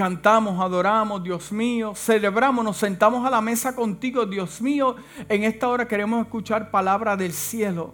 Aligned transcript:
cantamos, 0.00 0.58
adoramos, 0.58 1.22
Dios 1.22 1.52
mío, 1.52 1.92
celebramos, 1.94 2.64
nos 2.64 2.78
sentamos 2.78 3.26
a 3.26 3.28
la 3.28 3.42
mesa 3.42 3.76
contigo, 3.76 4.24
Dios 4.24 4.62
mío. 4.62 4.96
En 5.28 5.44
esta 5.44 5.68
hora 5.68 5.86
queremos 5.86 6.22
escuchar 6.24 6.70
palabra 6.70 7.18
del 7.18 7.34
cielo. 7.34 7.92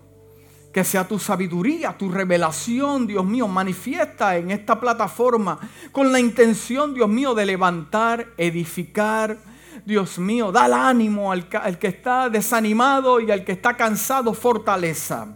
Que 0.73 0.85
sea 0.85 1.09
tu 1.09 1.19
sabiduría, 1.19 1.99
tu 1.99 2.09
revelación, 2.09 3.09
Dios 3.09 3.25
mío, 3.25 3.49
manifiesta 3.49 4.37
en 4.37 4.53
esta 4.53 4.79
plataforma 4.79 5.59
con 5.91 6.13
la 6.13 6.21
intención, 6.21 6.95
Dios 6.95 7.09
mío, 7.09 7.35
de 7.35 7.45
levantar, 7.45 8.29
edificar. 8.37 9.37
Dios 9.85 10.17
mío, 10.21 10.53
da 10.53 10.89
ánimo 10.89 11.33
al, 11.33 11.49
al 11.61 11.77
que 11.77 11.89
está 11.89 12.29
desanimado 12.29 13.19
y 13.19 13.33
al 13.33 13.45
que 13.45 13.51
está 13.51 13.77
cansado, 13.77 14.33
fortaleza. 14.33 15.27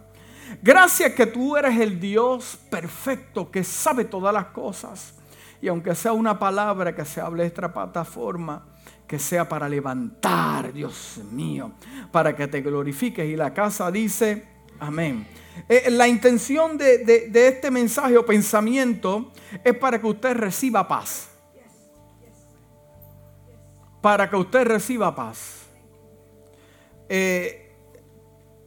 Gracias 0.62 1.14
que 1.14 1.26
tú 1.26 1.56
eres 1.56 1.80
el 1.80 1.98
Dios 1.98 2.60
perfecto 2.70 3.50
que 3.50 3.64
sabe 3.64 4.04
todas 4.04 4.32
las 4.32 4.46
cosas. 4.46 5.14
Y 5.62 5.68
aunque 5.68 5.94
sea 5.94 6.12
una 6.12 6.38
palabra 6.38 6.94
que 6.94 7.04
se 7.04 7.20
hable 7.20 7.42
de 7.42 7.48
esta 7.48 7.72
plataforma, 7.72 8.66
que 9.06 9.18
sea 9.18 9.48
para 9.48 9.68
levantar, 9.68 10.72
Dios 10.72 11.20
mío, 11.32 11.72
para 12.12 12.34
que 12.34 12.46
te 12.46 12.60
glorifiques. 12.62 13.28
Y 13.28 13.36
la 13.36 13.52
casa 13.52 13.90
dice, 13.90 14.46
amén. 14.78 15.26
Eh, 15.68 15.90
la 15.90 16.06
intención 16.08 16.78
de, 16.78 17.28
este 17.34 17.70
mensaje 17.70 18.16
o 18.16 18.24
pensamiento 18.24 19.32
es 19.64 19.76
para 19.76 20.00
que 20.00 20.06
usted 20.06 20.36
reciba 20.36 20.86
paz. 20.86 21.28
Para 24.00 24.30
que 24.30 24.36
usted 24.36 24.64
reciba 24.64 25.14
paz. 25.14 25.66
Eh, 27.08 27.74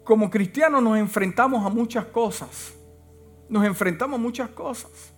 como 0.03 0.30
cristianos 0.30 0.84
nos 0.84 0.98
enfrentamos 0.98 1.66
a 1.66 1.70
muchas 1.70 2.05
cosas. 2.08 2.73
Nos 3.48 3.66
enfrentamos 3.66 4.20
a 4.20 4.22
muchas 4.22 4.50
cosas. 4.50 5.12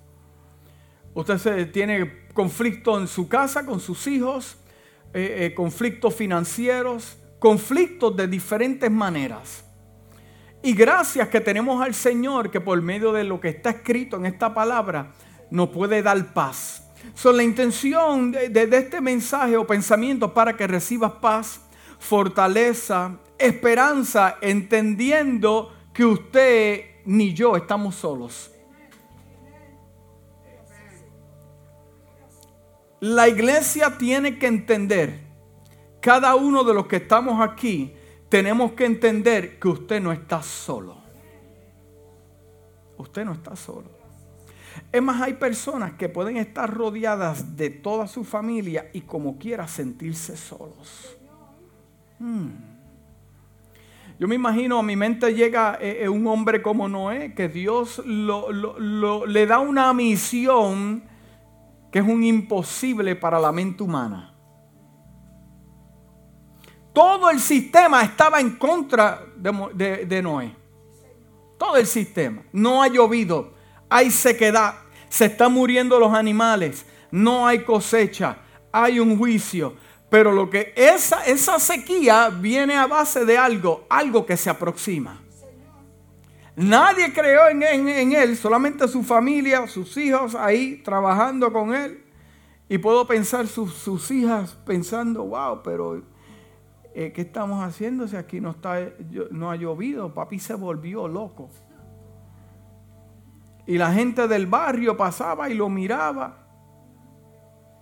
Usted 1.15 1.71
tiene 1.71 2.27
conflicto 2.33 2.99
en 2.99 3.07
su 3.07 3.29
casa 3.29 3.65
con 3.65 3.79
sus 3.79 4.05
hijos, 4.05 4.57
eh, 5.13 5.45
eh, 5.45 5.53
conflictos 5.55 6.13
financieros, 6.13 7.17
conflictos 7.39 8.17
de 8.17 8.27
diferentes 8.27 8.91
maneras. 8.91 9.63
Y 10.61 10.73
gracias 10.73 11.29
que 11.29 11.39
tenemos 11.39 11.81
al 11.81 11.93
Señor 11.93 12.51
que 12.51 12.59
por 12.59 12.81
medio 12.81 13.13
de 13.13 13.23
lo 13.23 13.39
que 13.39 13.47
está 13.47 13.69
escrito 13.69 14.17
en 14.17 14.25
esta 14.25 14.53
palabra 14.53 15.13
nos 15.49 15.69
puede 15.69 16.03
dar 16.03 16.33
paz. 16.33 16.83
Son 17.13 17.37
la 17.37 17.43
intención 17.43 18.31
de, 18.31 18.49
de 18.49 18.77
este 18.77 18.99
mensaje 18.99 19.55
o 19.55 19.65
pensamiento 19.65 20.33
para 20.33 20.57
que 20.57 20.67
recibas 20.67 21.13
paz, 21.21 21.61
fortaleza, 21.97 23.19
esperanza, 23.37 24.37
entendiendo 24.41 25.73
que 25.93 26.03
usted 26.03 26.81
ni 27.05 27.33
yo 27.33 27.55
estamos 27.55 27.95
solos. 27.95 28.51
La 33.05 33.27
iglesia 33.27 33.99
tiene 33.99 34.39
que 34.39 34.47
entender, 34.47 35.19
cada 36.01 36.33
uno 36.33 36.63
de 36.63 36.73
los 36.73 36.87
que 36.87 36.95
estamos 36.95 37.39
aquí, 37.39 37.93
tenemos 38.29 38.71
que 38.71 38.85
entender 38.85 39.59
que 39.59 39.67
usted 39.67 40.01
no 40.01 40.11
está 40.11 40.41
solo. 40.41 40.97
Usted 42.97 43.23
no 43.23 43.33
está 43.33 43.55
solo. 43.55 43.91
Es 44.91 45.03
más, 45.03 45.21
hay 45.21 45.33
personas 45.33 45.93
que 45.93 46.09
pueden 46.09 46.37
estar 46.37 46.73
rodeadas 46.73 47.55
de 47.55 47.69
toda 47.69 48.07
su 48.07 48.23
familia 48.23 48.89
y 48.91 49.01
como 49.01 49.37
quiera 49.37 49.67
sentirse 49.67 50.35
solos. 50.35 51.15
Hmm. 52.17 52.53
Yo 54.17 54.27
me 54.27 54.33
imagino, 54.33 54.79
a 54.79 54.83
mi 54.83 54.95
mente 54.95 55.31
llega 55.35 55.77
eh, 55.79 55.99
eh, 56.01 56.09
un 56.09 56.25
hombre 56.25 56.63
como 56.63 56.89
Noé, 56.89 57.35
que 57.35 57.49
Dios 57.49 58.01
le 58.03 59.45
da 59.45 59.59
una 59.59 59.93
misión 59.93 61.13
que 61.95 61.99
es 61.99 62.05
un 62.05 62.25
imposible 62.25 63.15
para 63.15 63.39
la 63.39 63.53
mente 63.53 63.81
humana. 63.81 64.33
Todo 66.91 67.29
el 67.29 67.39
sistema 67.39 68.01
estaba 68.01 68.41
en 68.41 68.57
contra 68.57 69.25
de, 69.37 70.21
Noé. 70.21 70.53
Todo 71.57 71.77
el 71.77 71.87
sistema. 71.87 72.43
No 72.51 72.83
ha 72.83 72.89
llovido, 72.89 73.53
hay 73.87 74.11
sequedad, 74.11 74.73
se 75.07 75.27
están 75.27 75.53
muriendo 75.53 75.97
los 75.97 76.13
animales, 76.13 76.85
no 77.11 77.47
hay 77.47 77.63
cosecha, 77.63 78.39
hay 78.73 78.99
un 78.99 79.17
juicio. 79.17 79.75
Pero 80.09 80.33
lo 80.33 80.49
que 80.49 80.73
esa, 80.75 81.23
esa 81.23 81.61
sequía 81.61 82.27
viene 82.27 82.75
a 82.75 82.87
base 82.87 83.23
de 83.23 83.37
algo, 83.37 83.85
algo 83.89 84.25
que 84.25 84.35
se 84.35 84.49
aproxima. 84.49 85.21
Nadie 86.55 87.11
creó 87.11 87.49
en, 87.49 88.13
él, 88.13 88.37
solamente 88.37 88.87
su 88.87 89.03
familia, 89.03 89.67
sus 89.67 89.97
hijos 89.97 90.35
ahí 90.35 90.81
trabajando 90.83 91.51
con 91.51 91.75
él. 91.75 92.01
Y 92.69 92.77
puedo 92.77 93.05
pensar 93.05 93.45
sus, 93.47 94.09
hijas 94.09 94.55
pensando, 94.65 95.23
wow, 95.25 95.61
pero 95.63 96.01
eh, 96.93 97.11
¿qué 97.13 97.21
estamos 97.21 97.63
haciendo 97.63 98.07
si 98.07 98.15
aquí 98.15 98.39
no, 98.39 98.51
está, 98.51 98.77
no 99.31 99.51
ha 99.51 99.55
llovido? 99.57 100.13
Papi 100.13 100.39
se 100.39 100.55
volvió 100.55 101.07
loco. 101.07 101.49
Y 103.67 103.77
la 103.77 103.91
gente 103.91 104.27
del 104.27 104.47
barrio 104.47 104.95
pasaba 104.95 105.49
y 105.49 105.55
lo 105.55 105.67
miraba. 105.69 106.47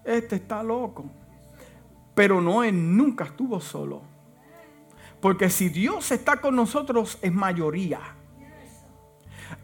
Este 0.03 0.37
está 0.37 0.63
loco. 0.63 1.05
Pero 2.15 2.41
Noé 2.41 2.71
nunca 2.71 3.25
estuvo 3.25 3.59
solo. 3.59 4.01
Porque 5.21 5.49
si 5.49 5.69
Dios 5.69 6.11
está 6.11 6.37
con 6.37 6.55
nosotros 6.55 7.19
es 7.21 7.31
mayoría. 7.31 7.99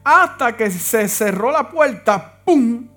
Hasta 0.03 0.55
que 0.55 0.71
se 0.71 1.07
cerró 1.07 1.51
la 1.51 1.69
puerta, 1.69 2.41
¡pum! 2.45 2.87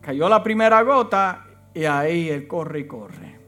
Cayó 0.00 0.28
la 0.28 0.42
primera 0.42 0.82
gota 0.82 1.46
y 1.72 1.84
ahí 1.84 2.28
él 2.28 2.46
corre 2.46 2.80
y 2.80 2.86
corre. 2.86 3.38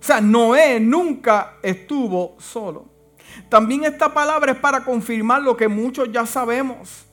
O 0.00 0.02
sea, 0.02 0.20
Noé 0.20 0.80
nunca 0.80 1.56
estuvo 1.62 2.36
solo. 2.38 2.86
También 3.48 3.84
esta 3.84 4.12
palabra 4.12 4.52
es 4.52 4.58
para 4.58 4.84
confirmar 4.84 5.42
lo 5.42 5.56
que 5.56 5.68
muchos 5.68 6.10
ya 6.12 6.24
sabemos. 6.26 7.06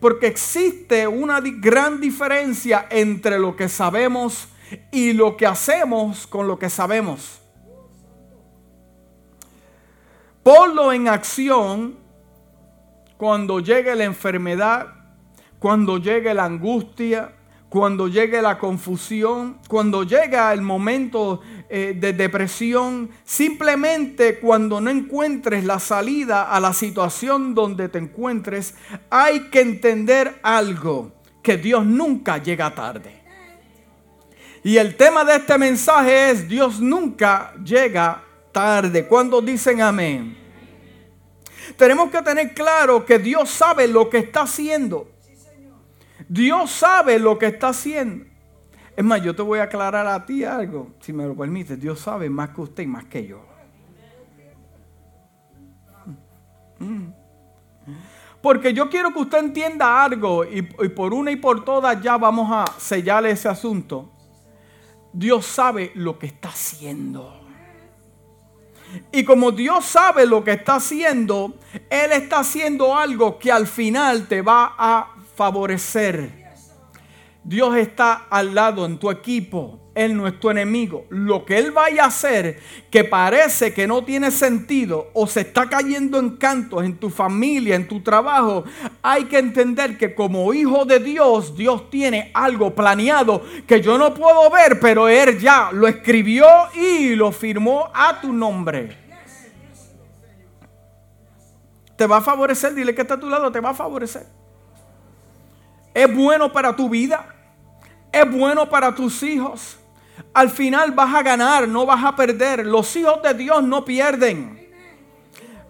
Porque 0.00 0.26
existe 0.26 1.06
una 1.06 1.40
gran 1.40 2.00
diferencia 2.00 2.86
entre 2.90 3.38
lo 3.38 3.54
que 3.54 3.68
sabemos 3.68 4.48
y 4.90 5.12
lo 5.12 5.36
que 5.36 5.46
hacemos 5.46 6.26
con 6.26 6.48
lo 6.48 6.58
que 6.58 6.70
sabemos. 6.70 7.40
Ponlo 10.42 10.92
en 10.92 11.08
acción 11.08 12.01
cuando 13.22 13.60
llegue 13.60 13.94
la 13.94 14.02
enfermedad, 14.02 14.94
cuando 15.60 15.98
llegue 15.98 16.34
la 16.34 16.44
angustia, 16.44 17.30
cuando 17.68 18.08
llegue 18.08 18.42
la 18.42 18.58
confusión, 18.58 19.60
cuando 19.68 20.02
llega 20.02 20.52
el 20.52 20.60
momento 20.60 21.40
eh, 21.70 21.96
de 21.96 22.14
depresión, 22.14 23.10
simplemente 23.22 24.40
cuando 24.40 24.80
no 24.80 24.90
encuentres 24.90 25.62
la 25.62 25.78
salida 25.78 26.50
a 26.50 26.58
la 26.58 26.72
situación 26.72 27.54
donde 27.54 27.88
te 27.88 27.98
encuentres, 27.98 28.74
hay 29.08 29.50
que 29.50 29.60
entender 29.60 30.40
algo, 30.42 31.12
que 31.44 31.56
Dios 31.56 31.86
nunca 31.86 32.38
llega 32.38 32.74
tarde. 32.74 33.22
Y 34.64 34.78
el 34.78 34.96
tema 34.96 35.24
de 35.24 35.36
este 35.36 35.56
mensaje 35.58 36.32
es, 36.32 36.48
Dios 36.48 36.80
nunca 36.80 37.54
llega 37.62 38.20
tarde. 38.50 39.06
Cuando 39.06 39.40
dicen 39.40 39.80
amén? 39.80 40.41
Tenemos 41.76 42.10
que 42.10 42.22
tener 42.22 42.54
claro 42.54 43.04
que 43.04 43.18
Dios 43.18 43.50
sabe 43.50 43.88
lo 43.88 44.08
que 44.08 44.18
está 44.18 44.42
haciendo. 44.42 45.10
Dios 46.28 46.70
sabe 46.70 47.18
lo 47.18 47.38
que 47.38 47.46
está 47.46 47.68
haciendo. 47.68 48.26
Es 48.96 49.04
más, 49.04 49.22
yo 49.22 49.34
te 49.34 49.42
voy 49.42 49.58
a 49.58 49.64
aclarar 49.64 50.06
a 50.06 50.24
ti 50.24 50.44
algo, 50.44 50.92
si 51.00 51.12
me 51.12 51.26
lo 51.26 51.34
permites. 51.34 51.80
Dios 51.80 52.00
sabe 52.00 52.28
más 52.28 52.50
que 52.50 52.60
usted 52.60 52.82
y 52.82 52.86
más 52.86 53.04
que 53.04 53.26
yo. 53.26 53.44
Porque 58.42 58.74
yo 58.74 58.90
quiero 58.90 59.12
que 59.12 59.20
usted 59.20 59.38
entienda 59.38 60.02
algo 60.02 60.44
y, 60.44 60.62
por 60.62 61.14
una 61.14 61.30
y 61.30 61.36
por 61.36 61.64
todas 61.64 62.02
ya 62.02 62.16
vamos 62.16 62.48
a 62.50 62.64
sellar 62.78 63.24
ese 63.24 63.48
asunto. 63.48 64.10
Dios 65.12 65.46
sabe 65.46 65.92
lo 65.94 66.18
que 66.18 66.26
está 66.26 66.48
haciendo. 66.48 67.41
Y 69.10 69.24
como 69.24 69.52
Dios 69.52 69.84
sabe 69.84 70.26
lo 70.26 70.42
que 70.44 70.52
está 70.52 70.76
haciendo, 70.76 71.54
Él 71.90 72.12
está 72.12 72.40
haciendo 72.40 72.96
algo 72.96 73.38
que 73.38 73.52
al 73.52 73.66
final 73.66 74.26
te 74.28 74.42
va 74.42 74.74
a 74.76 75.14
favorecer. 75.36 76.41
Dios 77.44 77.76
está 77.76 78.26
al 78.30 78.54
lado 78.54 78.86
en 78.86 78.98
tu 78.98 79.10
equipo. 79.10 79.78
Él 79.94 80.16
no 80.16 80.26
es 80.26 80.40
tu 80.40 80.48
enemigo. 80.48 81.04
Lo 81.10 81.44
que 81.44 81.58
Él 81.58 81.70
vaya 81.70 82.04
a 82.04 82.06
hacer 82.06 82.58
que 82.90 83.04
parece 83.04 83.74
que 83.74 83.86
no 83.86 84.04
tiene 84.04 84.30
sentido 84.30 85.10
o 85.12 85.26
se 85.26 85.40
está 85.40 85.68
cayendo 85.68 86.18
en 86.18 86.36
cantos 86.36 86.82
en 86.84 86.96
tu 86.96 87.10
familia, 87.10 87.74
en 87.74 87.86
tu 87.86 88.00
trabajo, 88.00 88.64
hay 89.02 89.24
que 89.24 89.38
entender 89.38 89.98
que 89.98 90.14
como 90.14 90.54
hijo 90.54 90.86
de 90.86 90.98
Dios, 90.98 91.56
Dios 91.56 91.90
tiene 91.90 92.30
algo 92.32 92.74
planeado 92.74 93.42
que 93.66 93.82
yo 93.82 93.98
no 93.98 94.14
puedo 94.14 94.48
ver, 94.50 94.80
pero 94.80 95.08
Él 95.08 95.38
ya 95.38 95.70
lo 95.72 95.86
escribió 95.86 96.46
y 96.74 97.14
lo 97.14 97.30
firmó 97.30 97.90
a 97.92 98.18
tu 98.20 98.32
nombre. 98.32 98.96
Te 101.96 102.06
va 102.06 102.16
a 102.16 102.22
favorecer, 102.22 102.74
dile 102.74 102.94
que 102.94 103.02
está 103.02 103.14
a 103.14 103.20
tu 103.20 103.28
lado, 103.28 103.52
te 103.52 103.60
va 103.60 103.70
a 103.70 103.74
favorecer 103.74 104.26
es 105.94 106.14
bueno 106.14 106.52
para 106.52 106.74
tu 106.74 106.88
vida, 106.88 107.31
es 108.12 108.30
bueno 108.30 108.68
para 108.68 108.94
tus 108.94 109.22
hijos. 109.22 109.78
Al 110.34 110.50
final 110.50 110.92
vas 110.92 111.14
a 111.14 111.22
ganar, 111.22 111.66
no 111.66 111.86
vas 111.86 112.04
a 112.04 112.14
perder. 112.14 112.66
Los 112.66 112.94
hijos 112.96 113.22
de 113.22 113.34
Dios 113.34 113.62
no 113.62 113.84
pierden. 113.84 114.70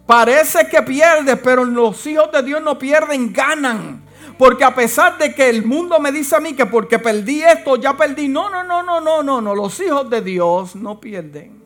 Parece 0.07 0.67
que 0.67 0.83
pierdes, 0.83 1.39
pero 1.43 1.65
los 1.65 2.05
hijos 2.07 2.31
de 2.33 2.43
Dios 2.43 2.61
no 2.63 2.79
pierden, 2.79 3.33
ganan. 3.33 4.03
Porque 4.37 4.65
a 4.65 4.75
pesar 4.75 5.17
de 5.19 5.35
que 5.35 5.49
el 5.49 5.65
mundo 5.65 6.01
me 6.01 6.11
dice 6.11 6.37
a 6.37 6.41
mí 6.41 6.55
que 6.55 6.67
porque 6.67 6.99
perdí 6.99 7.43
esto, 7.43 7.77
ya 7.77 7.97
perdí. 7.97 8.29
No, 8.29 8.51
no, 8.51 8.65
no, 8.65 8.83
no, 8.83 9.01
no, 9.01 9.23
no, 9.23 9.41
no. 9.41 9.55
Los 9.55 9.79
hijos 9.81 10.11
de 10.11 10.21
Dios 10.21 10.75
no 10.75 10.99
pierden. 11.01 11.62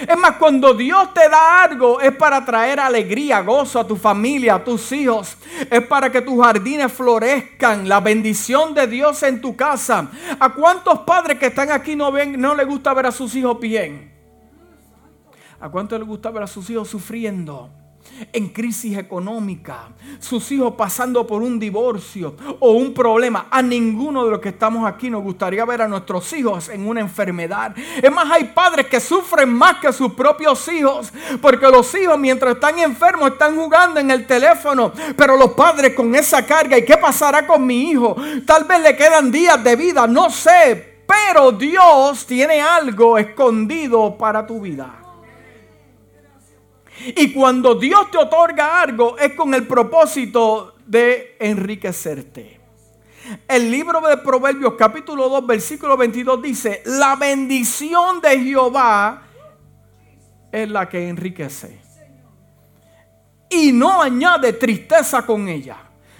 Es 0.00 0.18
más, 0.18 0.36
cuando 0.36 0.74
Dios 0.74 1.14
te 1.14 1.28
da 1.28 1.62
algo 1.62 2.00
es 2.00 2.14
para 2.16 2.44
traer 2.44 2.80
alegría, 2.80 3.40
gozo 3.40 3.78
a 3.78 3.86
tu 3.86 3.96
familia, 3.96 4.56
a 4.56 4.64
tus 4.64 4.90
hijos. 4.92 5.36
Es 5.70 5.86
para 5.86 6.10
que 6.10 6.20
tus 6.20 6.42
jardines 6.42 6.92
florezcan, 6.92 7.88
la 7.88 8.00
bendición 8.00 8.74
de 8.74 8.86
Dios 8.86 9.22
en 9.22 9.40
tu 9.40 9.54
casa. 9.54 10.10
¿A 10.38 10.52
cuántos 10.52 11.00
padres 11.00 11.38
que 11.38 11.46
están 11.46 11.70
aquí 11.70 11.94
no 11.94 12.10
ven, 12.10 12.40
no 12.40 12.54
les 12.54 12.66
gusta 12.66 12.92
ver 12.92 13.06
a 13.06 13.12
sus 13.12 13.34
hijos 13.34 13.58
bien? 13.60 14.12
¿A 15.60 15.68
cuántos 15.68 15.98
les 15.98 16.08
gusta 16.08 16.30
ver 16.30 16.42
a 16.42 16.46
sus 16.46 16.68
hijos 16.70 16.88
sufriendo? 16.88 17.70
En 18.32 18.48
crisis 18.48 18.96
económica, 18.96 19.88
sus 20.18 20.50
hijos 20.52 20.74
pasando 20.76 21.26
por 21.26 21.42
un 21.42 21.58
divorcio 21.58 22.34
o 22.60 22.72
un 22.72 22.94
problema. 22.94 23.46
A 23.50 23.62
ninguno 23.62 24.24
de 24.24 24.30
los 24.30 24.40
que 24.40 24.50
estamos 24.50 24.86
aquí 24.86 25.10
nos 25.10 25.22
gustaría 25.22 25.64
ver 25.64 25.82
a 25.82 25.88
nuestros 25.88 26.32
hijos 26.32 26.68
en 26.68 26.86
una 26.86 27.00
enfermedad. 27.00 27.74
Es 28.02 28.12
más, 28.12 28.30
hay 28.30 28.44
padres 28.44 28.86
que 28.86 29.00
sufren 29.00 29.52
más 29.52 29.78
que 29.78 29.92
sus 29.92 30.12
propios 30.14 30.66
hijos, 30.68 31.12
porque 31.40 31.66
los 31.68 31.94
hijos 31.94 32.18
mientras 32.18 32.54
están 32.54 32.78
enfermos 32.78 33.32
están 33.32 33.56
jugando 33.56 34.00
en 34.00 34.10
el 34.10 34.26
teléfono, 34.26 34.92
pero 35.16 35.36
los 35.36 35.50
padres 35.50 35.94
con 35.94 36.14
esa 36.14 36.44
carga, 36.46 36.78
¿y 36.78 36.84
qué 36.84 36.96
pasará 36.96 37.46
con 37.46 37.66
mi 37.66 37.90
hijo? 37.90 38.16
Tal 38.46 38.64
vez 38.64 38.80
le 38.80 38.96
quedan 38.96 39.30
días 39.30 39.62
de 39.62 39.76
vida, 39.76 40.06
no 40.06 40.30
sé, 40.30 40.94
pero 41.06 41.52
Dios 41.52 42.26
tiene 42.26 42.60
algo 42.60 43.18
escondido 43.18 44.16
para 44.16 44.46
tu 44.46 44.60
vida. 44.60 45.03
Y 47.16 47.32
cuando 47.32 47.74
Dios 47.74 48.10
te 48.10 48.18
otorga 48.18 48.80
algo 48.80 49.18
es 49.18 49.34
con 49.34 49.52
el 49.54 49.66
propósito 49.66 50.76
de 50.86 51.36
enriquecerte. 51.40 52.60
El 53.48 53.70
libro 53.70 54.00
de 54.02 54.18
Proverbios 54.18 54.74
capítulo 54.74 55.28
2 55.28 55.46
versículo 55.46 55.96
22 55.96 56.42
dice, 56.42 56.82
la 56.84 57.16
bendición 57.16 58.20
de 58.20 58.38
Jehová 58.38 59.22
es 60.52 60.68
la 60.68 60.88
que 60.88 61.08
enriquece. 61.08 61.80
Y 63.50 63.72
no 63.72 64.02
añade 64.02 64.52
tristeza 64.52 65.24
con 65.24 65.48
ella. 65.48 65.78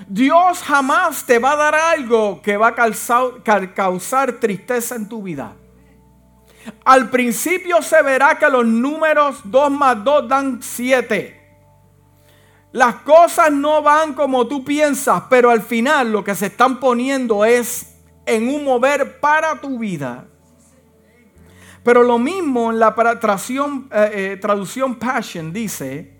Dios 0.08 0.62
jamás 0.62 1.24
te 1.24 1.38
va 1.38 1.52
a 1.52 1.56
dar 1.56 1.74
algo 1.74 2.40
que 2.42 2.56
va 2.56 2.68
a 2.68 2.74
causar, 2.74 3.42
causar 3.74 4.32
tristeza 4.34 4.96
en 4.96 5.08
tu 5.08 5.22
vida. 5.22 5.54
Al 6.84 7.10
principio 7.10 7.82
se 7.82 8.02
verá 8.02 8.38
que 8.38 8.48
los 8.48 8.66
números 8.66 9.40
2 9.44 9.70
más 9.70 10.02
2 10.04 10.28
dan 10.28 10.62
7. 10.62 11.40
Las 12.72 12.96
cosas 12.96 13.52
no 13.52 13.82
van 13.82 14.14
como 14.14 14.46
tú 14.46 14.64
piensas, 14.64 15.24
pero 15.30 15.50
al 15.50 15.62
final 15.62 16.10
lo 16.10 16.24
que 16.24 16.34
se 16.34 16.46
están 16.46 16.80
poniendo 16.80 17.44
es 17.44 17.96
en 18.26 18.48
un 18.48 18.64
mover 18.64 19.20
para 19.20 19.60
tu 19.60 19.78
vida. 19.78 20.26
Pero 21.82 22.02
lo 22.02 22.18
mismo 22.18 22.70
en 22.70 22.78
la 22.78 22.94
traducción, 22.94 23.88
eh, 23.92 24.10
eh, 24.12 24.36
traducción 24.38 24.96
Passion 24.96 25.52
dice, 25.52 26.18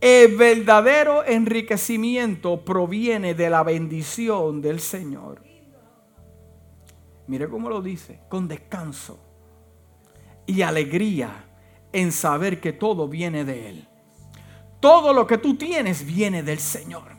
el 0.00 0.36
verdadero 0.36 1.24
enriquecimiento 1.24 2.64
proviene 2.64 3.34
de 3.34 3.50
la 3.50 3.62
bendición 3.62 4.60
del 4.60 4.80
Señor. 4.80 5.42
Mire 7.26 7.48
cómo 7.48 7.68
lo 7.68 7.80
dice, 7.80 8.20
con 8.28 8.48
descanso 8.48 9.23
y 10.46 10.62
alegría 10.62 11.44
en 11.92 12.12
saber 12.12 12.60
que 12.60 12.72
todo 12.72 13.08
viene 13.08 13.44
de 13.44 13.68
Él. 13.68 13.88
Todo 14.80 15.12
lo 15.12 15.26
que 15.26 15.38
tú 15.38 15.56
tienes 15.56 16.04
viene 16.04 16.42
del 16.42 16.58
Señor. 16.58 17.13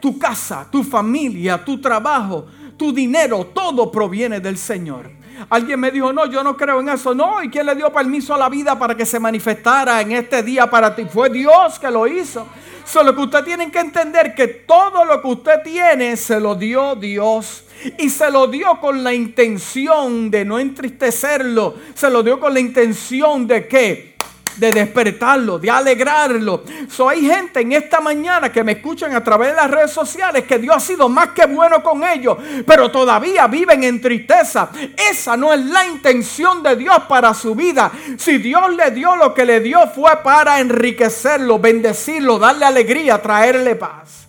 Tu 0.00 0.18
casa, 0.18 0.66
tu 0.70 0.82
familia, 0.82 1.64
tu 1.64 1.80
trabajo, 1.80 2.46
tu 2.76 2.92
dinero, 2.92 3.46
todo 3.46 3.90
proviene 3.90 4.40
del 4.40 4.58
Señor. 4.58 5.10
Alguien 5.50 5.78
me 5.78 5.90
dijo, 5.90 6.12
no, 6.12 6.26
yo 6.26 6.42
no 6.42 6.56
creo 6.56 6.80
en 6.80 6.88
eso. 6.88 7.14
No, 7.14 7.42
¿y 7.42 7.50
quién 7.50 7.66
le 7.66 7.74
dio 7.74 7.92
permiso 7.92 8.34
a 8.34 8.38
la 8.38 8.48
vida 8.48 8.78
para 8.78 8.94
que 8.94 9.04
se 9.04 9.20
manifestara 9.20 10.00
en 10.00 10.12
este 10.12 10.42
día 10.42 10.68
para 10.68 10.94
ti? 10.94 11.04
Fue 11.04 11.28
Dios 11.28 11.78
que 11.78 11.90
lo 11.90 12.06
hizo. 12.06 12.46
Solo 12.84 13.14
que 13.14 13.22
usted 13.22 13.44
tiene 13.44 13.70
que 13.70 13.80
entender 13.80 14.34
que 14.34 14.46
todo 14.46 15.04
lo 15.04 15.20
que 15.20 15.28
usted 15.28 15.62
tiene 15.62 16.16
se 16.16 16.40
lo 16.40 16.54
dio 16.54 16.94
Dios. 16.94 17.64
Y 17.98 18.08
se 18.08 18.30
lo 18.30 18.46
dio 18.46 18.80
con 18.80 19.04
la 19.04 19.12
intención 19.12 20.30
de 20.30 20.44
no 20.44 20.58
entristecerlo. 20.58 21.74
Se 21.94 22.08
lo 22.08 22.22
dio 22.22 22.40
con 22.40 22.54
la 22.54 22.60
intención 22.60 23.46
de 23.46 23.68
que 23.68 24.15
de 24.56 24.72
despertarlo, 24.72 25.58
de 25.58 25.70
alegrarlo. 25.70 26.64
So, 26.88 27.08
hay 27.08 27.22
gente 27.22 27.60
en 27.60 27.72
esta 27.72 28.00
mañana 28.00 28.50
que 28.50 28.64
me 28.64 28.72
escuchan 28.72 29.14
a 29.14 29.22
través 29.22 29.50
de 29.50 29.56
las 29.56 29.70
redes 29.70 29.90
sociales 29.90 30.44
que 30.44 30.58
Dios 30.58 30.76
ha 30.76 30.80
sido 30.80 31.08
más 31.08 31.28
que 31.28 31.46
bueno 31.46 31.82
con 31.82 32.02
ellos, 32.04 32.36
pero 32.66 32.90
todavía 32.90 33.46
viven 33.46 33.84
en 33.84 34.00
tristeza. 34.00 34.70
Esa 35.10 35.36
no 35.36 35.52
es 35.52 35.64
la 35.64 35.86
intención 35.86 36.62
de 36.62 36.76
Dios 36.76 37.02
para 37.08 37.34
su 37.34 37.54
vida. 37.54 37.90
Si 38.16 38.38
Dios 38.38 38.74
le 38.74 38.90
dio 38.90 39.16
lo 39.16 39.34
que 39.34 39.44
le 39.44 39.60
dio 39.60 39.86
fue 39.88 40.22
para 40.22 40.60
enriquecerlo, 40.60 41.58
bendecirlo, 41.58 42.38
darle 42.38 42.64
alegría, 42.64 43.20
traerle 43.20 43.76
paz. 43.76 44.28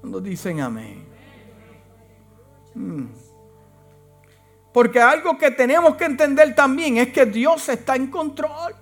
Cuando 0.00 0.20
dicen 0.20 0.60
amén. 0.60 1.04
Hmm. 2.74 3.25
Porque 4.76 5.00
algo 5.00 5.38
que 5.38 5.50
tenemos 5.50 5.96
que 5.96 6.04
entender 6.04 6.54
también 6.54 6.98
es 6.98 7.10
que 7.10 7.24
Dios 7.24 7.66
está 7.70 7.96
en 7.96 8.08
control. 8.08 8.76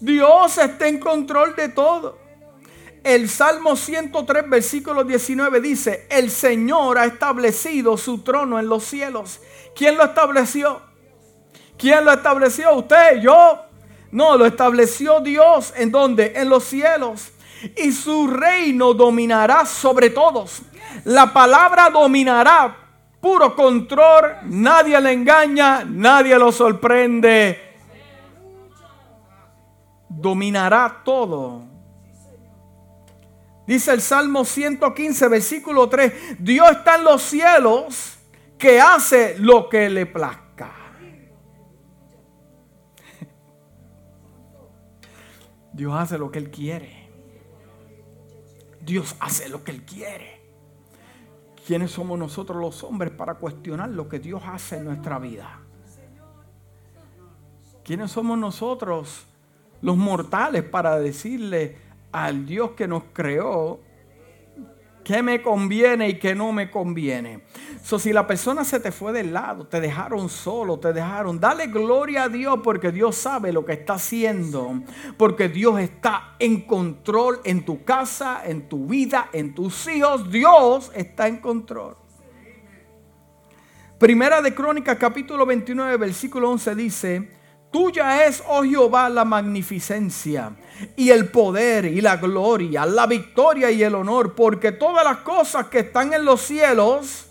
Dios 0.00 0.56
está 0.56 0.88
en 0.88 0.98
control 0.98 1.54
de 1.54 1.68
todo. 1.68 2.18
El 3.04 3.28
Salmo 3.28 3.76
103, 3.76 4.48
versículo 4.48 5.04
19 5.04 5.60
dice, 5.60 6.06
el 6.08 6.30
Señor 6.30 6.96
ha 6.96 7.04
establecido 7.04 7.98
su 7.98 8.22
trono 8.22 8.58
en 8.58 8.66
los 8.66 8.84
cielos. 8.84 9.40
¿Quién 9.76 9.98
lo 9.98 10.04
estableció? 10.04 10.80
¿Quién 11.76 12.06
lo 12.06 12.12
estableció? 12.12 12.74
¿Usted? 12.74 13.20
¿Yo? 13.20 13.66
No, 14.10 14.38
lo 14.38 14.46
estableció 14.46 15.20
Dios. 15.20 15.74
¿En 15.76 15.90
dónde? 15.90 16.32
En 16.34 16.48
los 16.48 16.64
cielos. 16.64 17.32
Y 17.76 17.92
su 17.92 18.26
reino 18.26 18.94
dominará 18.94 19.66
sobre 19.66 20.08
todos. 20.08 20.62
La 21.04 21.30
palabra 21.30 21.90
dominará 21.90 22.81
puro 23.22 23.54
control, 23.54 24.34
nadie 24.46 25.00
le 25.00 25.12
engaña, 25.12 25.84
nadie 25.84 26.36
lo 26.36 26.50
sorprende. 26.50 27.56
Dominará 30.08 31.02
todo. 31.04 31.62
Dice 33.64 33.92
el 33.92 34.02
Salmo 34.02 34.44
115, 34.44 35.28
versículo 35.28 35.88
3, 35.88 36.36
Dios 36.40 36.68
está 36.72 36.96
en 36.96 37.04
los 37.04 37.22
cielos 37.22 38.18
que 38.58 38.80
hace 38.80 39.38
lo 39.38 39.68
que 39.68 39.88
le 39.88 40.04
plazca. 40.04 40.72
Dios 45.72 45.94
hace 45.94 46.18
lo 46.18 46.32
que 46.32 46.40
Él 46.40 46.50
quiere. 46.50 47.08
Dios 48.80 49.14
hace 49.20 49.48
lo 49.48 49.62
que 49.62 49.70
Él 49.70 49.84
quiere. 49.84 50.42
¿Quiénes 51.66 51.92
somos 51.92 52.18
nosotros 52.18 52.60
los 52.60 52.82
hombres 52.82 53.12
para 53.12 53.34
cuestionar 53.34 53.88
lo 53.90 54.08
que 54.08 54.18
Dios 54.18 54.42
hace 54.44 54.78
en 54.78 54.84
nuestra 54.84 55.18
vida? 55.18 55.60
¿Quiénes 57.84 58.10
somos 58.10 58.38
nosotros 58.38 59.26
los 59.80 59.96
mortales 59.96 60.62
para 60.64 60.98
decirle 60.98 61.76
al 62.10 62.46
Dios 62.46 62.72
que 62.72 62.88
nos 62.88 63.04
creó 63.12 63.80
qué 65.04 65.22
me 65.22 65.42
conviene 65.42 66.08
y 66.08 66.18
qué 66.18 66.34
no 66.34 66.52
me 66.52 66.70
conviene. 66.70 67.42
So, 67.82 67.98
si 67.98 68.12
la 68.12 68.26
persona 68.26 68.64
se 68.64 68.80
te 68.80 68.92
fue 68.92 69.12
del 69.12 69.32
lado, 69.32 69.66
te 69.66 69.80
dejaron 69.80 70.28
solo, 70.28 70.78
te 70.78 70.92
dejaron, 70.92 71.40
dale 71.40 71.66
gloria 71.66 72.24
a 72.24 72.28
Dios 72.28 72.60
porque 72.62 72.92
Dios 72.92 73.16
sabe 73.16 73.52
lo 73.52 73.64
que 73.64 73.72
está 73.72 73.94
haciendo, 73.94 74.82
porque 75.16 75.48
Dios 75.48 75.80
está 75.80 76.36
en 76.38 76.62
control 76.62 77.40
en 77.44 77.64
tu 77.64 77.84
casa, 77.84 78.42
en 78.44 78.68
tu 78.68 78.86
vida, 78.86 79.28
en 79.32 79.54
tus 79.54 79.88
hijos. 79.88 80.30
Dios 80.30 80.92
está 80.94 81.26
en 81.26 81.38
control. 81.38 81.96
Primera 83.98 84.42
de 84.42 84.52
Crónicas 84.54 84.96
capítulo 84.96 85.46
29 85.46 85.96
versículo 85.96 86.50
11 86.50 86.74
dice, 86.74 87.41
Tuya 87.72 88.26
es, 88.26 88.42
oh 88.46 88.62
Jehová, 88.62 89.08
la 89.08 89.24
magnificencia 89.24 90.52
y 90.94 91.10
el 91.10 91.30
poder 91.30 91.86
y 91.86 92.00
la 92.00 92.16
gloria, 92.16 92.84
la 92.84 93.06
victoria 93.06 93.70
y 93.70 93.82
el 93.82 93.94
honor, 93.94 94.34
porque 94.34 94.72
todas 94.72 95.04
las 95.04 95.18
cosas 95.18 95.68
que 95.68 95.80
están 95.80 96.12
en 96.12 96.24
los 96.24 96.42
cielos 96.42 97.26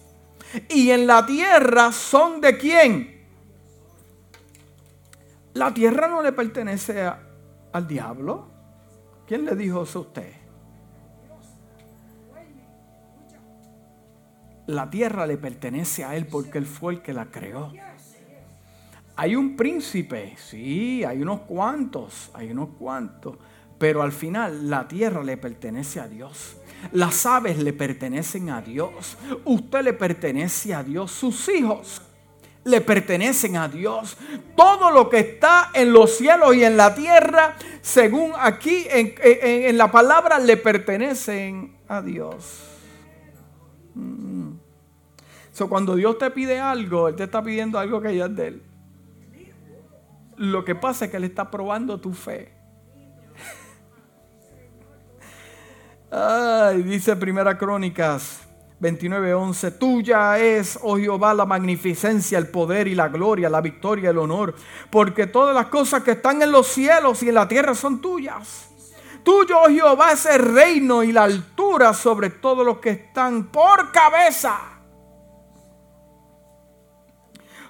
y 0.68 0.90
en 0.90 1.06
la 1.06 1.26
tierra 1.26 1.92
son 1.92 2.42
de 2.42 2.58
quién. 2.58 3.22
La 5.54 5.74
tierra 5.74 6.08
no 6.08 6.24
le 6.24 6.32
pertenece 6.32 7.12
al 7.72 7.88
diablo. 7.88 8.50
¿Quién 9.28 9.46
le 9.46 9.56
dijo 9.56 9.84
eso 9.84 10.00
a 10.00 10.02
usted? 10.02 10.42
la 14.72 14.90
tierra 14.90 15.26
le 15.26 15.38
pertenece 15.38 16.04
a 16.04 16.16
Él 16.16 16.26
porque 16.28 16.58
Él 16.58 16.66
fue 16.66 16.94
el 16.94 17.02
que 17.02 17.14
la 17.14 17.26
creó. 17.26 17.72
Hay 19.22 19.36
un 19.36 19.56
príncipe, 19.56 20.34
sí, 20.36 21.04
hay 21.04 21.22
unos 21.22 21.42
cuantos, 21.42 22.32
hay 22.34 22.50
unos 22.50 22.70
cuantos, 22.80 23.36
pero 23.78 24.02
al 24.02 24.12
final 24.12 24.68
la 24.68 24.88
tierra 24.88 25.24
le 25.24 25.38
pertenece 25.38 26.00
a 26.00 26.08
Dios. 26.08 26.58
Las 26.92 27.24
aves 27.28 27.60
le 27.60 27.72
pertenecen 27.72 28.50
a 28.50 28.64
Dios. 28.64 29.20
Usted 29.46 29.84
le 29.84 29.94
pertenece 29.94 30.74
a 30.74 30.82
Dios. 30.82 31.12
Sus 31.12 31.48
hijos 31.50 32.02
le 32.64 32.82
pertenecen 32.82 33.58
a 33.58 33.68
Dios. 33.68 34.18
Todo 34.56 34.90
lo 34.90 35.08
que 35.08 35.20
está 35.20 35.70
en 35.76 35.94
los 35.94 36.18
cielos 36.18 36.56
y 36.56 36.64
en 36.64 36.76
la 36.76 36.96
tierra, 36.96 37.58
según 37.84 38.32
aquí 38.40 38.88
en, 38.90 39.78
la 39.78 39.92
palabra, 39.92 40.40
le 40.40 40.58
pertenecen 40.58 41.78
a 41.88 42.02
Dios. 42.02 42.64
Mm. 43.94 44.54
cuando 45.70 45.96
Dios 45.96 46.18
te 46.18 46.32
pide 46.32 46.60
algo, 46.60 47.08
Él 47.08 47.16
te 47.16 47.26
está 47.26 47.44
pidiendo 47.44 47.78
algo 47.78 48.02
que 48.02 48.16
ya 48.16 48.26
es 48.26 48.36
de 48.36 48.48
Él. 48.48 48.64
Lo 50.42 50.66
que 50.66 50.74
pasa 50.74 51.06
es 51.06 51.12
que 51.12 51.18
Él 51.18 51.26
está 51.26 51.52
probando 51.52 52.02
tu 52.02 52.14
fe. 52.14 52.52
Ay, 56.10 56.82
dice 56.82 57.16
Primera 57.16 57.56
Crónicas 57.60 58.42
29:11, 58.80 59.78
tuya 59.78 60.40
es, 60.40 60.80
oh 60.82 60.98
Jehová, 60.98 61.36
la 61.36 61.46
magnificencia, 61.46 62.40
el 62.40 62.48
poder 62.48 62.88
y 62.88 62.96
la 62.96 63.10
gloria, 63.10 63.52
la 63.52 63.62
victoria, 63.62 64.10
el 64.10 64.18
honor, 64.18 64.56
porque 64.90 65.28
todas 65.28 65.54
las 65.54 65.68
cosas 65.68 66.02
que 66.02 66.12
están 66.12 66.42
en 66.42 66.52
los 66.52 66.66
cielos 66.66 67.22
y 67.22 67.30
en 67.30 67.36
la 67.36 67.48
tierra 67.48 67.76
son 67.76 68.02
tuyas. 68.02 68.72
Tuyo, 69.22 69.60
oh 69.62 69.70
Jehová, 69.70 70.14
es 70.14 70.26
el 70.26 70.56
reino 70.56 71.04
y 71.04 71.12
la 71.12 71.26
altura 71.26 71.94
sobre 71.94 72.32
todos 72.32 72.66
los 72.66 72.80
que 72.80 72.90
están 72.90 73.52
por 73.52 73.92
cabeza. 73.92 74.71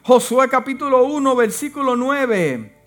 Josué 0.03 0.49
capítulo 0.49 1.03
1, 1.03 1.35
versículo 1.35 1.95
9 1.95 2.77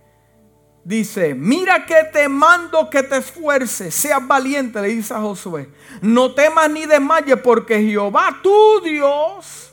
dice, 0.84 1.34
mira 1.34 1.86
que 1.86 2.04
te 2.12 2.28
mando 2.28 2.90
que 2.90 3.02
te 3.02 3.16
esfuerces, 3.16 3.94
seas 3.94 4.26
valiente, 4.26 4.80
le 4.80 4.88
dice 4.88 5.14
a 5.14 5.20
Josué. 5.20 5.68
No 6.02 6.34
temas 6.34 6.70
ni 6.70 6.86
desmayes 6.86 7.38
porque 7.42 7.80
Jehová 7.82 8.38
tu 8.42 8.80
Dios 8.84 9.72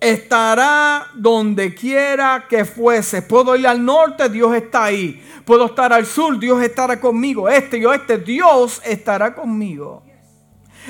estará 0.00 1.08
donde 1.14 1.74
quiera 1.74 2.46
que 2.48 2.64
fuese. 2.64 3.22
Puedo 3.22 3.56
ir 3.56 3.66
al 3.66 3.84
norte, 3.84 4.28
Dios 4.28 4.54
está 4.54 4.84
ahí. 4.84 5.22
Puedo 5.44 5.66
estar 5.66 5.92
al 5.92 6.04
sur, 6.04 6.38
Dios 6.38 6.62
estará 6.62 7.00
conmigo. 7.00 7.48
Este 7.48 7.78
y 7.78 7.84
oeste, 7.84 8.18
Dios 8.18 8.82
estará 8.84 9.34
conmigo. 9.34 10.02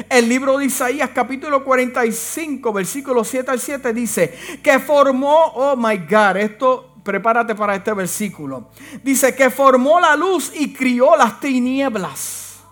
El 0.09 0.29
libro 0.29 0.59
de 0.59 0.67
Isaías 0.67 1.11
capítulo 1.15 1.65
45 1.65 2.73
versículo 2.73 3.23
7 3.23 3.51
al 3.51 3.61
7 3.61 3.93
dice 3.93 4.35
que 4.63 4.79
formó, 4.81 5.53
oh 5.55 5.77
my 5.77 5.99
God, 5.99 6.37
esto 6.37 6.95
prepárate 7.05 7.55
para 7.55 7.77
este 7.77 7.93
versículo. 7.93 8.71
Dice 9.03 9.35
que 9.35 9.51
formó 9.51 10.01
la 10.01 10.17
luz 10.17 10.53
y 10.55 10.73
crió 10.73 11.15
las 11.17 11.39
tinieblas. 11.39 12.65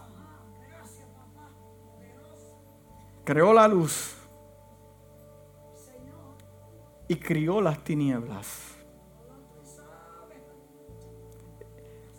Creó 3.25 3.52
la 3.52 3.69
luz 3.69 4.17
y 7.07 7.17
crió 7.17 7.61
las 7.61 7.85
tinieblas. 7.85 8.73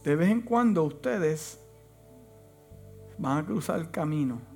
De 0.03 0.15
vez 0.15 0.29
en 0.29 0.41
cuando 0.41 0.83
ustedes 0.83 1.60
van 3.17 3.39
a 3.39 3.45
cruzar 3.45 3.79
el 3.79 3.89
camino. 3.89 4.52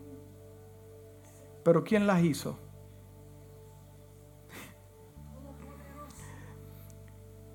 Pero 1.68 1.84
¿quién 1.84 2.08
las 2.08 2.24
hizo? 2.24 2.58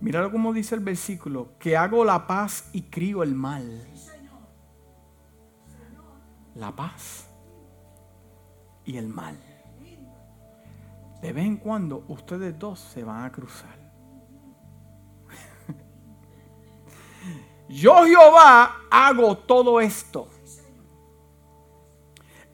Míralo 0.03 0.31
como 0.31 0.53
dice 0.53 0.75
el 0.75 0.83
versículo, 0.83 1.57
que 1.59 1.79
hago 1.79 2.05
la 2.05 2.27
paz 2.27 2.69
y 2.75 2.83
crío 2.83 3.23
el 3.23 3.35
mal. 3.35 3.89
La 6.55 6.77
paz 6.77 7.27
y 8.85 8.99
el 8.99 9.09
mal. 9.09 9.41
De 11.23 11.33
vez 11.33 11.47
en 11.47 11.57
cuando 11.57 12.05
ustedes 12.09 12.59
dos 12.59 12.81
se 12.81 13.05
van 13.05 13.25
a 13.25 13.33
cruzar. 13.33 13.79
Yo 17.71 18.05
Jehová 18.05 18.83
hago 18.91 19.39
todo 19.39 19.81
esto. 19.81 20.29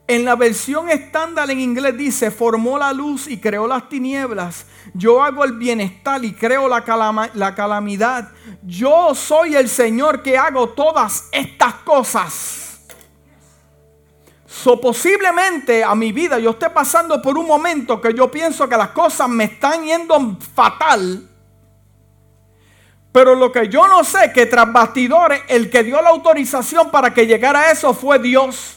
En 0.09 0.25
la 0.25 0.35
versión 0.35 0.89
estándar 0.89 1.51
en 1.51 1.59
inglés 1.59 1.95
dice, 1.95 2.31
formó 2.31 2.79
la 2.79 2.91
luz 2.91 3.27
y 3.27 3.37
creó 3.37 3.67
las 3.67 3.89
tinieblas. 3.89 4.65
Yo 4.95 5.23
hago 5.23 5.45
el 5.45 5.53
bienestar 5.53 6.25
y 6.25 6.33
creo 6.33 6.67
la, 6.67 7.29
la 7.35 7.53
calamidad. 7.53 8.31
Yo 8.63 9.13
soy 9.13 9.55
el 9.55 9.69
Señor 9.69 10.23
que 10.23 10.35
hago 10.35 10.69
todas 10.69 11.25
estas 11.31 11.75
cosas. 11.85 12.87
So, 14.47 14.81
posiblemente 14.81 15.83
a 15.83 15.93
mi 15.93 16.11
vida 16.11 16.39
yo 16.39 16.49
esté 16.49 16.71
pasando 16.71 17.21
por 17.21 17.37
un 17.37 17.45
momento 17.45 18.01
que 18.01 18.11
yo 18.11 18.31
pienso 18.31 18.67
que 18.67 18.77
las 18.77 18.89
cosas 18.89 19.29
me 19.29 19.43
están 19.43 19.83
yendo 19.83 20.39
fatal. 20.55 21.29
Pero 23.11 23.35
lo 23.35 23.51
que 23.51 23.69
yo 23.69 23.87
no 23.87 24.03
sé 24.03 24.31
que 24.33 24.47
tras 24.47 24.73
bastidores 24.73 25.43
el 25.49 25.69
que 25.69 25.83
dio 25.83 26.01
la 26.01 26.09
autorización 26.09 26.89
para 26.89 27.13
que 27.13 27.27
llegara 27.27 27.59
a 27.59 27.71
eso 27.71 27.93
fue 27.93 28.17
Dios. 28.17 28.75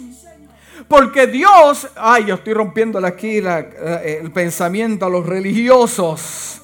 Porque 0.93 1.27
Dios, 1.27 1.89
ay, 1.97 2.27
yo 2.27 2.35
estoy 2.35 2.53
rompiéndole 2.53 3.09
aquí 3.09 3.39
el 3.39 4.31
pensamiento 4.31 5.07
a 5.07 5.09
los 5.09 5.25
religiosos. 5.25 6.61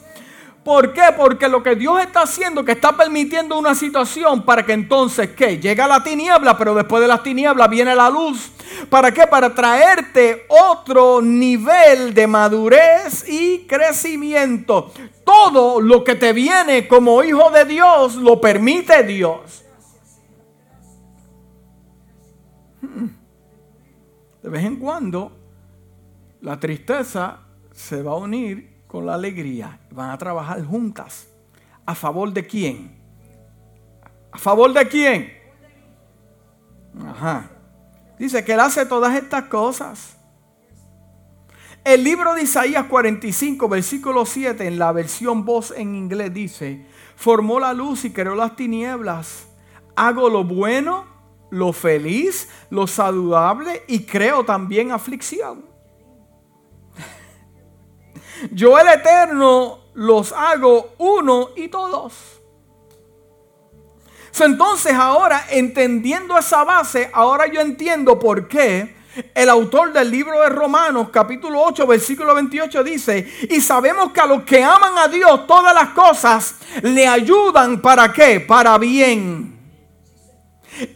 ¿Por 0.63 0.93
qué? 0.93 1.05
Porque 1.17 1.49
lo 1.49 1.63
que 1.63 1.75
Dios 1.75 1.99
está 2.03 2.25
haciendo, 2.25 2.63
que 2.63 2.73
está 2.73 2.95
permitiendo 2.95 3.59
una 3.59 3.75
situación 3.75 4.45
para 4.45 4.67
que 4.67 4.75
entonces, 4.75 5.31
¿qué? 5.31 5.59
Llega 5.59 5.87
la 5.87 6.05
tiniebla, 6.05 6.59
pero 6.59 6.75
después 6.75 7.01
de 7.01 7.09
las 7.09 7.23
tinieblas 7.23 7.71
viene 7.71 7.97
la 7.97 8.11
luz. 8.11 8.51
¿Para 8.91 9.13
qué? 9.13 9.27
Para 9.27 9.55
traerte 9.55 10.45
otro 10.49 11.23
nivel 11.23 12.13
de 12.13 12.27
madurez 12.27 13.27
y 13.27 13.61
crecimiento. 13.61 14.93
Todo 15.25 15.81
lo 15.81 16.05
que 16.05 16.17
te 16.17 16.35
viene 16.35 16.87
como 16.87 17.25
hijo 17.25 17.51
de 17.51 17.65
Dios 17.65 18.17
lo 18.17 18.39
permite 18.43 19.05
Dios. 19.05 19.65
De 24.49 24.53
vez 24.53 24.65
en 24.65 24.77
cuando 24.77 25.31
la 26.41 26.59
tristeza 26.59 27.41
se 27.71 28.03
va 28.03 28.13
a 28.13 28.17
unir 28.17 28.79
con 28.87 29.05
la 29.05 29.13
alegría. 29.13 29.79
Van 29.91 30.09
a 30.09 30.17
trabajar 30.17 30.65
juntas. 30.65 31.29
¿A 31.85 31.95
favor 31.95 32.33
de 32.33 32.47
quién? 32.47 32.99
¿A 34.33 34.39
favor 34.39 34.73
de 34.73 34.89
quién? 34.89 35.33
Ajá. 37.07 37.51
Dice 38.19 38.43
que 38.43 38.55
Él 38.55 38.61
hace 38.61 38.87
todas 38.87 39.15
estas 39.17 39.45
cosas. 39.45 40.17
El 41.85 42.03
libro 42.03 42.33
de 42.33 42.45
Isaías 42.45 42.87
45, 42.87 43.69
versículo 43.69 44.25
7, 44.25 44.67
en 44.67 44.79
la 44.79 44.93
versión 44.93 45.45
voz 45.45 45.75
en 45.77 45.95
inglés 45.95 46.33
dice, 46.33 46.87
formó 47.17 47.61
la 47.61 47.75
luz 47.75 48.07
y 48.07 48.13
creó 48.15 48.35
las 48.35 48.57
tinieblas. 48.57 49.47
Hago 49.95 50.31
lo 50.31 50.43
bueno 50.43 51.18
lo 51.51 51.73
feliz, 51.73 52.49
lo 52.71 52.87
saludable 52.87 53.85
y 53.89 54.05
creo 54.05 54.45
también 54.45 54.93
aflicción. 54.93 55.65
Yo 58.53 58.79
el 58.79 58.89
eterno 58.89 59.81
los 59.95 60.33
hago 60.33 60.95
uno 60.99 61.51
y 61.57 61.69
todos. 61.69 62.15
Entonces 64.41 64.93
ahora, 64.93 65.47
entendiendo 65.51 66.39
esa 66.39 66.63
base, 66.63 67.11
ahora 67.13 67.49
yo 67.49 67.61
entiendo 67.61 68.21
por 68.21 68.47
qué 68.47 68.97
el 69.35 69.49
autor 69.49 69.93
del 69.93 70.13
libro 70.13 70.41
de 70.41 70.49
Romanos, 70.49 71.09
capítulo 71.11 71.61
8, 71.63 71.87
versículo 71.89 72.37
28, 72.37 72.85
dice, 72.85 73.29
y 73.51 73.61
sabemos 73.61 74.13
que 74.13 74.21
a 74.21 74.27
los 74.27 74.45
que 74.45 74.63
aman 74.63 74.97
a 74.97 75.09
Dios 75.09 75.45
todas 75.49 75.75
las 75.75 75.89
cosas 75.89 76.55
le 76.83 77.09
ayudan 77.09 77.83
para 77.83 78.13
qué? 78.13 78.39
Para 78.39 78.79
bien 78.79 79.58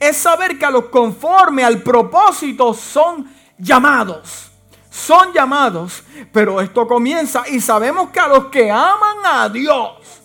es 0.00 0.16
saber 0.16 0.58
que 0.58 0.66
a 0.66 0.70
los 0.70 0.86
conforme 0.86 1.64
al 1.64 1.82
propósito 1.82 2.74
son 2.74 3.30
llamados. 3.58 4.50
Son 4.90 5.32
llamados, 5.32 6.04
pero 6.32 6.60
esto 6.60 6.86
comienza 6.86 7.44
y 7.48 7.60
sabemos 7.60 8.10
que 8.10 8.20
a 8.20 8.28
los 8.28 8.46
que 8.46 8.70
aman 8.70 9.18
a 9.24 9.48
Dios, 9.48 10.22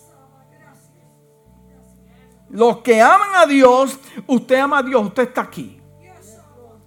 los 2.50 2.80
que 2.80 3.02
aman 3.02 3.30
a 3.36 3.46
Dios, 3.46 3.98
usted 4.26 4.58
ama 4.58 4.80
a 4.80 4.84
Dios, 4.84 5.06
usted 5.06 5.24
está 5.24 5.42
aquí. 5.42 5.82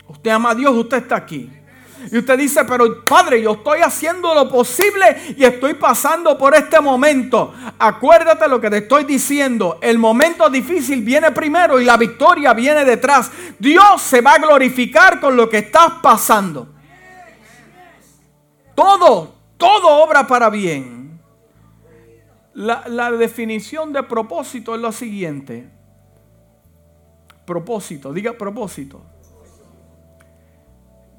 Usted 0.06 0.30
ama 0.30 0.50
a 0.50 0.54
Dios, 0.54 0.74
usted 0.76 0.98
está 0.98 1.16
aquí. 1.16 1.50
Y 2.10 2.18
usted 2.18 2.38
dice, 2.38 2.64
pero 2.64 3.04
Padre, 3.04 3.42
yo 3.42 3.52
estoy 3.52 3.80
haciendo 3.80 4.34
lo 4.34 4.48
posible 4.48 5.34
y 5.36 5.44
estoy 5.44 5.74
pasando 5.74 6.36
por 6.38 6.54
este 6.54 6.80
momento. 6.80 7.52
Acuérdate 7.78 8.48
lo 8.48 8.60
que 8.60 8.70
te 8.70 8.78
estoy 8.78 9.04
diciendo. 9.04 9.78
El 9.80 9.98
momento 9.98 10.48
difícil 10.48 11.02
viene 11.02 11.30
primero 11.32 11.78
y 11.80 11.84
la 11.84 11.96
victoria 11.96 12.52
viene 12.54 12.84
detrás. 12.84 13.30
Dios 13.58 14.00
se 14.02 14.20
va 14.20 14.34
a 14.34 14.38
glorificar 14.38 15.20
con 15.20 15.36
lo 15.36 15.48
que 15.48 15.58
estás 15.58 15.94
pasando. 16.02 16.68
todo, 18.74 19.34
todo 19.56 20.02
obra 20.02 20.26
para 20.26 20.48
bien. 20.48 21.20
La, 22.54 22.84
la 22.88 23.10
definición 23.12 23.92
de 23.92 24.02
propósito 24.02 24.74
es 24.74 24.80
lo 24.80 24.90
siguiente. 24.90 25.70
Propósito, 27.44 28.12
diga 28.12 28.32
propósito. 28.32 29.09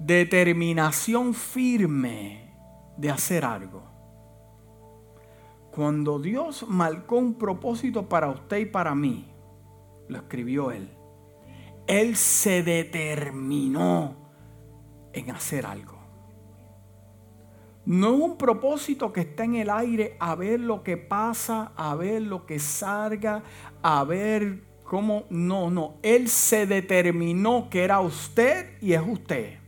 Determinación 0.03 1.35
firme 1.35 2.55
de 2.97 3.11
hacer 3.11 3.45
algo. 3.45 3.83
Cuando 5.71 6.17
Dios 6.17 6.65
marcó 6.67 7.17
un 7.17 7.35
propósito 7.35 8.09
para 8.09 8.29
usted 8.29 8.57
y 8.57 8.65
para 8.65 8.95
mí, 8.95 9.31
lo 10.07 10.17
escribió 10.17 10.71
Él. 10.71 10.89
Él 11.85 12.15
se 12.15 12.63
determinó 12.63 14.15
en 15.13 15.29
hacer 15.29 15.67
algo. 15.67 15.99
No 17.85 18.15
es 18.15 18.21
un 18.21 18.37
propósito 18.37 19.13
que 19.13 19.21
está 19.21 19.43
en 19.43 19.55
el 19.55 19.69
aire 19.69 20.17
a 20.19 20.33
ver 20.33 20.59
lo 20.59 20.81
que 20.81 20.97
pasa, 20.97 21.73
a 21.75 21.93
ver 21.93 22.23
lo 22.23 22.47
que 22.47 22.57
salga, 22.57 23.43
a 23.83 24.03
ver 24.03 24.63
cómo... 24.83 25.25
No, 25.29 25.69
no. 25.69 25.97
Él 26.01 26.27
se 26.27 26.65
determinó 26.65 27.69
que 27.69 27.83
era 27.83 28.01
usted 28.01 28.81
y 28.81 28.93
es 28.93 29.03
usted. 29.07 29.60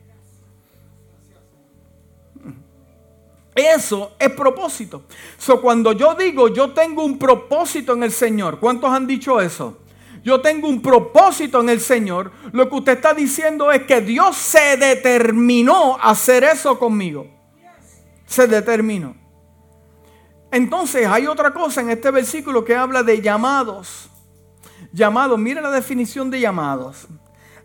Eso 3.56 4.14
es 4.20 4.32
propósito. 4.32 5.04
So, 5.38 5.62
cuando 5.62 5.92
yo 5.94 6.16
digo 6.16 6.48
yo 6.48 6.72
tengo 6.72 7.04
un 7.04 7.20
propósito 7.20 7.94
en 7.94 8.04
el 8.04 8.12
Señor, 8.12 8.60
¿cuántos 8.60 8.92
han 8.92 9.06
dicho 9.06 9.40
eso? 9.40 9.78
Yo 10.24 10.40
tengo 10.42 10.70
un 10.70 10.82
propósito 10.82 11.60
en 11.60 11.70
el 11.70 11.82
Señor. 11.82 12.32
Lo 12.54 12.70
que 12.70 12.76
usted 12.76 12.94
está 12.94 13.14
diciendo 13.14 13.72
es 13.72 13.84
que 13.84 14.00
Dios 14.00 14.38
se 14.38 14.78
determinó 14.78 15.98
a 15.98 16.12
hacer 16.12 16.46
eso 16.46 16.80
conmigo. 16.80 17.28
Se 18.26 18.48
determinó. 18.48 19.16
Entonces 20.50 21.08
hay 21.08 21.28
otra 21.28 21.52
cosa 21.54 21.82
en 21.82 21.90
este 21.90 22.10
versículo 22.10 22.64
que 22.64 22.76
habla 22.76 23.04
de 23.04 23.22
llamados. 23.22 24.10
Llamados, 24.94 25.38
mire 25.38 25.62
la 25.62 25.72
definición 25.72 26.30
de 26.30 26.40
llamados. 26.40 27.08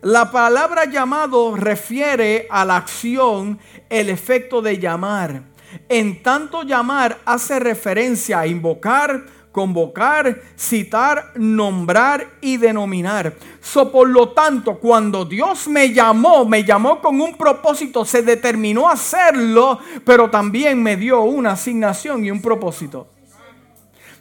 La 0.01 0.31
palabra 0.31 0.85
llamado 0.85 1.55
refiere 1.55 2.47
a 2.49 2.65
la 2.65 2.77
acción, 2.77 3.59
el 3.89 4.09
efecto 4.09 4.61
de 4.61 4.79
llamar. 4.79 5.43
En 5.87 6.23
tanto 6.23 6.63
llamar 6.63 7.19
hace 7.25 7.59
referencia 7.59 8.39
a 8.39 8.47
invocar, 8.47 9.25
convocar, 9.51 10.41
citar, 10.57 11.31
nombrar 11.35 12.27
y 12.41 12.57
denominar. 12.57 13.33
So, 13.61 13.91
por 13.91 14.07
lo 14.07 14.29
tanto, 14.29 14.79
cuando 14.79 15.25
Dios 15.25 15.67
me 15.67 15.91
llamó, 15.91 16.45
me 16.45 16.63
llamó 16.63 17.01
con 17.01 17.19
un 17.19 17.35
propósito, 17.35 18.05
se 18.05 18.21
determinó 18.21 18.87
hacerlo, 18.87 19.79
pero 20.05 20.29
también 20.29 20.81
me 20.81 20.95
dio 20.95 21.21
una 21.21 21.51
asignación 21.51 22.23
y 22.23 22.31
un 22.31 22.41
propósito. 22.41 23.09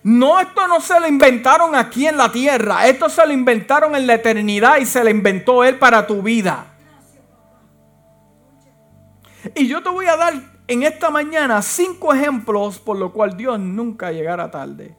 No, 0.03 0.41
esto 0.41 0.67
no 0.69 0.81
se 0.81 0.99
lo 0.99 1.07
inventaron 1.07 1.75
aquí 1.75 2.07
en 2.07 2.17
la 2.17 2.33
tierra, 2.33 2.87
esto 2.87 3.09
se 3.09 3.27
lo 3.27 3.33
inventaron 3.33 3.95
en 3.95 4.07
la 4.07 4.15
eternidad 4.15 4.79
y 4.79 4.87
se 4.87 5.03
lo 5.03 5.11
inventó 5.11 5.65
Él 5.65 5.79
para 5.79 6.07
tu 6.07 6.23
vida. 6.23 6.75
Y 9.55 9.67
yo 9.67 9.83
te 9.83 9.91
voy 9.91 10.07
a 10.07 10.17
dar 10.17 10.58
en 10.69 10.83
esta 10.83 11.11
mañana 11.11 11.61
cinco 11.63 12.15
ejemplos 12.15 12.79
por 12.79 12.99
lo 12.99 13.13
cual 13.13 13.37
Dios 13.37 13.59
nunca 13.59 14.13
llegará 14.13 14.51
tarde. 14.51 14.97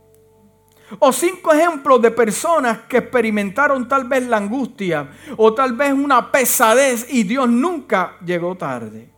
O 0.97 1.13
cinco 1.13 1.53
ejemplos 1.53 2.01
de 2.01 2.09
personas 2.09 2.79
que 2.89 2.97
experimentaron 2.97 3.87
tal 3.87 4.05
vez 4.05 4.27
la 4.27 4.37
angustia 4.37 5.09
o 5.37 5.53
tal 5.53 5.73
vez 5.73 5.93
una 5.93 6.31
pesadez 6.31 7.05
y 7.13 7.23
Dios 7.23 7.47
nunca 7.47 8.17
llegó 8.25 8.55
tarde. 8.57 9.13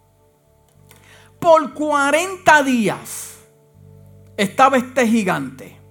Por 1.40 1.74
40 1.74 2.64
días 2.64 3.40
estaba 4.36 4.78
este 4.78 5.08
gigante 5.08 5.82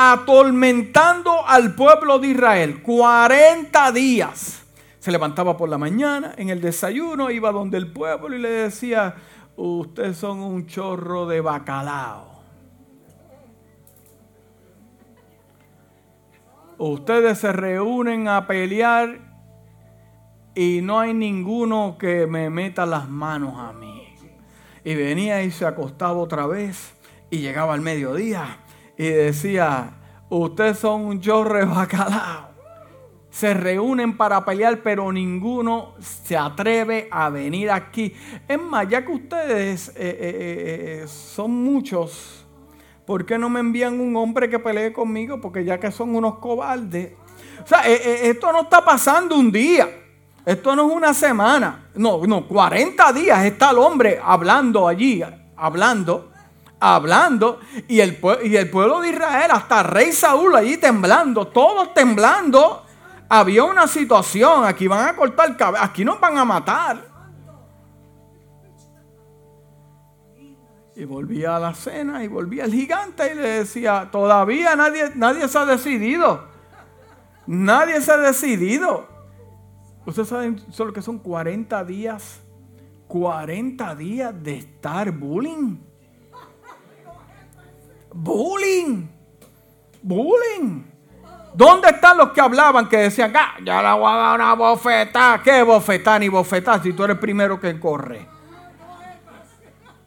atormentando 0.00 1.44
al 1.44 1.74
pueblo 1.74 2.20
de 2.20 2.28
Israel. 2.28 2.82
40 2.82 3.90
días. 3.90 4.62
Se 5.00 5.10
levantaba 5.10 5.56
por 5.56 5.68
la 5.68 5.76
mañana 5.76 6.34
en 6.36 6.50
el 6.50 6.60
desayuno, 6.60 7.32
iba 7.32 7.50
donde 7.50 7.78
el 7.78 7.90
pueblo 7.90 8.36
y 8.36 8.38
le 8.38 8.48
decía, 8.48 9.16
ustedes 9.58 10.16
son 10.16 10.38
un 10.38 10.66
chorro 10.66 11.26
de 11.26 11.40
bacalao. 11.40 12.38
Ustedes 16.78 17.38
se 17.38 17.52
reúnen 17.52 18.28
a 18.28 18.46
pelear 18.46 19.18
y 20.54 20.80
no 20.80 21.00
hay 21.00 21.12
ninguno 21.12 21.96
que 21.98 22.28
me 22.28 22.50
meta 22.50 22.86
las 22.86 23.08
manos 23.08 23.54
a 23.58 23.72
mí. 23.72 24.14
Y 24.84 24.94
venía 24.94 25.42
y 25.42 25.50
se 25.50 25.66
acostaba 25.66 26.14
otra 26.14 26.46
vez 26.46 26.94
y 27.28 27.38
llegaba 27.38 27.74
al 27.74 27.80
mediodía 27.80 28.58
y 28.96 29.08
decía, 29.08 29.94
ustedes 30.30 30.78
son 30.78 31.02
un 31.02 31.20
chorro 31.20 31.58
de 31.58 31.64
bacalao 31.64 32.47
se 33.38 33.54
reúnen 33.54 34.16
para 34.16 34.44
pelear, 34.44 34.82
pero 34.82 35.12
ninguno 35.12 35.94
se 36.00 36.36
atreve 36.36 37.06
a 37.08 37.30
venir 37.30 37.70
aquí. 37.70 38.12
Es 38.48 38.60
más, 38.60 38.88
ya 38.88 39.04
que 39.04 39.12
ustedes 39.12 39.90
eh, 39.90 39.92
eh, 39.94 41.02
eh, 41.02 41.06
son 41.06 41.52
muchos, 41.52 42.44
¿por 43.06 43.24
qué 43.24 43.38
no 43.38 43.48
me 43.48 43.60
envían 43.60 44.00
un 44.00 44.16
hombre 44.16 44.50
que 44.50 44.58
pelee 44.58 44.92
conmigo? 44.92 45.40
Porque 45.40 45.64
ya 45.64 45.78
que 45.78 45.92
son 45.92 46.16
unos 46.16 46.40
cobardes. 46.40 47.12
O 47.62 47.66
sea, 47.68 47.86
esto 47.86 48.50
no 48.50 48.62
está 48.62 48.84
pasando 48.84 49.36
un 49.36 49.52
día. 49.52 49.88
Esto 50.44 50.74
no 50.74 50.88
es 50.88 50.96
una 50.96 51.14
semana. 51.14 51.90
No, 51.94 52.26
no, 52.26 52.44
40 52.44 53.12
días 53.12 53.44
está 53.44 53.70
el 53.70 53.78
hombre 53.78 54.18
hablando 54.20 54.88
allí, 54.88 55.22
hablando, 55.54 56.32
hablando. 56.80 57.60
Y 57.86 58.00
el, 58.00 58.18
y 58.42 58.56
el 58.56 58.68
pueblo 58.68 59.00
de 59.00 59.10
Israel, 59.10 59.52
hasta 59.52 59.84
rey 59.84 60.10
Saúl 60.10 60.56
allí 60.56 60.76
temblando, 60.76 61.46
todos 61.46 61.94
temblando 61.94 62.87
había 63.28 63.64
una 63.64 63.86
situación, 63.86 64.64
aquí 64.64 64.88
van 64.88 65.08
a 65.08 65.16
cortar 65.16 65.56
cabeza, 65.56 65.84
aquí 65.84 66.04
nos 66.04 66.18
van 66.18 66.38
a 66.38 66.44
matar. 66.44 67.08
Y 70.96 71.04
volvía 71.04 71.56
a 71.56 71.60
la 71.60 71.74
cena 71.74 72.24
y 72.24 72.28
volvía 72.28 72.64
el 72.64 72.72
gigante 72.72 73.32
y 73.32 73.36
le 73.36 73.48
decía, 73.48 74.08
todavía 74.10 74.74
nadie, 74.74 75.12
nadie 75.14 75.46
se 75.46 75.58
ha 75.58 75.64
decidido. 75.64 76.48
Nadie 77.46 78.00
se 78.00 78.12
ha 78.12 78.16
decidido. 78.16 79.06
Ustedes 80.04 80.28
saben 80.28 80.58
solo 80.72 80.92
que 80.92 81.00
son 81.00 81.18
40 81.18 81.84
días. 81.84 82.40
40 83.06 83.94
días 83.94 84.42
de 84.42 84.56
estar 84.56 85.12
bullying. 85.12 85.78
Bullying. 88.12 89.08
Bullying. 90.02 90.97
¿Dónde 91.54 91.88
están 91.88 92.18
los 92.18 92.30
que 92.30 92.40
hablaban 92.40 92.88
que 92.88 92.98
decían, 92.98 93.32
ah, 93.36 93.54
ya 93.64 93.82
la 93.82 93.94
voy 93.94 94.10
a 94.10 94.16
dar 94.16 94.34
una 94.36 94.54
bofetada? 94.54 95.42
¿Qué 95.42 95.62
bofetada 95.62 96.18
ni 96.18 96.28
bofetada 96.28 96.82
si 96.82 96.92
tú 96.92 97.04
eres 97.04 97.14
el 97.14 97.20
primero 97.20 97.58
que 97.58 97.78
corre? 97.80 98.28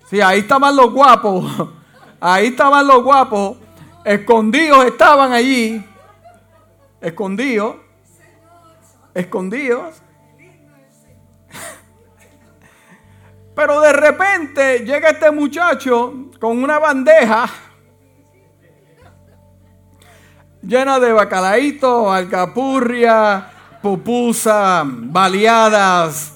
Sí, 0.09 0.21
ahí 0.21 0.39
estaban 0.39 0.75
los 0.75 0.91
guapos. 0.91 1.69
Ahí 2.23 2.47
estaban 2.47 2.85
los 2.85 3.01
guapos. 3.01 3.57
Escondidos 4.05 4.85
estaban 4.85 5.31
allí. 5.31 5.83
Escondidos. 6.99 7.77
Escondidos. 9.15 10.03
Pero 13.55 13.81
de 13.81 13.93
repente 13.93 14.85
llega 14.85 15.09
este 15.09 15.31
muchacho 15.31 16.13
con 16.39 16.61
una 16.61 16.77
bandeja 16.77 17.49
llena 20.61 20.99
de 20.99 21.11
bacalaíto, 21.13 22.11
alcapurria, 22.11 23.51
pupusa, 23.81 24.83
baleadas, 24.85 26.33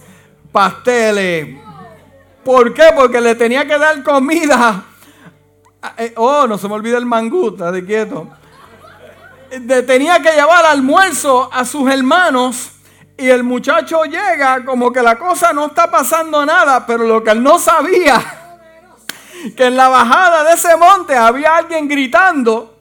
pasteles. 0.52 1.58
¿Por 2.44 2.74
qué? 2.74 2.86
Porque 2.96 3.22
le 3.22 3.36
tenía 3.36 3.68
que 3.68 3.78
dar 3.78 4.04
comida. 4.04 4.84
Eh, 5.98 6.14
oh, 6.18 6.48
no 6.48 6.58
se 6.58 6.68
me 6.68 6.76
olvida 6.76 6.98
el 6.98 7.06
manguta, 7.06 7.72
de 7.72 7.86
quieto. 7.86 8.28
Tenía 9.86 10.20
que 10.20 10.32
llevar 10.32 10.66
almuerzo 10.66 11.50
a 11.52 11.64
sus 11.66 11.90
hermanos 11.90 12.72
y 13.18 13.30
el 13.30 13.44
muchacho 13.44 14.04
llega 14.04 14.66
como 14.66 14.92
que 14.92 15.02
la 15.02 15.18
cosa 15.18 15.54
no 15.54 15.68
está 15.68 15.90
pasando 15.90 16.46
nada, 16.46 16.86
pero 16.86 17.06
lo 17.06 17.24
que 17.24 17.32
él 17.32 17.42
no 17.42 17.60
sabía, 17.60 18.22
que 19.56 19.68
en 19.68 19.78
la 19.78 19.88
bajada 19.88 20.44
de 20.44 20.54
ese 20.54 20.76
monte 20.76 21.16
había 21.16 21.56
alguien 21.56 21.88
gritando 21.88 22.75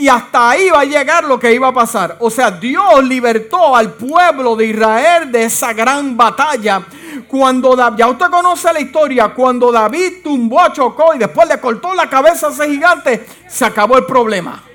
y 0.00 0.08
hasta 0.08 0.48
ahí 0.48 0.70
va 0.70 0.80
a 0.80 0.84
llegar 0.86 1.24
lo 1.24 1.38
que 1.38 1.52
iba 1.52 1.68
a 1.68 1.74
pasar. 1.74 2.16
O 2.20 2.30
sea, 2.30 2.50
Dios 2.50 3.04
libertó 3.04 3.76
al 3.76 3.92
pueblo 3.92 4.56
de 4.56 4.64
Israel 4.68 5.30
de 5.30 5.44
esa 5.44 5.74
gran 5.74 6.16
batalla. 6.16 6.82
Cuando 7.28 7.76
ya 7.94 8.08
usted 8.08 8.30
conoce 8.30 8.72
la 8.72 8.80
historia, 8.80 9.34
cuando 9.34 9.70
David 9.70 10.22
tumbó 10.24 10.60
a 10.60 10.72
Chocó 10.72 11.14
y 11.14 11.18
después 11.18 11.46
le 11.46 11.60
cortó 11.60 11.94
la 11.94 12.08
cabeza 12.08 12.46
a 12.46 12.50
ese 12.50 12.66
gigante, 12.66 13.26
se 13.46 13.66
acabó 13.66 13.98
el 13.98 14.06
problema. 14.06 14.69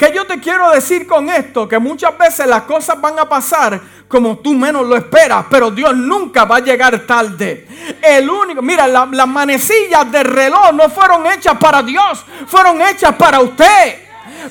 ¿Qué 0.00 0.10
yo 0.14 0.26
te 0.26 0.40
quiero 0.40 0.70
decir 0.70 1.06
con 1.06 1.28
esto? 1.28 1.68
Que 1.68 1.78
muchas 1.78 2.16
veces 2.16 2.46
las 2.46 2.62
cosas 2.62 2.98
van 2.98 3.18
a 3.18 3.28
pasar 3.28 3.78
como 4.08 4.38
tú 4.38 4.54
menos 4.54 4.86
lo 4.86 4.96
esperas, 4.96 5.44
pero 5.50 5.70
Dios 5.70 5.94
nunca 5.94 6.46
va 6.46 6.56
a 6.56 6.60
llegar 6.60 7.00
tarde. 7.00 7.68
El 8.02 8.30
único, 8.30 8.62
mira, 8.62 8.86
las 8.88 9.28
manecillas 9.28 10.10
del 10.10 10.24
reloj 10.24 10.72
no 10.72 10.88
fueron 10.88 11.26
hechas 11.26 11.58
para 11.58 11.82
Dios, 11.82 12.24
fueron 12.46 12.80
hechas 12.80 13.14
para 13.16 13.40
usted. 13.40 13.98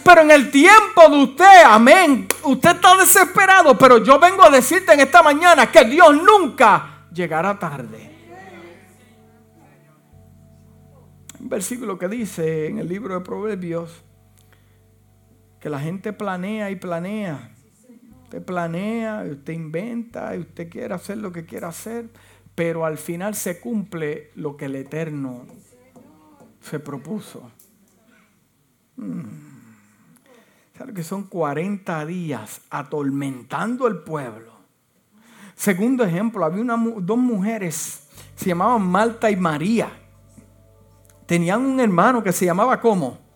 Pero 0.04 0.22
en 0.22 0.30
el 0.30 0.52
tiempo 0.52 1.10
de 1.10 1.18
usted, 1.24 1.64
amén, 1.66 2.28
usted 2.44 2.70
está 2.76 2.96
desesperado, 2.98 3.76
pero 3.76 4.04
yo 4.04 4.20
vengo 4.20 4.44
a 4.44 4.52
decirte 4.52 4.94
en 4.94 5.00
esta 5.00 5.24
mañana 5.24 5.72
que 5.72 5.84
Dios 5.84 6.16
nunca 6.16 7.08
llegará 7.12 7.58
tarde. 7.58 8.08
Un 11.40 11.50
versículo 11.50 11.98
que 11.98 12.08
dice 12.08 12.68
en 12.68 12.78
el 12.78 12.88
libro 12.88 13.16
de 13.16 13.22
Proverbios, 13.22 14.04
que 15.60 15.70
la 15.70 15.80
gente 15.80 16.14
planea 16.14 16.72
y 16.72 16.76
planea. 16.76 17.56
Usted 18.24 18.44
planea, 18.44 19.24
usted 19.30 19.54
inventa, 19.54 20.34
usted 20.38 20.70
quiere 20.70 20.94
hacer 20.94 21.18
lo 21.18 21.32
que 21.32 21.46
quiera 21.46 21.70
hacer, 21.70 22.10
pero 22.56 22.86
al 22.86 22.98
final 22.98 23.36
se 23.36 23.60
cumple 23.60 24.32
lo 24.36 24.56
que 24.56 24.66
el 24.66 24.76
Eterno 24.76 25.46
se 26.62 26.80
propuso. 26.80 27.52
¿Sabe 30.78 30.94
que 30.94 31.04
son 31.04 31.24
40 31.24 32.06
días 32.06 32.62
atormentando 32.70 33.88
al 33.88 34.04
pueblo? 34.04 34.54
Segundo 35.56 36.04
ejemplo, 36.04 36.46
había 36.46 36.62
una, 36.62 36.78
dos 37.02 37.18
mujeres, 37.18 38.08
se 38.36 38.46
llamaban 38.46 38.82
Malta 38.84 39.30
y 39.30 39.36
María. 39.36 39.92
Tenían 41.26 41.62
un 41.62 41.80
hermano 41.80 42.24
que 42.24 42.32
se 42.32 42.46
llamaba 42.46 42.80
¿cómo? 42.80 43.29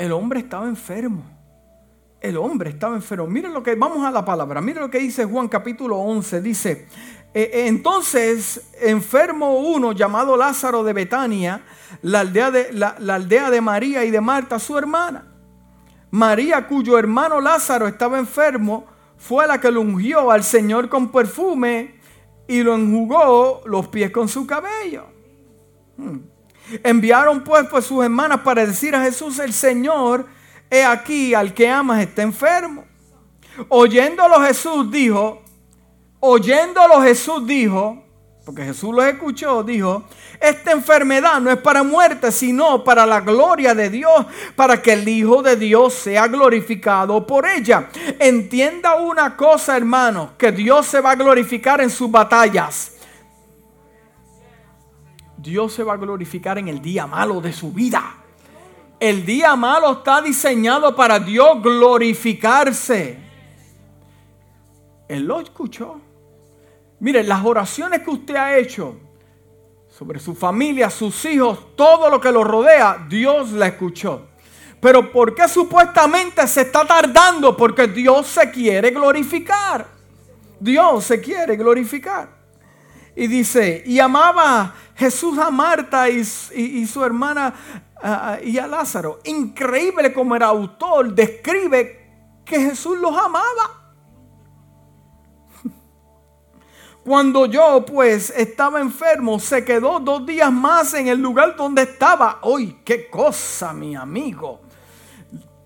El 0.00 0.12
hombre 0.12 0.40
estaba 0.40 0.66
enfermo. 0.66 1.22
El 2.22 2.38
hombre 2.38 2.70
estaba 2.70 2.96
enfermo. 2.96 3.26
Miren 3.26 3.52
lo 3.52 3.62
que, 3.62 3.74
vamos 3.74 4.02
a 4.02 4.10
la 4.10 4.24
palabra. 4.24 4.62
Miren 4.62 4.84
lo 4.84 4.90
que 4.90 4.98
dice 4.98 5.26
Juan 5.26 5.46
capítulo 5.46 5.98
11. 5.98 6.40
Dice, 6.40 6.88
eh, 7.34 7.50
eh, 7.52 7.66
entonces 7.66 8.70
enfermo 8.80 9.58
uno 9.58 9.92
llamado 9.92 10.38
Lázaro 10.38 10.82
de 10.84 10.94
Betania, 10.94 11.60
la 12.00 12.20
aldea 12.20 12.50
de, 12.50 12.72
la, 12.72 12.96
aldea 13.14 13.50
de 13.50 13.60
María 13.60 14.02
y 14.02 14.10
de 14.10 14.22
Marta, 14.22 14.58
su 14.58 14.78
hermana. 14.78 15.34
María, 16.10 16.66
cuyo 16.66 16.98
hermano 16.98 17.38
Lázaro 17.38 17.86
estaba 17.86 18.18
enfermo, 18.18 18.86
fue 19.18 19.46
la 19.46 19.60
que 19.60 19.70
lo 19.70 19.82
ungió 19.82 20.30
al 20.30 20.44
Señor 20.44 20.88
con 20.88 21.12
perfume 21.12 22.00
y 22.48 22.62
lo 22.62 22.74
enjugó 22.74 23.60
los 23.66 23.88
pies 23.88 24.10
con 24.10 24.30
su 24.30 24.46
cabello. 24.46 25.04
Hmm. 25.98 26.20
Enviaron 26.82 27.42
pues, 27.42 27.66
pues 27.68 27.84
sus 27.84 28.02
hermanas 28.04 28.40
para 28.40 28.66
decir 28.66 28.94
a 28.94 29.02
Jesús, 29.02 29.38
el 29.38 29.52
Señor, 29.52 30.26
he 30.70 30.84
aquí 30.84 31.34
al 31.34 31.52
que 31.52 31.68
amas 31.68 32.00
está 32.00 32.22
enfermo. 32.22 32.84
Oyéndolo 33.68 34.40
Jesús 34.40 34.90
dijo, 34.90 35.42
oyéndolo 36.20 37.02
Jesús 37.02 37.46
dijo, 37.46 38.04
porque 38.44 38.64
Jesús 38.64 38.94
lo 38.94 39.02
escuchó, 39.02 39.62
dijo, 39.62 40.04
esta 40.40 40.72
enfermedad 40.72 41.40
no 41.40 41.50
es 41.50 41.58
para 41.58 41.82
muerte, 41.82 42.32
sino 42.32 42.82
para 42.82 43.04
la 43.04 43.20
gloria 43.20 43.74
de 43.74 43.90
Dios, 43.90 44.26
para 44.56 44.80
que 44.80 44.94
el 44.94 45.06
Hijo 45.08 45.42
de 45.42 45.56
Dios 45.56 45.94
sea 45.94 46.26
glorificado 46.26 47.26
por 47.26 47.46
ella. 47.46 47.88
Entienda 48.18 48.94
una 48.94 49.36
cosa, 49.36 49.76
hermano, 49.76 50.32
que 50.38 50.50
Dios 50.50 50.86
se 50.86 51.00
va 51.00 51.12
a 51.12 51.16
glorificar 51.16 51.80
en 51.80 51.90
sus 51.90 52.10
batallas. 52.10 52.92
Dios 55.40 55.72
se 55.72 55.82
va 55.82 55.94
a 55.94 55.96
glorificar 55.96 56.58
en 56.58 56.68
el 56.68 56.82
día 56.82 57.06
malo 57.06 57.40
de 57.40 57.52
su 57.52 57.72
vida. 57.72 58.16
El 58.98 59.24
día 59.24 59.56
malo 59.56 59.92
está 59.92 60.20
diseñado 60.20 60.94
para 60.94 61.18
Dios 61.18 61.62
glorificarse. 61.62 63.18
Él 65.08 65.24
lo 65.24 65.40
escuchó. 65.40 65.98
Mire, 66.98 67.22
las 67.22 67.42
oraciones 67.42 68.02
que 68.02 68.10
usted 68.10 68.36
ha 68.36 68.58
hecho 68.58 68.96
sobre 69.88 70.20
su 70.20 70.34
familia, 70.34 70.90
sus 70.90 71.24
hijos, 71.24 71.74
todo 71.74 72.10
lo 72.10 72.20
que 72.20 72.30
lo 72.30 72.44
rodea, 72.44 73.06
Dios 73.08 73.52
la 73.52 73.68
escuchó. 73.68 74.26
Pero 74.78 75.10
¿por 75.10 75.34
qué 75.34 75.48
supuestamente 75.48 76.46
se 76.46 76.62
está 76.62 76.86
tardando? 76.86 77.56
Porque 77.56 77.86
Dios 77.86 78.26
se 78.26 78.50
quiere 78.50 78.90
glorificar. 78.90 79.86
Dios 80.58 81.04
se 81.04 81.18
quiere 81.18 81.56
glorificar. 81.56 82.39
Y 83.20 83.26
dice, 83.26 83.82
y 83.84 84.00
amaba 84.00 84.74
Jesús 84.96 85.38
a 85.38 85.50
Marta 85.50 86.08
y, 86.08 86.24
su 86.24 87.04
hermana 87.04 87.52
y 88.42 88.56
a 88.56 88.66
Lázaro. 88.66 89.20
Increíble 89.24 90.10
como 90.10 90.36
el 90.36 90.42
autor 90.42 91.12
describe 91.14 92.40
que 92.46 92.58
Jesús 92.58 92.96
los 92.96 93.14
amaba. 93.14 93.92
Cuando 97.04 97.44
yo 97.44 97.84
pues 97.84 98.30
estaba 98.34 98.80
enfermo, 98.80 99.38
se 99.38 99.66
quedó 99.66 100.00
dos 100.00 100.24
días 100.24 100.50
más 100.50 100.94
en 100.94 101.08
el 101.08 101.20
lugar 101.20 101.56
donde 101.56 101.82
estaba. 101.82 102.38
¡Uy, 102.42 102.80
qué 102.82 103.10
cosa, 103.10 103.74
mi 103.74 103.94
amigo! 103.94 104.62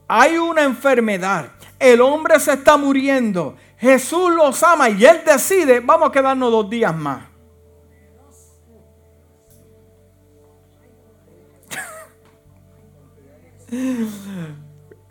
Hay 0.08 0.38
una 0.38 0.64
enfermedad. 0.64 1.52
El 1.78 2.00
hombre 2.00 2.40
se 2.40 2.54
está 2.54 2.76
muriendo. 2.76 3.54
Jesús 3.78 4.34
los 4.34 4.60
ama 4.64 4.90
y 4.90 5.04
él 5.04 5.22
decide, 5.24 5.78
vamos 5.78 6.08
a 6.08 6.12
quedarnos 6.12 6.50
dos 6.50 6.68
días 6.68 6.96
más. 6.96 7.33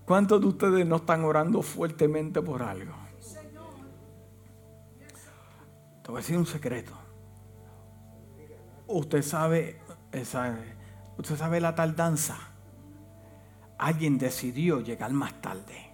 ¿Cuántos 0.06 0.42
de 0.42 0.48
ustedes 0.48 0.86
no 0.86 0.98
están 0.98 1.24
orando 1.24 1.62
fuertemente 1.62 2.42
por 2.42 2.62
algo? 2.62 2.94
Te 6.04 6.12
voy 6.12 6.18
a 6.18 6.22
decir 6.22 6.38
un 6.38 6.46
secreto. 6.46 6.92
Usted 8.88 9.22
sabe, 9.22 9.80
usted 11.18 11.38
sabe 11.38 11.62
la 11.62 11.74
tardanza. 11.74 12.38
Alguien 13.78 14.18
decidió 14.18 14.82
llegar 14.82 15.12
más 15.14 15.42
tarde. 15.42 15.92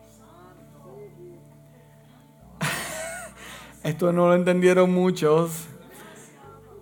Esto 3.83 4.11
no 4.11 4.27
lo 4.27 4.35
entendieron 4.35 4.91
muchos. 4.91 5.67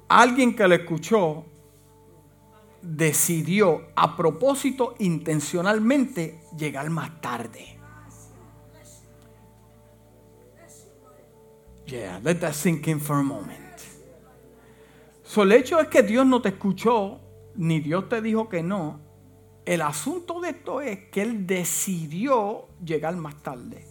Alguien 0.08 0.56
que 0.56 0.68
lo 0.68 0.76
escuchó 0.76 1.46
decidió 2.88 3.90
a 3.96 4.16
propósito 4.16 4.96
intencionalmente 5.00 6.40
llegar 6.58 6.90
más 6.90 7.20
tarde. 7.22 7.78
Yeah, 11.86 12.20
let 12.24 12.36
that 12.36 12.54
sink 12.54 12.88
in 12.88 13.00
for 13.00 13.18
a 13.18 13.24
moment. 13.24 13.58
So, 15.24 15.44
el 15.44 15.52
hecho 15.54 15.80
es 15.80 15.88
que 15.88 16.04
Dios 16.04 16.26
no 16.26 16.42
te 16.42 16.50
escuchó, 16.50 17.20
ni 17.56 17.80
Dios 17.80 18.08
te 18.10 18.22
dijo 18.22 18.48
que 18.48 18.64
no. 18.64 19.00
El 19.66 19.82
asunto 19.82 20.40
de 20.40 20.52
esto 20.52 20.80
es 20.80 21.10
que 21.12 21.22
Él 21.22 21.46
decidió 21.46 22.68
llegar 22.84 23.16
más 23.18 23.42
tarde. 23.42 23.86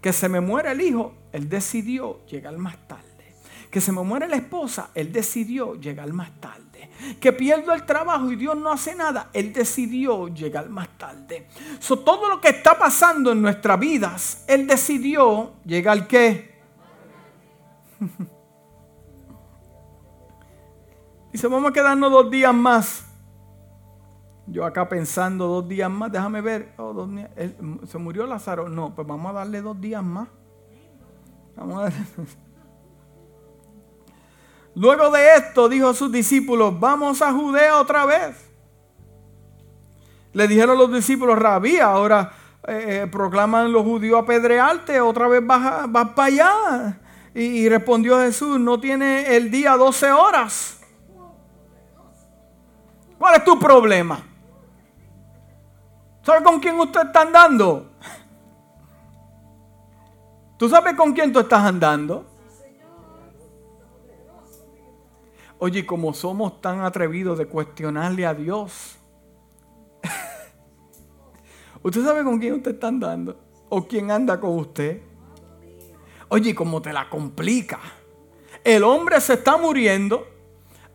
Que 0.00 0.12
se 0.12 0.28
me 0.28 0.40
muera 0.40 0.72
el 0.72 0.80
hijo, 0.80 1.14
Él 1.32 1.48
decidió 1.48 2.24
llegar 2.26 2.56
más 2.56 2.88
tarde. 2.88 3.34
Que 3.70 3.80
se 3.80 3.92
me 3.92 4.02
muera 4.02 4.26
la 4.26 4.36
esposa, 4.36 4.90
Él 4.94 5.12
decidió 5.12 5.74
llegar 5.74 6.10
más 6.12 6.40
tarde 6.40 6.63
que 7.20 7.32
pierdo 7.32 7.72
el 7.72 7.84
trabajo 7.84 8.30
y 8.30 8.36
Dios 8.36 8.56
no 8.56 8.70
hace 8.70 8.94
nada, 8.94 9.30
Él 9.32 9.52
decidió 9.52 10.28
llegar 10.28 10.68
más 10.68 10.88
tarde. 10.98 11.48
So, 11.78 11.98
todo 11.98 12.28
lo 12.28 12.40
que 12.40 12.48
está 12.48 12.78
pasando 12.78 13.32
en 13.32 13.42
nuestras 13.42 13.78
vidas, 13.78 14.44
Él 14.48 14.66
decidió 14.66 15.52
llegar 15.64 16.06
qué? 16.06 16.54
Dice, 21.32 21.48
vamos 21.48 21.70
a 21.70 21.72
quedarnos 21.72 22.12
dos 22.12 22.30
días 22.30 22.54
más. 22.54 23.06
Yo 24.46 24.64
acá 24.64 24.88
pensando 24.88 25.48
dos 25.48 25.66
días 25.68 25.90
más, 25.90 26.12
déjame 26.12 26.40
ver. 26.40 26.74
Oh, 26.76 27.08
¿Se 27.86 27.98
murió 27.98 28.26
Lázaro? 28.26 28.68
No, 28.68 28.94
pues 28.94 29.06
vamos 29.08 29.30
a 29.30 29.32
darle 29.34 29.62
dos 29.62 29.80
días 29.80 30.04
más. 30.04 30.28
Vamos 31.56 31.78
a 31.78 31.82
darle. 31.84 31.98
Luego 34.74 35.10
de 35.10 35.36
esto 35.36 35.68
dijo 35.68 35.88
a 35.88 35.94
sus 35.94 36.10
discípulos, 36.10 36.78
vamos 36.78 37.22
a 37.22 37.32
Judea 37.32 37.78
otra 37.78 38.04
vez. 38.04 38.50
Le 40.32 40.48
dijeron 40.48 40.76
los 40.76 40.92
discípulos, 40.92 41.38
rabí, 41.38 41.78
ahora 41.78 42.32
eh, 42.66 43.02
eh, 43.02 43.06
proclaman 43.06 43.72
los 43.72 43.84
judíos 43.84 44.20
apedrearte, 44.20 45.00
otra 45.00 45.28
vez 45.28 45.46
vas, 45.46 45.86
para 45.88 46.24
allá. 46.24 47.00
Y, 47.34 47.68
respondió 47.68 48.18
Jesús, 48.18 48.58
no 48.58 48.78
tiene 48.80 49.36
el 49.36 49.50
día 49.50 49.76
12 49.76 50.12
horas. 50.12 50.80
¿Cuál 53.18 53.36
es 53.36 53.44
tu 53.44 53.58
problema? 53.58 54.20
¿Sabe 56.22 56.42
con 56.42 56.58
quién 56.58 56.78
usted 56.78 57.02
está 57.06 57.22
andando? 57.22 57.90
¿Tú 60.56 60.68
sabes 60.68 60.94
con 60.94 61.12
quién 61.12 61.32
tú 61.32 61.40
estás 61.40 61.62
andando? 61.64 62.33
Oye, 65.58 65.86
como 65.86 66.12
somos 66.12 66.60
tan 66.60 66.80
atrevidos 66.80 67.38
de 67.38 67.46
cuestionarle 67.46 68.26
a 68.26 68.34
Dios. 68.34 68.98
¿Usted 71.82 72.04
sabe 72.04 72.24
con 72.24 72.38
quién 72.38 72.54
usted 72.54 72.72
está 72.72 72.88
andando? 72.88 73.40
¿O 73.68 73.86
quién 73.86 74.10
anda 74.10 74.38
con 74.40 74.58
usted? 74.58 75.00
Oye, 76.28 76.54
¿cómo 76.54 76.82
te 76.82 76.92
la 76.92 77.08
complica? 77.08 77.80
El 78.64 78.82
hombre 78.82 79.20
se 79.20 79.34
está 79.34 79.56
muriendo. 79.56 80.26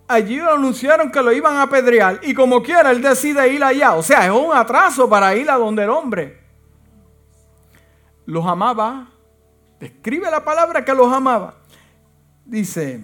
Allí 0.07 0.37
lo 0.37 0.51
anunciaron 0.51 1.11
que 1.11 1.21
lo 1.21 1.31
iban 1.31 1.55
a 1.55 1.63
apedrear. 1.63 2.19
Y 2.23 2.33
como 2.33 2.63
quiera, 2.63 2.91
él 2.91 3.01
decide 3.01 3.53
ir 3.53 3.63
allá. 3.63 3.93
O 3.93 4.01
sea, 4.01 4.25
es 4.25 4.31
un 4.31 4.51
atraso 4.53 5.07
para 5.07 5.35
ir 5.35 5.49
a 5.49 5.55
donde 5.55 5.83
el 5.83 5.89
hombre. 5.89 6.41
Los 8.25 8.45
amaba. 8.45 9.11
Describe 9.79 10.29
la 10.29 10.43
palabra 10.43 10.83
que 10.83 10.93
los 10.93 11.13
amaba. 11.13 11.55
Dice, 12.43 13.01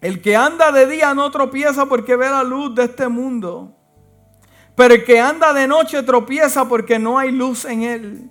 el 0.00 0.20
que 0.22 0.36
anda 0.36 0.70
de 0.70 0.86
día 0.86 1.14
no 1.14 1.30
tropieza 1.30 1.86
porque 1.86 2.16
ve 2.16 2.28
la 2.28 2.44
luz 2.44 2.74
de 2.74 2.84
este 2.84 3.08
mundo. 3.08 3.74
Pero 4.76 4.94
el 4.94 5.04
que 5.04 5.18
anda 5.18 5.52
de 5.52 5.66
noche 5.66 6.02
tropieza 6.04 6.68
porque 6.68 6.98
no 6.98 7.18
hay 7.18 7.32
luz 7.32 7.64
en 7.64 7.82
él. 7.82 8.30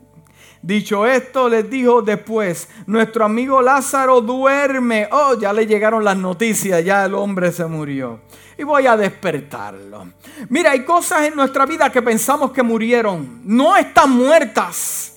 Dicho 0.62 1.06
esto, 1.06 1.49
les 1.49 1.69
dijo 1.69 2.01
después, 2.01 2.69
nuestro 2.88 3.25
amigo 3.25 3.62
Lázaro 3.62 4.21
duerme. 4.21 5.08
Oh, 5.12 5.36
ya 5.36 5.53
le 5.53 5.67
llegaron 5.67 6.03
las 6.03 6.17
noticias, 6.17 6.84
ya 6.84 7.06
el 7.06 7.15
hombre 7.15 7.51
se 7.51 7.65
murió. 7.65 8.21
Y 8.58 8.63
voy 8.63 8.88
a 8.88 8.97
despertarlo. 8.97 10.08
Mira, 10.49 10.71
hay 10.71 10.84
cosas 10.84 11.23
en 11.23 11.36
nuestra 11.36 11.65
vida 11.65 11.91
que 11.91 12.01
pensamos 12.01 12.51
que 12.51 12.63
murieron. 12.63 13.41
No 13.43 13.75
están 13.77 14.12
muertas. 14.12 15.16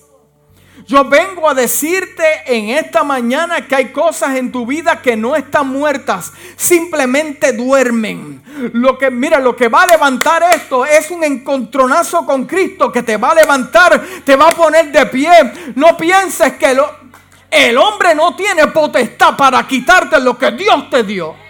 Yo 0.86 1.04
vengo 1.04 1.48
a 1.48 1.54
decirte 1.54 2.24
en 2.46 2.70
esta 2.70 3.02
mañana 3.02 3.66
que 3.66 3.74
hay 3.74 3.92
cosas 3.92 4.36
en 4.36 4.50
tu 4.50 4.66
vida 4.66 5.00
que 5.02 5.16
no 5.16 5.36
están 5.36 5.68
muertas, 5.68 6.32
simplemente 6.56 7.52
duermen. 7.52 8.42
Lo 8.72 8.98
que 8.98 9.10
mira, 9.10 9.38
lo 9.38 9.54
que 9.54 9.68
va 9.68 9.82
a 9.82 9.86
levantar 9.86 10.42
esto 10.54 10.84
es 10.84 11.10
un 11.10 11.24
encontronazo 11.24 12.24
con 12.26 12.46
Cristo 12.46 12.90
que 12.90 13.02
te 13.02 13.16
va 13.16 13.30
a 13.30 13.34
levantar, 13.34 14.02
te 14.24 14.36
va 14.36 14.48
a 14.48 14.54
poner 14.54 14.90
de 14.90 15.06
pie. 15.06 15.30
No 15.74 15.96
pienses 15.96 16.54
que 16.54 16.76
el 17.50 17.78
hombre 17.78 18.14
no 18.14 18.34
tiene 18.36 18.66
potestad 18.68 19.36
para 19.36 19.66
quitarte 19.66 20.20
lo 20.20 20.38
que 20.38 20.50
Dios 20.52 20.88
te 20.90 21.02
dio 21.02 21.49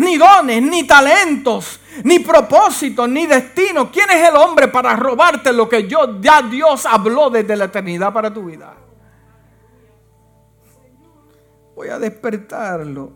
ni 0.00 0.16
dones, 0.16 0.62
ni 0.62 0.86
talentos, 0.86 1.80
ni 2.04 2.18
propósitos, 2.18 3.08
ni 3.08 3.26
destino. 3.26 3.90
¿Quién 3.90 4.10
es 4.10 4.28
el 4.28 4.36
hombre 4.36 4.68
para 4.68 4.96
robarte 4.96 5.52
lo 5.52 5.68
que 5.68 5.86
yo, 5.86 6.20
ya 6.20 6.42
Dios 6.42 6.86
habló 6.86 7.30
desde 7.30 7.56
la 7.56 7.66
eternidad 7.66 8.12
para 8.12 8.32
tu 8.32 8.44
vida? 8.44 8.74
Voy 11.76 11.88
a 11.88 11.98
despertarlo. 11.98 13.12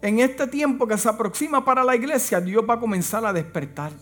En 0.00 0.20
este 0.20 0.46
tiempo 0.46 0.86
que 0.86 0.96
se 0.96 1.08
aproxima 1.08 1.64
para 1.64 1.82
la 1.82 1.96
iglesia, 1.96 2.40
Dios 2.40 2.64
va 2.68 2.74
a 2.74 2.80
comenzar 2.80 3.24
a 3.24 3.32
despertar. 3.32 3.92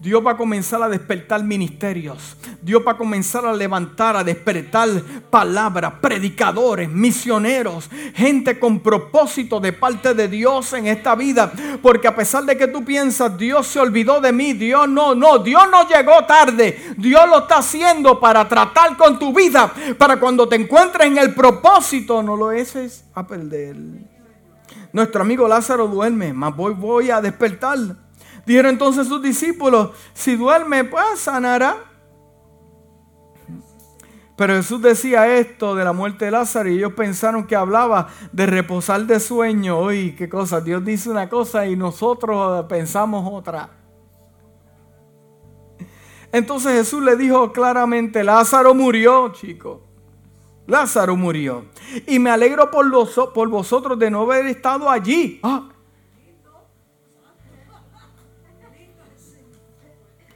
Dios 0.00 0.24
va 0.24 0.32
a 0.32 0.36
comenzar 0.36 0.80
a 0.80 0.88
despertar 0.88 1.42
ministerios. 1.42 2.36
Dios 2.62 2.82
va 2.86 2.92
a 2.92 2.96
comenzar 2.96 3.44
a 3.44 3.52
levantar, 3.52 4.16
a 4.16 4.22
despertar 4.22 4.88
palabras, 5.28 5.94
predicadores, 6.00 6.88
misioneros, 6.88 7.90
gente 8.14 8.60
con 8.60 8.78
propósito 8.78 9.58
de 9.58 9.72
parte 9.72 10.14
de 10.14 10.28
Dios 10.28 10.72
en 10.74 10.86
esta 10.86 11.16
vida. 11.16 11.52
Porque 11.82 12.06
a 12.06 12.14
pesar 12.14 12.44
de 12.44 12.56
que 12.56 12.68
tú 12.68 12.84
piensas, 12.84 13.36
Dios 13.36 13.66
se 13.66 13.80
olvidó 13.80 14.20
de 14.20 14.32
mí, 14.32 14.52
Dios 14.52 14.88
no, 14.88 15.16
no, 15.16 15.38
Dios 15.40 15.64
no 15.68 15.88
llegó 15.88 16.24
tarde. 16.26 16.94
Dios 16.96 17.28
lo 17.28 17.40
está 17.40 17.58
haciendo 17.58 18.20
para 18.20 18.46
tratar 18.46 18.96
con 18.96 19.18
tu 19.18 19.32
vida, 19.32 19.72
para 19.98 20.20
cuando 20.20 20.48
te 20.48 20.54
encuentres 20.54 21.08
en 21.08 21.18
el 21.18 21.34
propósito, 21.34 22.22
no 22.22 22.36
lo 22.36 22.52
eches 22.52 23.04
a 23.14 23.26
perder. 23.26 23.76
Nuestro 24.92 25.22
amigo 25.22 25.48
Lázaro 25.48 25.88
duerme, 25.88 26.32
mas 26.32 26.54
voy, 26.54 26.72
voy 26.74 27.10
a 27.10 27.20
despertar. 27.20 27.78
Dijeron 28.48 28.70
entonces 28.70 29.06
sus 29.06 29.22
discípulos, 29.22 29.90
si 30.14 30.34
duerme, 30.34 30.82
pues 30.82 31.18
sanará. 31.18 31.84
Pero 34.36 34.54
Jesús 34.54 34.80
decía 34.80 35.36
esto 35.36 35.74
de 35.74 35.84
la 35.84 35.92
muerte 35.92 36.24
de 36.24 36.30
Lázaro 36.30 36.70
y 36.70 36.78
ellos 36.78 36.94
pensaron 36.94 37.46
que 37.46 37.54
hablaba 37.54 38.08
de 38.32 38.46
reposar 38.46 39.04
de 39.04 39.20
sueño. 39.20 39.82
Uy, 39.82 40.14
qué 40.16 40.30
cosa, 40.30 40.62
Dios 40.62 40.82
dice 40.82 41.10
una 41.10 41.28
cosa 41.28 41.66
y 41.66 41.76
nosotros 41.76 42.64
pensamos 42.70 43.30
otra. 43.30 43.68
Entonces 46.32 46.72
Jesús 46.72 47.02
le 47.02 47.16
dijo 47.16 47.52
claramente, 47.52 48.24
Lázaro 48.24 48.72
murió, 48.72 49.30
chicos. 49.34 49.80
Lázaro 50.66 51.16
murió. 51.16 51.66
Y 52.06 52.18
me 52.18 52.30
alegro 52.30 52.70
por, 52.70 52.86
los, 52.86 53.14
por 53.34 53.50
vosotros 53.50 53.98
de 53.98 54.10
no 54.10 54.22
haber 54.22 54.46
estado 54.46 54.88
allí. 54.88 55.38
Ah, 55.42 55.68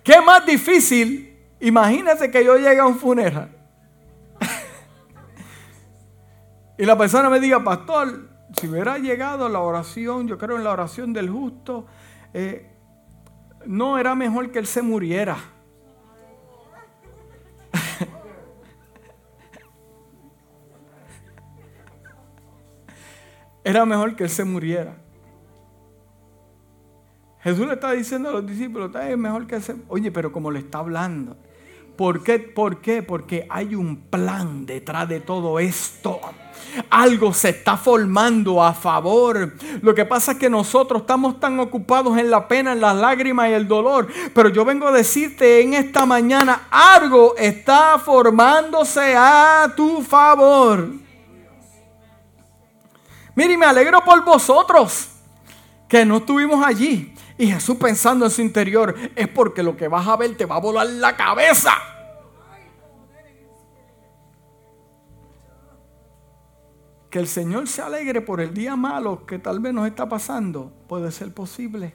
¿Qué 0.02 0.20
más 0.20 0.44
difícil? 0.44 1.38
Imagínate 1.60 2.30
que 2.30 2.44
yo 2.44 2.56
llegue 2.56 2.80
a 2.80 2.86
un 2.86 2.96
funeral. 2.96 3.56
y 6.78 6.84
la 6.84 6.98
persona 6.98 7.30
me 7.30 7.38
diga, 7.38 7.62
pastor, 7.62 8.28
si 8.58 8.66
hubiera 8.66 8.98
llegado 8.98 9.48
la 9.48 9.60
oración, 9.60 10.26
yo 10.26 10.36
creo 10.38 10.56
en 10.56 10.64
la 10.64 10.72
oración 10.72 11.12
del 11.12 11.30
justo, 11.30 11.86
eh, 12.34 12.68
no 13.64 13.96
era 13.98 14.16
mejor 14.16 14.50
que 14.50 14.58
él 14.58 14.66
se 14.66 14.82
muriera. 14.82 15.36
era 23.64 23.86
mejor 23.86 24.16
que 24.16 24.24
él 24.24 24.30
se 24.30 24.42
muriera. 24.44 25.01
Jesús 27.42 27.66
le 27.66 27.74
está 27.74 27.90
diciendo 27.92 28.28
a 28.28 28.32
los 28.32 28.46
discípulos, 28.46 28.90
es 28.94 29.18
mejor 29.18 29.46
que 29.46 29.56
hacer. 29.56 29.76
Oye, 29.88 30.12
pero 30.12 30.30
como 30.30 30.50
le 30.50 30.60
está 30.60 30.78
hablando. 30.78 31.36
¿Por 31.96 32.22
qué? 32.22 32.38
¿Por 32.38 32.80
qué? 32.80 33.02
Porque 33.02 33.46
hay 33.50 33.74
un 33.74 33.96
plan 33.96 34.64
detrás 34.64 35.08
de 35.08 35.20
todo 35.20 35.58
esto. 35.58 36.20
Algo 36.88 37.34
se 37.34 37.50
está 37.50 37.76
formando 37.76 38.62
a 38.62 38.72
favor. 38.72 39.54
Lo 39.82 39.94
que 39.94 40.04
pasa 40.04 40.32
es 40.32 40.38
que 40.38 40.48
nosotros 40.48 41.02
estamos 41.02 41.38
tan 41.40 41.58
ocupados 41.60 42.16
en 42.16 42.30
la 42.30 42.46
pena, 42.48 42.72
en 42.72 42.80
las 42.80 42.96
lágrimas 42.96 43.50
y 43.50 43.52
el 43.52 43.68
dolor. 43.68 44.08
Pero 44.32 44.48
yo 44.48 44.64
vengo 44.64 44.86
a 44.86 44.92
decirte 44.92 45.60
en 45.60 45.74
esta 45.74 46.06
mañana, 46.06 46.68
algo 46.70 47.36
está 47.36 47.98
formándose 47.98 49.14
a 49.16 49.72
tu 49.76 50.00
favor. 50.02 50.88
Mire, 53.34 53.58
me 53.58 53.66
alegro 53.66 54.02
por 54.04 54.24
vosotros 54.24 55.08
que 55.88 56.06
no 56.06 56.18
estuvimos 56.18 56.64
allí. 56.64 57.12
Y 57.38 57.46
Jesús 57.48 57.76
pensando 57.76 58.24
en 58.24 58.30
su 58.30 58.42
interior, 58.42 58.94
es 59.16 59.28
porque 59.28 59.62
lo 59.62 59.76
que 59.76 59.88
vas 59.88 60.06
a 60.06 60.16
ver 60.16 60.36
te 60.36 60.46
va 60.46 60.56
a 60.56 60.60
volar 60.60 60.86
la 60.86 61.16
cabeza. 61.16 61.72
Que 67.10 67.18
el 67.18 67.28
Señor 67.28 67.68
se 67.68 67.82
alegre 67.82 68.22
por 68.22 68.40
el 68.40 68.54
día 68.54 68.74
malo 68.74 69.26
que 69.26 69.38
tal 69.38 69.60
vez 69.60 69.74
nos 69.74 69.86
está 69.86 70.08
pasando, 70.08 70.72
puede 70.88 71.12
ser 71.12 71.32
posible. 71.32 71.94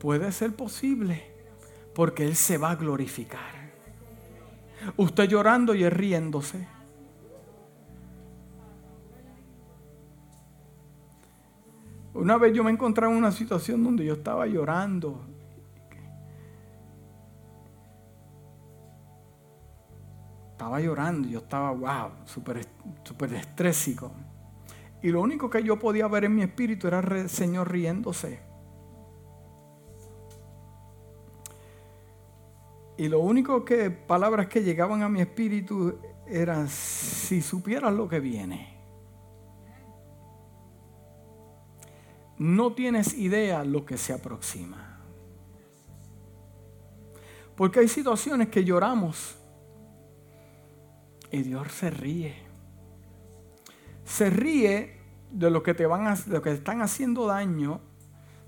Puede 0.00 0.32
ser 0.32 0.54
posible, 0.54 1.24
porque 1.94 2.24
Él 2.24 2.36
se 2.36 2.58
va 2.58 2.72
a 2.72 2.76
glorificar. 2.76 3.72
Usted 4.96 5.28
llorando 5.28 5.74
y 5.74 5.88
riéndose. 5.88 6.73
Una 12.24 12.38
vez 12.38 12.54
yo 12.54 12.64
me 12.64 12.70
encontraba 12.70 13.12
en 13.12 13.18
una 13.18 13.30
situación 13.30 13.84
donde 13.84 14.02
yo 14.02 14.14
estaba 14.14 14.46
llorando. 14.46 15.26
Estaba 20.52 20.80
llorando, 20.80 21.28
yo 21.28 21.40
estaba, 21.40 21.72
wow, 21.72 22.12
súper 22.24 22.66
super 23.02 23.34
estrésico. 23.34 24.10
Y 25.02 25.10
lo 25.10 25.20
único 25.20 25.50
que 25.50 25.62
yo 25.62 25.78
podía 25.78 26.08
ver 26.08 26.24
en 26.24 26.34
mi 26.34 26.40
espíritu 26.40 26.88
era 26.88 27.00
el 27.00 27.28
Señor 27.28 27.70
riéndose. 27.70 28.40
Y 32.96 33.06
lo 33.08 33.20
único 33.20 33.66
que, 33.66 33.90
palabras 33.90 34.46
que 34.46 34.62
llegaban 34.62 35.02
a 35.02 35.10
mi 35.10 35.20
espíritu 35.20 35.98
eran, 36.26 36.68
si 36.70 37.42
supieras 37.42 37.92
lo 37.92 38.08
que 38.08 38.18
viene. 38.18 38.73
No 42.44 42.74
tienes 42.74 43.14
idea 43.14 43.64
lo 43.64 43.86
que 43.86 43.96
se 43.96 44.12
aproxima. 44.12 45.00
Porque 47.56 47.80
hay 47.80 47.88
situaciones 47.88 48.48
que 48.48 48.64
lloramos 48.64 49.36
y 51.30 51.42
Dios 51.42 51.72
se 51.72 51.90
ríe. 51.90 52.34
Se 54.04 54.28
ríe 54.28 55.00
de 55.30 55.50
lo 55.50 55.62
que 55.62 55.72
te 55.72 55.86
van 55.86 56.14
de 56.26 56.42
que 56.42 56.52
están 56.52 56.82
haciendo 56.82 57.26
daño, 57.26 57.80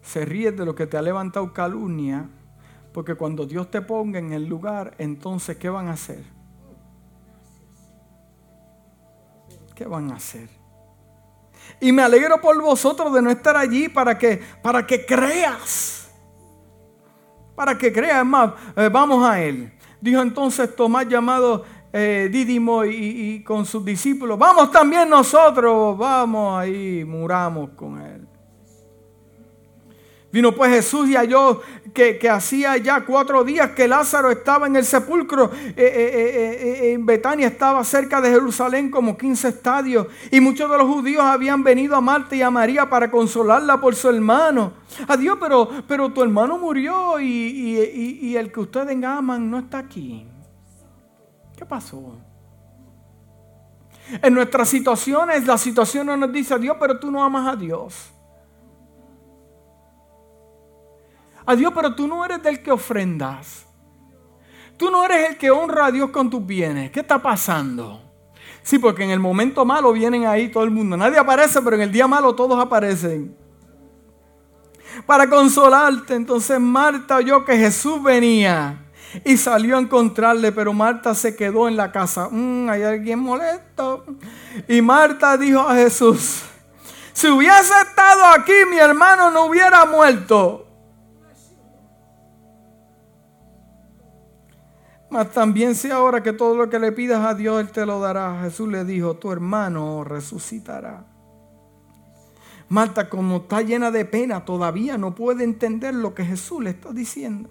se 0.03 0.27
ríe 0.27 0.53
de 0.53 0.67
lo 0.67 0.75
que 0.75 0.87
te 0.87 0.99
ha 0.99 1.03
levantado 1.03 1.55
calumnia, 1.55 2.29
porque 2.93 3.15
cuando 3.15 3.47
Dios 3.47 3.71
te 3.71 3.81
ponga 3.81 4.19
en 4.19 4.35
el 4.35 4.47
lugar, 4.47 4.95
entonces 4.99 5.57
¿qué 5.57 5.71
van 5.71 5.89
a 5.89 5.93
hacer? 5.93 6.23
¿Qué 9.75 9.87
van 9.87 10.11
a 10.11 10.17
hacer? 10.17 10.56
Y 11.81 11.93
me 11.93 12.03
alegro 12.03 12.41
por 12.41 12.61
vosotros 12.61 13.13
de 13.13 13.23
no 13.23 13.31
estar 13.31 13.57
allí 13.57 13.89
para 13.89 14.17
que, 14.17 14.41
para 14.63 14.87
que 14.87 15.05
creas. 15.05 16.09
para 17.55 17.77
que 17.77 17.93
crea. 17.93 18.25
más, 18.25 18.53
eh, 18.77 18.89
vamos 18.93 19.25
a 19.25 19.41
él. 19.41 19.73
Dijo 20.01 20.21
entonces 20.21 20.75
Tomás 20.77 21.09
llamado 21.09 21.65
eh, 21.93 22.29
Dídimo 22.31 22.85
y, 22.85 23.43
con 23.43 23.65
sus 23.65 23.85
discípulos, 23.85 24.39
vamos 24.39 24.71
también 24.71 25.09
nosotros, 25.09 25.97
vamos 25.97 26.61
ahí, 26.61 27.05
muramos 27.05 27.71
con 27.71 28.01
él. 28.01 28.26
Vino 30.37 30.53
pues 30.53 30.71
Jesús 30.71 31.09
y 31.09 31.17
halló 31.17 31.63
que, 31.95 32.29
hacía 32.29 32.77
ya 32.77 33.07
cuatro 33.07 33.43
días 33.43 33.71
que 33.71 33.89
Lázaro 33.89 34.31
estaba 34.31 34.67
en 34.67 34.77
el 34.77 34.85
sepulcro. 34.85 35.51
Eh, 35.55 35.73
eh, 35.77 35.79
eh, 35.79 36.93
en 36.93 37.07
Betania 37.07 37.47
estaba 37.47 37.83
cerca 37.85 38.21
de 38.21 38.29
Jerusalén 38.29 38.91
como 38.91 39.17
15 39.17 39.49
estadios. 39.49 40.09
Y 40.31 40.43
muchos 40.43 40.71
de 40.71 40.77
los 40.77 40.87
judíos 40.87 41.23
habían 41.25 41.65
venido 41.65 41.97
a 41.97 42.03
Marta 42.03 42.37
y 42.37 42.43
a 42.43 42.51
María 42.51 42.87
para 42.91 43.11
consolarla 43.11 43.81
por 43.81 43.95
su 43.95 44.11
hermano. 44.11 44.75
Adiós, 45.09 45.39
pero, 45.41 45.71
pero 45.89 46.13
tu 46.13 46.23
hermano 46.23 46.59
murió 46.59 47.19
y, 47.19 48.19
y 48.21 48.37
el 48.37 48.53
que 48.53 48.61
ustedes 48.61 49.03
aman 49.03 49.51
no 49.51 49.61
está 49.61 49.79
aquí. 49.79 50.27
¿Qué 51.57 51.65
pasó? 51.65 52.19
En 54.21 54.35
nuestras 54.35 54.69
situaciones, 54.69 55.47
la 55.47 55.57
situación 55.57 56.09
no 56.09 56.17
nos 56.19 56.31
dice, 56.31 56.59
Dios, 56.59 56.77
pero 56.79 57.01
tú 57.01 57.11
no 57.11 57.25
amas 57.25 57.55
a 57.55 57.57
Dios. 57.57 58.13
A 61.47 61.57
Dios, 61.57 61.73
pero 61.75 61.95
tú 61.95 62.07
no 62.07 62.25
eres 62.25 62.43
del 62.43 62.63
que 62.63 62.73
ofrendas. 62.73 63.67
Tú 64.77 64.91
no 64.91 65.05
eres 65.05 65.31
el 65.31 65.37
que 65.39 65.51
honra 65.51 65.87
a 65.87 65.93
Dios 65.93 66.11
con 66.11 66.29
tus 66.29 66.45
bienes. 66.45 66.91
¿Qué 66.91 67.01
está 67.01 67.23
pasando? 67.23 68.03
Sí, 68.63 68.79
porque 68.79 69.05
en 69.05 69.11
el 69.11 69.21
momento 69.21 69.65
malo 69.65 69.93
vienen 69.93 70.27
ahí 70.27 70.49
todo 70.51 70.65
el 70.65 70.71
mundo. 70.71 70.97
Nadie 70.97 71.19
aparece, 71.19 71.63
pero 71.63 71.77
en 71.77 71.83
el 71.83 71.93
día 71.93 72.07
malo 72.07 72.35
todos 72.35 72.59
aparecen. 72.59 73.35
Para 75.07 75.29
consolarte, 75.29 76.15
entonces 76.15 76.59
Marta 76.59 77.17
oyó 77.17 77.45
que 77.45 77.57
Jesús 77.57 78.03
venía 78.03 78.83
y 79.25 79.37
salió 79.37 79.77
a 79.77 79.81
encontrarle, 79.81 80.53
pero 80.53 80.73
Marta 80.73 81.15
se 81.15 81.37
quedó 81.37 81.69
en 81.69 81.77
la 81.77 81.93
casa. 81.93 82.29
Mm, 82.31 82.69
hay 82.69 82.83
alguien 82.83 83.19
molesto. 83.19 84.05
Y 84.69 84.83
Marta 84.83 85.37
dijo 85.37 85.61
a 85.61 85.75
Jesús, 85.75 86.43
si 87.13 87.29
hubiese 87.29 87.73
estado 87.89 88.25
aquí, 88.27 88.53
mi 88.69 88.79
hermano 88.79 89.31
no 89.31 89.47
hubiera 89.47 89.85
muerto. 89.87 90.66
También 95.25 95.75
sé 95.75 95.93
ahora 95.93 96.23
que 96.23 96.33
todo 96.33 96.55
lo 96.57 96.69
que 96.69 96.79
le 96.79 96.93
pidas 96.93 97.25
a 97.25 97.35
Dios, 97.35 97.61
Él 97.61 97.71
te 97.71 97.87
lo 97.87 98.01
dará. 98.01 98.41
Jesús 98.43 98.69
le 98.69 98.85
dijo, 98.85 99.15
tu 99.15 99.33
hermano 99.33 100.05
resucitará. 100.05 101.07
Marta, 102.69 103.09
como 103.09 103.39
está 103.39 103.63
llena 103.63 103.91
de 103.91 104.05
pena, 104.05 104.45
todavía 104.45 104.99
no 104.99 105.15
puede 105.15 105.45
entender 105.45 105.95
lo 105.95 106.15
que 106.15 106.25
Jesús 106.25 106.63
le 106.63 106.71
está 106.71 106.93
diciendo. 106.93 107.49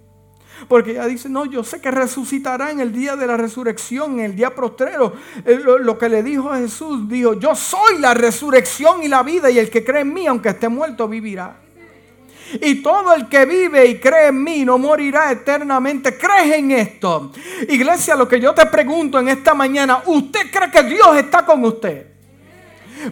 Porque 0.68 0.92
ella 0.92 1.06
dice, 1.06 1.28
no, 1.28 1.46
yo 1.46 1.64
sé 1.64 1.82
que 1.82 1.92
resucitará 1.92 2.72
en 2.72 2.80
el 2.80 2.92
día 2.92 3.16
de 3.16 3.28
la 3.28 3.36
resurrección, 3.36 4.20
en 4.20 4.26
el 4.26 4.36
día 4.36 4.54
postrero. 4.54 5.14
Eh, 5.46 5.60
lo 5.80 5.98
que 5.98 6.08
le 6.08 6.24
dijo 6.24 6.50
a 6.50 6.58
Jesús, 6.58 7.10
dijo, 7.10 7.34
yo 7.34 7.56
soy 7.56 8.00
la 8.00 8.14
resurrección 8.14 9.04
y 9.04 9.08
la 9.08 9.24
vida, 9.24 9.50
y 9.50 9.60
el 9.60 9.70
que 9.70 9.84
cree 9.84 10.02
en 10.02 10.14
mí, 10.14 10.28
aunque 10.28 10.50
esté 10.50 10.70
muerto, 10.70 11.08
vivirá. 11.08 11.65
Y 12.54 12.82
todo 12.82 13.14
el 13.14 13.28
que 13.28 13.46
vive 13.46 13.86
y 13.86 14.00
cree 14.00 14.28
en 14.28 14.44
mí 14.44 14.64
no 14.66 14.78
morirá 14.78 15.32
eternamente. 15.32 16.18
¿Crees 16.18 16.56
en 16.56 16.72
esto? 16.72 17.32
Iglesia, 17.68 18.16
lo 18.16 18.28
que 18.28 18.40
yo 18.40 18.54
te 18.54 18.66
pregunto 18.68 19.20
en 19.20 19.30
esta 19.30 19.54
mañana, 19.54 20.04
¿usted 20.06 20.52
cree 20.52 20.72
que 20.72 20.84
Dios 20.84 21.18
está 21.18 21.46
con 21.46 21.64
usted? 21.66 22.16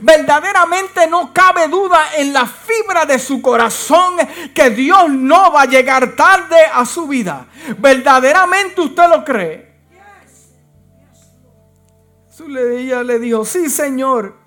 Verdaderamente 0.02 1.08
no 1.08 1.34
cabe 1.34 1.67
duda 1.67 2.15
en 2.17 2.34
la 2.34 2.46
fibra 2.46 3.06
de 3.06 3.19
su 3.19 3.41
corazón 3.41 4.15
que 4.54 4.69
Dios 4.69 5.10
no 5.10 5.52
va 5.52 5.63
a 5.63 5.65
llegar 5.65 6.15
tarde 6.15 6.58
a 6.74 6.86
su 6.86 7.08
vida. 7.08 7.48
Verdaderamente 7.78 8.82
usted 8.82 9.10
lo 9.10 9.24
cree. 9.24 9.74
Jesús 12.30 12.48
le, 12.48 13.04
le 13.04 13.19
dijo, 13.19 13.46
sí 13.46 13.69
Señor, 13.69 14.38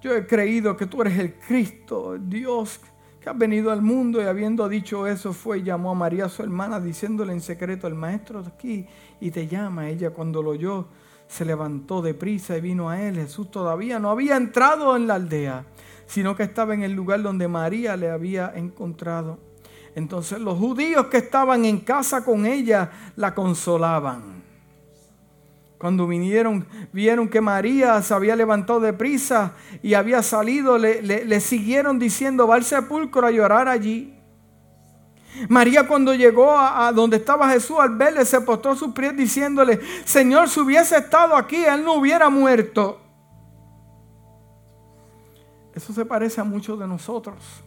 yo 0.00 0.14
he 0.14 0.26
creído 0.26 0.76
que 0.76 0.86
tú 0.86 1.02
eres 1.02 1.18
el 1.18 1.34
Cristo, 1.34 2.16
Dios 2.18 2.80
que 3.28 3.38
venido 3.38 3.70
al 3.70 3.82
mundo 3.82 4.22
y 4.22 4.24
habiendo 4.24 4.68
dicho 4.68 5.06
eso 5.06 5.32
fue 5.32 5.62
llamó 5.62 5.90
a 5.90 5.94
María 5.94 6.28
su 6.28 6.42
hermana 6.42 6.80
diciéndole 6.80 7.32
en 7.32 7.40
secreto, 7.40 7.86
el 7.86 7.94
maestro 7.94 8.40
aquí 8.40 8.86
y 9.20 9.30
te 9.30 9.46
llama. 9.46 9.88
Ella 9.88 10.10
cuando 10.10 10.42
lo 10.42 10.50
oyó 10.50 10.86
se 11.26 11.44
levantó 11.44 12.00
de 12.00 12.14
prisa 12.14 12.56
y 12.56 12.60
vino 12.60 12.88
a 12.88 13.02
él. 13.02 13.16
Jesús 13.16 13.50
todavía 13.50 13.98
no 13.98 14.10
había 14.10 14.36
entrado 14.36 14.96
en 14.96 15.06
la 15.06 15.16
aldea, 15.16 15.66
sino 16.06 16.34
que 16.34 16.44
estaba 16.44 16.72
en 16.72 16.82
el 16.82 16.92
lugar 16.92 17.22
donde 17.22 17.48
María 17.48 17.96
le 17.96 18.10
había 18.10 18.52
encontrado. 18.54 19.38
Entonces 19.94 20.40
los 20.40 20.56
judíos 20.56 21.06
que 21.08 21.18
estaban 21.18 21.64
en 21.64 21.80
casa 21.80 22.24
con 22.24 22.46
ella 22.46 22.90
la 23.16 23.34
consolaban 23.34 24.37
cuando 25.78 26.08
vinieron, 26.08 26.66
vieron 26.92 27.28
que 27.28 27.40
María 27.40 28.02
se 28.02 28.12
había 28.12 28.34
levantado 28.34 28.80
de 28.80 28.92
prisa 28.92 29.54
y 29.80 29.94
había 29.94 30.22
salido, 30.22 30.76
le, 30.76 31.40
siguieron 31.40 32.00
diciendo, 32.00 32.48
va 32.48 32.56
al 32.56 32.64
sepulcro 32.64 33.26
a 33.26 33.30
llorar 33.30 33.68
allí. 33.68 34.14
María 35.48 35.86
cuando 35.86 36.12
llegó 36.14 36.58
a, 36.58 36.90
donde 36.90 37.18
estaba 37.18 37.48
Jesús 37.50 37.76
al 37.78 37.96
verle, 37.96 38.24
se 38.24 38.40
postró 38.40 38.74
sus 38.74 38.92
pies 38.92 39.16
diciéndole, 39.16 39.78
Señor, 40.04 40.48
si 40.48 40.58
hubiese 40.58 40.96
estado 40.96 41.36
aquí, 41.36 41.64
él 41.64 41.84
no 41.84 41.94
hubiera 41.94 42.28
muerto. 42.28 43.00
Eso 45.72 45.92
se 45.92 46.04
parece 46.04 46.40
a 46.40 46.44
muchos 46.44 46.76
de 46.76 46.88
nosotros. 46.88 47.62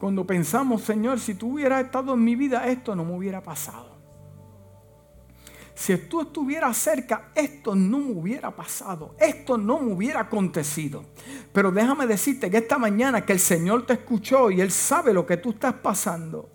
Cuando 0.00 0.26
pensamos, 0.26 0.80
Señor, 0.80 1.20
si 1.20 1.34
tú 1.34 1.52
hubieras 1.52 1.84
estado 1.84 2.14
en 2.14 2.24
mi 2.24 2.36
vida, 2.36 2.66
esto 2.68 2.96
no 2.96 3.04
me 3.04 3.14
hubiera 3.14 3.42
pasado. 3.42 3.91
Si 5.82 5.96
tú 5.96 6.20
estuvieras 6.20 6.76
cerca, 6.76 7.32
esto 7.34 7.74
no 7.74 7.98
me 7.98 8.12
hubiera 8.12 8.54
pasado, 8.54 9.16
esto 9.18 9.58
no 9.58 9.80
me 9.80 9.92
hubiera 9.92 10.20
acontecido. 10.20 11.04
Pero 11.52 11.72
déjame 11.72 12.06
decirte 12.06 12.48
que 12.48 12.58
esta 12.58 12.78
mañana 12.78 13.26
que 13.26 13.32
el 13.32 13.40
Señor 13.40 13.84
te 13.84 13.94
escuchó 13.94 14.52
y 14.52 14.60
Él 14.60 14.70
sabe 14.70 15.12
lo 15.12 15.26
que 15.26 15.38
tú 15.38 15.50
estás 15.50 15.74
pasando. 15.74 16.48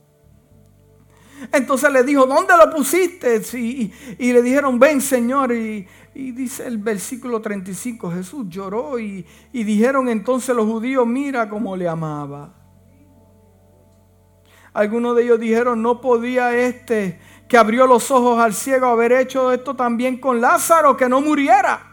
Entonces 1.52 1.92
le 1.92 2.04
dijo, 2.04 2.26
¿dónde 2.26 2.54
lo 2.56 2.74
pusiste? 2.74 3.42
Y, 3.58 3.92
le 4.32 4.42
dijeron, 4.42 4.80
ven 4.80 5.02
Señor. 5.02 5.52
Y, 5.52 5.86
dice 6.14 6.66
el 6.66 6.78
versículo 6.78 7.42
35, 7.42 8.10
Jesús 8.10 8.46
lloró 8.48 8.98
y, 8.98 9.26
y 9.52 9.66
dijeron 9.66 10.08
entonces 10.08 10.56
los 10.56 10.66
judíos, 10.66 11.06
mira 11.06 11.50
cómo 11.50 11.76
le 11.76 11.90
amaba. 11.90 12.54
Algunos 14.72 15.18
de 15.18 15.24
ellos 15.24 15.40
dijeron, 15.40 15.82
no 15.82 16.00
podía 16.00 16.56
este 16.56 17.20
que 17.48 17.58
abrió 17.58 17.88
los 17.88 18.12
ojos 18.12 18.40
al 18.40 18.54
ciego, 18.54 18.88
haber 18.88 19.14
hecho 19.14 19.52
esto 19.52 19.76
también 19.76 20.20
con 20.20 20.42
Lázaro, 20.42 20.98
que 20.98 21.08
no 21.08 21.22
muriera. 21.22 21.88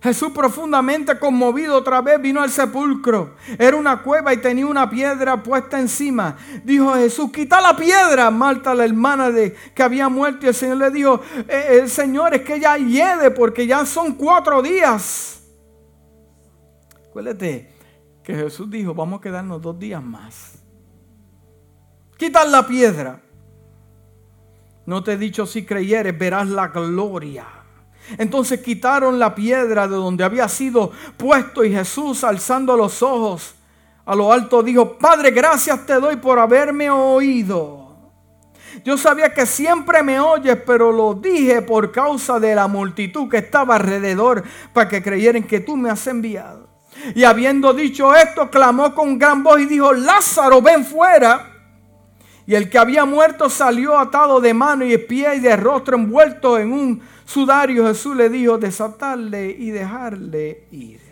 Jesús 0.00 0.30
profundamente 0.30 1.18
conmovido 1.18 1.76
otra 1.76 2.00
vez 2.00 2.20
vino 2.20 2.40
al 2.40 2.50
sepulcro. 2.50 3.34
Era 3.58 3.76
una 3.76 4.02
cueva 4.02 4.32
y 4.32 4.36
tenía 4.36 4.66
una 4.66 4.88
piedra 4.88 5.42
puesta 5.42 5.80
encima. 5.80 6.36
Dijo 6.62 6.94
Jesús, 6.94 7.32
quita 7.32 7.60
la 7.60 7.76
piedra. 7.76 8.30
Marta, 8.30 8.74
la 8.74 8.84
hermana 8.84 9.30
de 9.30 9.56
que 9.74 9.82
había 9.82 10.08
muerto, 10.08 10.46
y 10.46 10.50
el 10.50 10.54
Señor 10.54 10.76
le 10.76 10.90
dijo, 10.90 11.20
eh, 11.48 11.80
el 11.82 11.90
Señor 11.90 12.34
es 12.34 12.42
que 12.42 12.60
ya 12.60 12.76
hiede 12.76 13.32
porque 13.32 13.66
ya 13.66 13.84
son 13.84 14.14
cuatro 14.14 14.62
días. 14.62 15.42
Acuérdate 17.08 17.72
que 18.22 18.34
Jesús 18.34 18.70
dijo, 18.70 18.94
vamos 18.94 19.18
a 19.18 19.22
quedarnos 19.22 19.60
dos 19.60 19.78
días 19.78 20.02
más. 20.02 20.57
Quitan 22.18 22.52
la 22.52 22.66
piedra. 22.66 23.22
No 24.84 25.02
te 25.02 25.12
he 25.12 25.16
dicho 25.16 25.46
si 25.46 25.64
creyeres, 25.64 26.18
verás 26.18 26.48
la 26.48 26.68
gloria. 26.68 27.46
Entonces 28.18 28.60
quitaron 28.60 29.18
la 29.18 29.34
piedra 29.34 29.88
de 29.88 29.96
donde 29.96 30.24
había 30.24 30.48
sido 30.48 30.92
puesto 31.16 31.64
y 31.64 31.72
Jesús 31.72 32.24
alzando 32.24 32.76
los 32.76 33.02
ojos 33.02 33.54
a 34.08 34.14
lo 34.14 34.32
alto 34.32 34.62
dijo, 34.62 34.96
Padre, 34.96 35.32
gracias 35.32 35.84
te 35.84 35.92
doy 36.00 36.16
por 36.16 36.38
haberme 36.38 36.88
oído. 36.88 37.88
Yo 38.82 38.96
sabía 38.96 39.34
que 39.34 39.44
siempre 39.44 40.02
me 40.02 40.18
oyes, 40.18 40.56
pero 40.64 40.90
lo 40.90 41.12
dije 41.12 41.60
por 41.60 41.92
causa 41.92 42.40
de 42.40 42.54
la 42.54 42.68
multitud 42.68 43.28
que 43.28 43.36
estaba 43.36 43.76
alrededor 43.76 44.44
para 44.72 44.88
que 44.88 45.02
creyeran 45.02 45.42
que 45.42 45.60
tú 45.60 45.76
me 45.76 45.90
has 45.90 46.06
enviado. 46.06 46.70
Y 47.14 47.24
habiendo 47.24 47.74
dicho 47.74 48.14
esto, 48.14 48.48
clamó 48.48 48.94
con 48.94 49.18
gran 49.18 49.42
voz 49.42 49.60
y 49.60 49.66
dijo, 49.66 49.92
Lázaro, 49.92 50.62
ven 50.62 50.86
fuera. 50.86 51.47
Y 52.48 52.54
el 52.54 52.70
que 52.70 52.78
había 52.78 53.04
muerto 53.04 53.50
salió 53.50 53.98
atado 53.98 54.40
de 54.40 54.54
mano 54.54 54.82
y 54.82 54.88
de 54.88 54.98
pie 54.98 55.34
y 55.36 55.40
de 55.40 55.54
rostro 55.54 55.98
envuelto 55.98 56.58
en 56.58 56.72
un 56.72 57.02
sudario. 57.26 57.86
Jesús 57.86 58.16
le 58.16 58.30
dijo, 58.30 58.56
desatarle 58.56 59.50
y 59.50 59.70
dejarle 59.70 60.66
ir. 60.70 61.02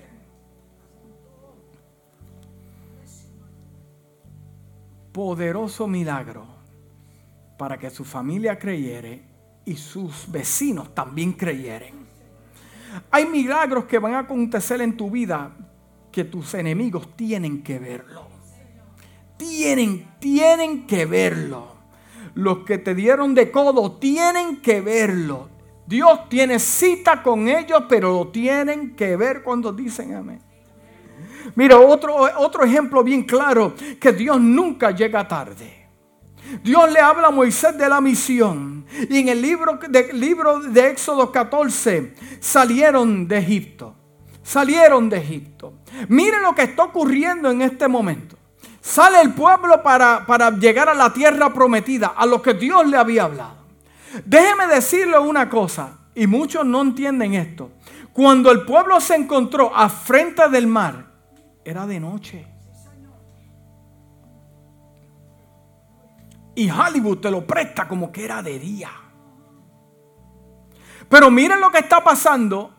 Poderoso 5.12 5.86
milagro 5.86 6.46
para 7.58 7.76
que 7.76 7.90
su 7.90 8.06
familia 8.06 8.58
creyere 8.58 9.22
y 9.66 9.76
sus 9.76 10.32
vecinos 10.32 10.94
también 10.94 11.34
creyeren. 11.34 11.96
Hay 13.10 13.26
milagros 13.26 13.84
que 13.84 13.98
van 13.98 14.14
a 14.14 14.20
acontecer 14.20 14.80
en 14.80 14.96
tu 14.96 15.10
vida 15.10 15.54
que 16.10 16.24
tus 16.24 16.54
enemigos 16.54 17.14
tienen 17.14 17.62
que 17.62 17.78
verlo. 17.78 18.35
Tienen, 19.36 20.08
tienen 20.18 20.86
que 20.86 21.06
verlo. 21.06 21.76
Los 22.34 22.58
que 22.58 22.78
te 22.78 22.94
dieron 22.94 23.34
de 23.34 23.50
codo 23.50 23.92
tienen 23.92 24.60
que 24.60 24.80
verlo. 24.80 25.48
Dios 25.86 26.28
tiene 26.28 26.58
cita 26.58 27.22
con 27.22 27.48
ellos, 27.48 27.84
pero 27.88 28.12
lo 28.12 28.28
tienen 28.28 28.96
que 28.96 29.16
ver 29.16 29.42
cuando 29.42 29.72
dicen 29.72 30.14
amén. 30.14 30.40
Mira, 31.54 31.78
otro, 31.78 32.14
otro 32.38 32.64
ejemplo 32.64 33.04
bien 33.04 33.22
claro, 33.22 33.74
que 34.00 34.12
Dios 34.12 34.40
nunca 34.40 34.90
llega 34.90 35.28
tarde. 35.28 35.86
Dios 36.62 36.92
le 36.92 37.00
habla 37.00 37.28
a 37.28 37.30
Moisés 37.30 37.76
de 37.76 37.88
la 37.88 38.00
misión. 38.00 38.86
Y 39.08 39.18
en 39.18 39.28
el 39.28 39.42
libro 39.42 39.78
de, 39.88 40.12
libro 40.12 40.60
de 40.60 40.90
Éxodo 40.90 41.30
14 41.30 42.14
salieron 42.40 43.26
de 43.26 43.38
Egipto. 43.38 43.94
Salieron 44.42 45.08
de 45.08 45.18
Egipto. 45.18 45.74
Miren 46.08 46.42
lo 46.42 46.54
que 46.54 46.62
está 46.62 46.84
ocurriendo 46.84 47.50
en 47.50 47.62
este 47.62 47.88
momento. 47.88 48.35
Sale 48.86 49.20
el 49.20 49.34
pueblo 49.34 49.82
para, 49.82 50.24
para 50.24 50.48
llegar 50.52 50.88
a 50.88 50.94
la 50.94 51.12
tierra 51.12 51.52
prometida, 51.52 52.14
a 52.16 52.24
lo 52.24 52.40
que 52.40 52.54
Dios 52.54 52.86
le 52.86 52.96
había 52.96 53.24
hablado. 53.24 53.56
Déjeme 54.24 54.68
decirle 54.68 55.18
una 55.18 55.50
cosa, 55.50 55.98
y 56.14 56.28
muchos 56.28 56.64
no 56.64 56.82
entienden 56.82 57.34
esto. 57.34 57.72
Cuando 58.12 58.52
el 58.52 58.64
pueblo 58.64 59.00
se 59.00 59.16
encontró 59.16 59.74
a 59.74 59.88
frente 59.88 60.48
del 60.50 60.68
mar, 60.68 61.04
era 61.64 61.84
de 61.84 61.98
noche. 61.98 62.46
Y 66.54 66.70
Hollywood 66.70 67.18
te 67.18 67.30
lo 67.32 67.44
presta 67.44 67.88
como 67.88 68.12
que 68.12 68.24
era 68.24 68.40
de 68.40 68.56
día. 68.56 68.90
Pero 71.08 71.28
miren 71.32 71.60
lo 71.60 71.72
que 71.72 71.78
está 71.78 72.04
pasando, 72.04 72.72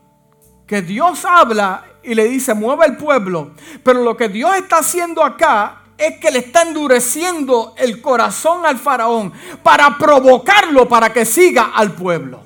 que 0.66 0.80
Dios 0.80 1.26
habla 1.26 1.84
y 2.02 2.14
le 2.14 2.24
dice, 2.24 2.54
mueve 2.54 2.86
el 2.86 2.96
pueblo. 2.96 3.50
Pero 3.84 4.02
lo 4.02 4.16
que 4.16 4.30
Dios 4.30 4.56
está 4.56 4.78
haciendo 4.78 5.22
acá 5.22 5.77
es 5.98 6.18
que 6.18 6.30
le 6.30 6.38
está 6.38 6.62
endureciendo 6.62 7.74
el 7.76 8.00
corazón 8.00 8.64
al 8.64 8.78
faraón 8.78 9.32
para 9.62 9.98
provocarlo 9.98 10.88
para 10.88 11.12
que 11.12 11.24
siga 11.24 11.72
al 11.74 11.92
pueblo. 11.92 12.40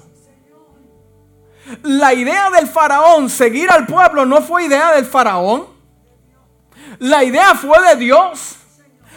La 1.82 2.14
idea 2.14 2.50
del 2.50 2.66
faraón 2.66 3.30
seguir 3.30 3.70
al 3.70 3.86
pueblo 3.86 4.24
no 4.24 4.40
fue 4.40 4.64
idea 4.64 4.92
del 4.92 5.04
faraón. 5.04 5.66
La 6.98 7.22
idea 7.24 7.54
fue 7.54 7.80
de 7.88 7.96
Dios. 7.96 8.56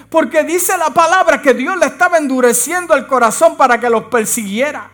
Porque 0.09 0.43
dice 0.43 0.77
la 0.77 0.91
palabra 0.91 1.41
que 1.41 1.53
Dios 1.53 1.77
le 1.77 1.87
estaba 1.87 2.17
endureciendo 2.17 2.93
el 2.93 3.07
corazón 3.07 3.57
para 3.57 3.79
que 3.79 3.89
los 3.89 4.05
persiguiera. 4.05 4.91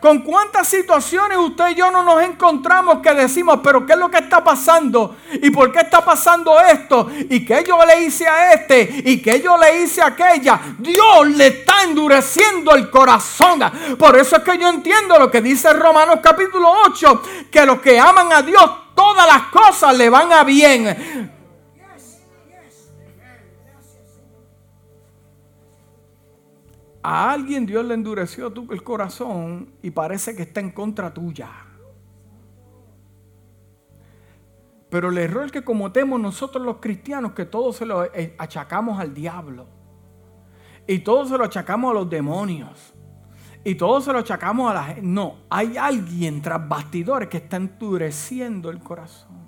¿Con 0.00 0.18
cuántas 0.18 0.68
situaciones 0.68 1.38
usted 1.38 1.68
y 1.70 1.74
yo 1.74 1.90
no 1.90 2.02
nos 2.02 2.22
encontramos 2.22 2.98
que 2.98 3.14
decimos, 3.14 3.60
pero 3.64 3.86
qué 3.86 3.94
es 3.94 3.98
lo 3.98 4.10
que 4.10 4.18
está 4.18 4.44
pasando? 4.44 5.16
¿Y 5.42 5.50
por 5.50 5.72
qué 5.72 5.80
está 5.80 6.04
pasando 6.04 6.60
esto? 6.60 7.10
¿Y 7.30 7.44
qué 7.44 7.64
yo 7.66 7.78
le 7.84 8.04
hice 8.04 8.28
a 8.28 8.52
este? 8.52 9.02
¿Y 9.06 9.22
qué 9.22 9.40
yo 9.40 9.56
le 9.56 9.82
hice 9.82 10.02
a 10.02 10.08
aquella? 10.08 10.60
Dios 10.78 11.28
le 11.28 11.46
está 11.46 11.82
endureciendo 11.82 12.74
el 12.74 12.90
corazón. 12.90 13.60
Por 13.98 14.18
eso 14.18 14.36
es 14.36 14.42
que 14.42 14.58
yo 14.58 14.68
entiendo 14.68 15.18
lo 15.18 15.30
que 15.30 15.40
dice 15.40 15.72
Romanos 15.72 16.18
capítulo 16.22 16.70
8, 16.86 17.22
que 17.50 17.64
los 17.64 17.80
que 17.80 17.98
aman 17.98 18.30
a 18.34 18.42
Dios, 18.42 18.70
todas 18.94 19.26
las 19.26 19.44
cosas 19.44 19.96
le 19.96 20.10
van 20.10 20.30
a 20.30 20.44
bien. 20.44 21.35
A 27.08 27.30
alguien 27.30 27.66
Dios 27.66 27.84
le 27.84 27.94
endureció 27.94 28.52
el 28.68 28.82
corazón 28.82 29.70
y 29.80 29.92
parece 29.92 30.34
que 30.34 30.42
está 30.42 30.58
en 30.58 30.72
contra 30.72 31.14
tuya. 31.14 31.48
Pero 34.90 35.10
el 35.10 35.18
error 35.18 35.52
que 35.52 35.62
cometemos 35.62 36.20
nosotros 36.20 36.66
los 36.66 36.78
cristianos, 36.78 37.30
que 37.30 37.44
todo 37.44 37.72
se 37.72 37.86
lo 37.86 38.06
eh, 38.06 38.34
achacamos 38.38 38.98
al 38.98 39.14
diablo. 39.14 39.68
Y 40.88 40.98
todo 40.98 41.26
se 41.26 41.38
lo 41.38 41.44
achacamos 41.44 41.92
a 41.92 41.94
los 41.94 42.10
demonios. 42.10 42.92
Y 43.62 43.76
todo 43.76 44.00
se 44.00 44.12
lo 44.12 44.18
achacamos 44.18 44.68
a 44.68 44.74
la 44.74 44.82
gente. 44.82 45.02
No, 45.02 45.36
hay 45.48 45.76
alguien 45.76 46.42
tras 46.42 46.68
bastidores 46.68 47.28
que 47.28 47.36
está 47.36 47.56
endureciendo 47.56 48.68
el 48.68 48.80
corazón. 48.80 49.46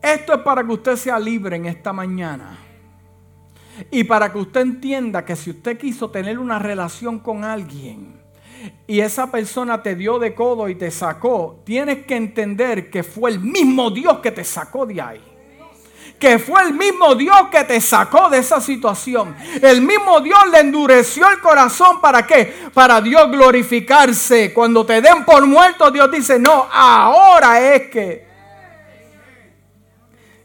Esto 0.00 0.32
es 0.32 0.40
para 0.40 0.64
que 0.64 0.72
usted 0.72 0.96
sea 0.96 1.18
libre 1.18 1.56
en 1.56 1.66
esta 1.66 1.92
mañana. 1.92 2.65
Y 3.90 4.04
para 4.04 4.32
que 4.32 4.38
usted 4.38 4.60
entienda 4.60 5.24
que 5.24 5.36
si 5.36 5.50
usted 5.50 5.78
quiso 5.78 6.10
tener 6.10 6.38
una 6.38 6.58
relación 6.58 7.18
con 7.18 7.44
alguien 7.44 8.20
y 8.86 9.00
esa 9.00 9.30
persona 9.30 9.82
te 9.82 9.94
dio 9.94 10.18
de 10.18 10.34
codo 10.34 10.68
y 10.68 10.74
te 10.74 10.90
sacó, 10.90 11.60
tienes 11.64 12.06
que 12.06 12.16
entender 12.16 12.90
que 12.90 13.02
fue 13.02 13.30
el 13.30 13.40
mismo 13.40 13.90
Dios 13.90 14.18
que 14.20 14.30
te 14.30 14.44
sacó 14.44 14.86
de 14.86 15.00
ahí. 15.00 15.22
Que 16.18 16.38
fue 16.38 16.62
el 16.62 16.72
mismo 16.72 17.14
Dios 17.14 17.36
que 17.50 17.62
te 17.64 17.78
sacó 17.78 18.30
de 18.30 18.38
esa 18.38 18.58
situación. 18.58 19.36
El 19.60 19.82
mismo 19.82 20.20
Dios 20.20 20.38
le 20.50 20.60
endureció 20.60 21.28
el 21.28 21.40
corazón. 21.40 22.00
¿Para 22.00 22.26
qué? 22.26 22.54
Para 22.72 23.02
Dios 23.02 23.30
glorificarse. 23.30 24.54
Cuando 24.54 24.86
te 24.86 25.02
den 25.02 25.26
por 25.26 25.46
muerto, 25.46 25.90
Dios 25.90 26.10
dice, 26.10 26.38
no, 26.38 26.66
ahora 26.72 27.60
es 27.74 27.90
que 27.90 28.26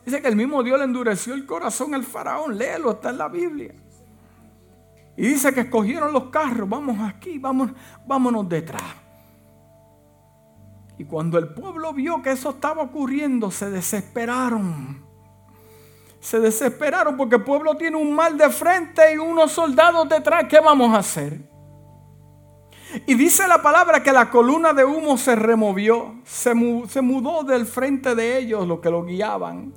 Dice 0.05 0.21
que 0.21 0.27
el 0.27 0.35
mismo 0.35 0.63
Dios 0.63 0.77
le 0.79 0.85
endureció 0.85 1.33
el 1.33 1.45
corazón 1.45 1.93
al 1.93 2.03
faraón. 2.03 2.57
Léelo, 2.57 2.91
está 2.91 3.11
en 3.11 3.17
la 3.17 3.27
Biblia. 3.27 3.73
Y 5.15 5.27
dice 5.27 5.53
que 5.53 5.61
escogieron 5.61 6.11
los 6.11 6.25
carros. 6.25 6.67
Vamos 6.67 6.97
aquí, 7.01 7.37
vamos, 7.37 7.71
vámonos 8.05 8.47
detrás. 8.49 8.81
Y 10.97 11.05
cuando 11.05 11.37
el 11.37 11.49
pueblo 11.49 11.93
vio 11.93 12.21
que 12.21 12.31
eso 12.31 12.51
estaba 12.51 12.83
ocurriendo, 12.83 13.51
se 13.51 13.69
desesperaron. 13.69 15.03
Se 16.19 16.39
desesperaron 16.39 17.17
porque 17.17 17.37
el 17.37 17.43
pueblo 17.43 17.75
tiene 17.75 17.97
un 17.97 18.13
mal 18.13 18.37
de 18.37 18.49
frente 18.49 19.13
y 19.13 19.17
unos 19.17 19.51
soldados 19.51 20.07
detrás. 20.07 20.45
¿Qué 20.47 20.59
vamos 20.59 20.93
a 20.93 20.99
hacer? 20.99 21.51
Y 23.05 23.15
dice 23.15 23.47
la 23.47 23.61
palabra 23.61 24.03
que 24.03 24.11
la 24.11 24.29
columna 24.29 24.73
de 24.73 24.83
humo 24.83 25.17
se 25.17 25.35
removió, 25.35 26.15
se, 26.25 26.53
mudó 26.53 27.43
del 27.43 27.65
frente 27.65 28.15
de 28.15 28.37
ellos, 28.37 28.67
lo 28.67 28.81
que 28.81 28.89
lo 28.89 29.03
guiaban. 29.03 29.73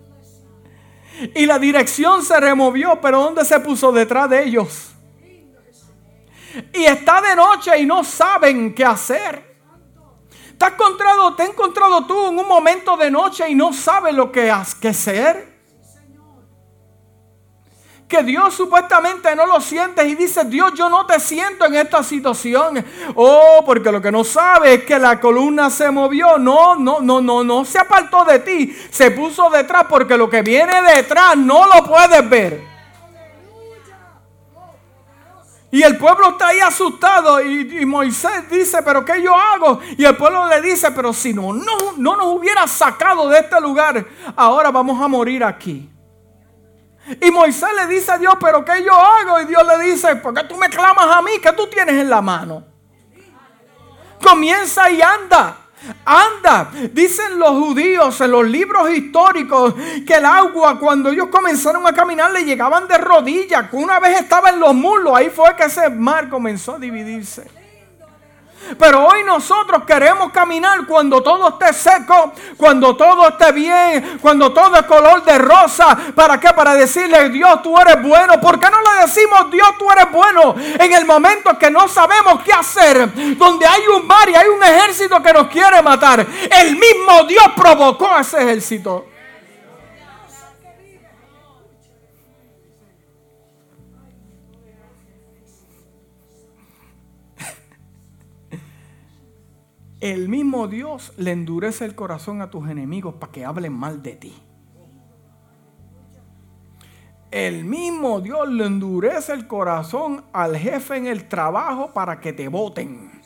Y 1.35 1.47
la 1.47 1.59
dirección 1.59 2.25
se 2.25 2.39
removió, 2.41 3.01
pero 3.01 3.21
¿dónde 3.21 3.45
se 3.45 3.61
puso 3.61 3.93
detrás 3.93 4.29
de 4.31 4.45
ellos? 4.45 4.91
Y 6.73 6.85
está 6.85 7.21
de 7.21 7.37
noche 7.37 7.79
y 7.79 7.87
no 7.87 8.05
saben 8.05 8.75
qué 8.75 8.85
hacer. 8.85 9.55
¿Te 10.59 10.65
has 10.65 10.73
encontrado, 10.73 11.35
te 11.35 11.43
has 11.43 11.49
encontrado 11.51 12.07
tú 12.07 12.29
en 12.29 12.39
un 12.39 12.47
momento 12.47 12.97
de 12.97 13.11
noche 13.11 13.49
y 13.49 13.55
no 13.55 13.73
sabes 13.73 14.15
lo 14.15 14.31
que 14.31 14.51
has 14.51 14.75
que 14.75 14.89
hacer? 14.89 15.54
Que 18.09 18.23
Dios 18.23 18.55
supuestamente 18.55 19.35
no 19.35 19.47
lo 19.47 19.61
sientes 19.61 20.07
y 20.07 20.15
dice, 20.15 20.45
Dios, 20.45 20.73
yo 20.75 20.89
no 20.89 21.07
te 21.07 21.19
siento 21.19 21.65
en 21.65 21.75
esta 21.75 22.03
situación. 22.03 22.85
Oh, 23.15 23.63
porque 23.65 23.91
lo 23.91 24.01
que 24.01 24.13
no 24.13 24.25
sabe 24.25 24.75
es 24.75 24.85
que 24.85 24.99
la 24.99 25.19
columna 25.19 25.71
se 25.71 25.91
movió. 25.91 26.39
No, 26.39 26.77
no, 26.77 27.01
no, 27.01 27.21
no, 27.21 27.43
no 27.43 27.65
se 27.65 27.79
apartó 27.79 28.25
de 28.25 28.41
ti. 28.41 28.77
Se 28.91 29.11
puso 29.11 29.49
detrás 29.51 29.85
porque 29.89 30.17
lo 30.17 30.29
que 30.29 30.43
viene 30.43 30.83
detrás 30.83 31.37
no 31.37 31.67
lo 31.67 31.85
puedes 31.85 32.29
ver. 32.29 32.75
Y 35.71 35.83
el 35.83 35.99
pueblo 35.99 36.29
está 36.29 36.49
ahí 36.49 36.61
asustado 36.61 37.43
y, 37.43 37.85
Moisés 37.85 38.49
dice, 38.49 38.81
pero 38.85 39.05
¿qué 39.05 39.21
yo 39.21 39.35
hago? 39.35 39.81
Y 39.99 40.05
el 40.05 40.17
pueblo 40.17 40.47
le 40.47 40.61
dice, 40.61 40.93
pero 40.93 41.13
si 41.13 41.35
no, 41.35 41.53
no, 41.53 41.95
no 41.97 42.17
nos 42.17 42.27
hubiera 42.27 42.69
sacado 42.69 43.29
de 43.29 43.41
este 43.41 43.61
lugar, 43.61 44.07
ahora 44.37 44.71
vamos 44.71 45.03
a 45.03 45.09
morir 45.09 45.43
aquí. 45.43 45.91
Y 47.21 47.31
Moisés 47.31 47.69
le 47.77 47.87
dice 47.87 48.13
a 48.13 48.19
Dios, 48.19 48.35
pero 48.41 48.65
¿qué 48.65 48.83
yo 48.83 48.95
hago? 48.95 49.41
Y 49.41 49.45
Dios 49.47 49.63
le 49.67 49.85
dice, 49.85 50.17
¿por 50.17 50.33
qué 50.35 50.45
tú 50.45 50.57
me 50.57 50.69
clamas 50.69 51.07
a 51.07 51.23
mí? 51.23 51.33
¿Qué 51.43 51.53
tú 51.53 51.67
tienes 51.67 51.97
en 51.97 52.09
la 52.09 52.23
mano? 52.23 52.65
Comienza 54.23 54.91
y 54.91 55.03
anda. 55.03 55.59
Anda, 56.05 56.71
dicen 56.93 57.39
los 57.39 57.51
judíos 57.51 58.19
en 58.23 58.31
los 58.31 58.47
libros 58.47 58.91
históricos 58.91 59.75
que 60.07 60.15
el 60.15 60.25
agua 60.25 60.79
cuando 60.79 61.11
ellos 61.11 61.29
comenzaron 61.29 61.87
a 61.87 61.93
caminar 61.93 62.31
le 62.31 62.43
llegaban 62.43 62.89
de 62.89 62.97
rodillas, 62.97 63.67
una 63.73 64.01
vez 64.01 64.21
estaba 64.21 64.49
en 64.49 64.61
los 64.61 64.75
muslos, 64.75 65.15
ahí 65.15 65.29
fue 65.29 65.55
que 65.57 65.65
ese 65.65 65.91
mar 65.91 66.31
comenzó 66.31 66.77
a 66.77 66.79
dividirse. 66.79 67.64
Pero 68.79 69.07
hoy 69.07 69.23
nosotros 69.25 69.83
queremos 69.87 70.31
caminar 70.33 70.87
cuando 70.87 71.23
todo 71.23 71.49
esté 71.49 71.73
seco, 71.73 72.33
cuando 72.57 72.97
todo 72.97 73.29
esté 73.29 73.53
bien, 73.53 74.19
cuando 74.21 74.53
todo 74.53 74.77
es 74.77 74.83
color 74.83 75.23
de 75.25 75.39
rosa. 75.39 75.97
¿Para 76.15 76.39
qué? 76.39 76.49
Para 76.55 76.75
decirle, 76.75 77.29
Dios, 77.31 77.63
tú 77.63 77.79
eres 77.79 78.03
bueno. 78.03 78.41
¿Por 78.41 78.59
qué 78.59 78.69
no 78.71 78.79
le 78.81 79.03
decimos, 79.03 79.51
Dios, 79.51 79.69
tú 79.79 79.91
eres 79.91 80.11
bueno? 80.11 80.55
En 80.57 80.93
el 80.93 81.05
momento 81.05 81.59
que 81.59 81.71
no 81.71 81.89
sabemos 81.89 82.43
qué 82.43 82.53
hacer, 82.53 83.37
donde 83.37 83.67
hay 83.67 83.83
un 83.89 84.07
mar 84.07 84.29
y 84.29 84.35
hay 84.35 84.49
un 84.49 84.63
ejército 84.63 85.23
que 85.23 85.33
nos 85.33 85.49
quiere 85.49 85.83
matar. 85.83 86.27
El 86.51 86.77
mismo 86.77 87.25
Dios 87.25 87.47
provocó 87.57 88.19
ese 88.19 88.43
ejército. 88.43 89.07
El 100.05 100.29
mismo 100.29 100.69
Dios 100.69 101.15
le 101.17 101.31
endurece 101.33 101.87
el 101.87 101.95
corazón 101.95 102.43
a 102.43 102.51
tus 102.51 102.69
enemigos 102.69 103.15
para 103.15 103.33
que 103.33 103.43
hablen 103.43 103.73
mal 103.73 104.03
de 104.03 104.13
ti. 104.13 104.35
El 107.31 107.65
mismo 107.65 108.21
Dios 108.21 108.47
le 108.51 108.67
endurece 108.67 109.33
el 109.33 109.47
corazón 109.47 110.23
al 110.35 110.59
jefe 110.59 110.99
en 110.99 111.07
el 111.07 111.27
trabajo 111.27 111.95
para 111.95 112.21
que 112.21 112.35
te 112.35 112.49
voten. 112.49 113.19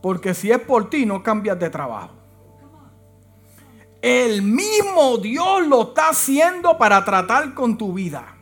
Porque 0.00 0.32
si 0.32 0.50
es 0.50 0.58
por 0.58 0.88
ti, 0.88 1.04
no 1.04 1.22
cambias 1.22 1.58
de 1.58 1.68
trabajo. 1.68 2.14
El 4.00 4.40
mismo 4.40 5.18
Dios 5.18 5.66
lo 5.66 5.82
está 5.82 6.08
haciendo 6.08 6.78
para 6.78 7.04
tratar 7.04 7.52
con 7.52 7.76
tu 7.76 7.92
vida. 7.92 8.37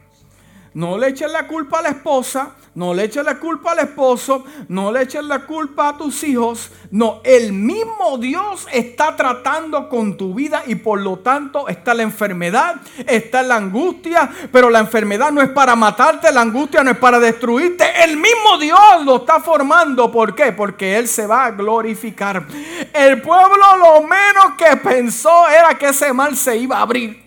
No 0.76 0.98
le 0.98 1.08
eches 1.08 1.32
la 1.32 1.48
culpa 1.48 1.78
a 1.78 1.82
la 1.84 1.88
esposa, 1.88 2.50
no 2.74 2.92
le 2.92 3.04
eches 3.04 3.24
la 3.24 3.38
culpa 3.38 3.72
al 3.72 3.78
esposo, 3.78 4.44
no 4.68 4.92
le 4.92 5.04
eches 5.04 5.24
la 5.24 5.46
culpa 5.46 5.88
a 5.88 5.96
tus 5.96 6.22
hijos. 6.22 6.70
No, 6.90 7.22
el 7.24 7.54
mismo 7.54 8.18
Dios 8.18 8.68
está 8.70 9.16
tratando 9.16 9.88
con 9.88 10.18
tu 10.18 10.34
vida 10.34 10.64
y 10.66 10.74
por 10.74 11.00
lo 11.00 11.20
tanto 11.20 11.66
está 11.66 11.94
la 11.94 12.02
enfermedad, 12.02 12.76
está 13.06 13.42
la 13.42 13.56
angustia, 13.56 14.30
pero 14.52 14.68
la 14.68 14.80
enfermedad 14.80 15.32
no 15.32 15.40
es 15.40 15.48
para 15.48 15.74
matarte, 15.74 16.30
la 16.30 16.42
angustia 16.42 16.84
no 16.84 16.90
es 16.90 16.98
para 16.98 17.20
destruirte. 17.20 18.04
El 18.04 18.18
mismo 18.18 18.58
Dios 18.60 19.02
lo 19.06 19.16
está 19.16 19.40
formando. 19.40 20.12
¿Por 20.12 20.34
qué? 20.34 20.52
Porque 20.52 20.98
Él 20.98 21.08
se 21.08 21.26
va 21.26 21.46
a 21.46 21.50
glorificar. 21.52 22.46
El 22.92 23.22
pueblo 23.22 23.76
lo 23.78 24.02
menos 24.02 24.56
que 24.58 24.76
pensó 24.76 25.48
era 25.48 25.78
que 25.78 25.88
ese 25.88 26.12
mal 26.12 26.36
se 26.36 26.54
iba 26.58 26.76
a 26.76 26.82
abrir. 26.82 27.25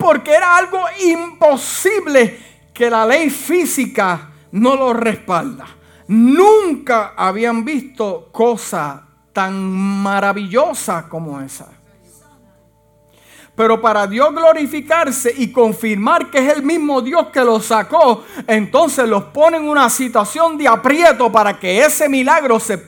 Porque 0.00 0.34
era 0.34 0.56
algo 0.56 0.80
imposible 1.04 2.40
que 2.72 2.88
la 2.88 3.04
ley 3.04 3.28
física 3.28 4.30
no 4.52 4.74
lo 4.74 4.94
respalda. 4.94 5.66
Nunca 6.08 7.12
habían 7.14 7.64
visto 7.64 8.30
cosa 8.32 9.06
tan 9.32 9.70
maravillosa 9.70 11.06
como 11.08 11.38
esa. 11.40 11.68
Pero 13.54 13.78
para 13.80 14.06
Dios 14.06 14.32
glorificarse 14.32 15.34
y 15.36 15.52
confirmar 15.52 16.30
que 16.30 16.38
es 16.38 16.56
el 16.56 16.62
mismo 16.62 17.02
Dios 17.02 17.26
que 17.26 17.44
los 17.44 17.66
sacó, 17.66 18.24
entonces 18.46 19.06
los 19.06 19.24
pone 19.24 19.58
en 19.58 19.68
una 19.68 19.90
situación 19.90 20.56
de 20.56 20.66
aprieto 20.66 21.30
para 21.30 21.60
que 21.60 21.84
ese 21.84 22.08
milagro 22.08 22.58
se 22.58 22.78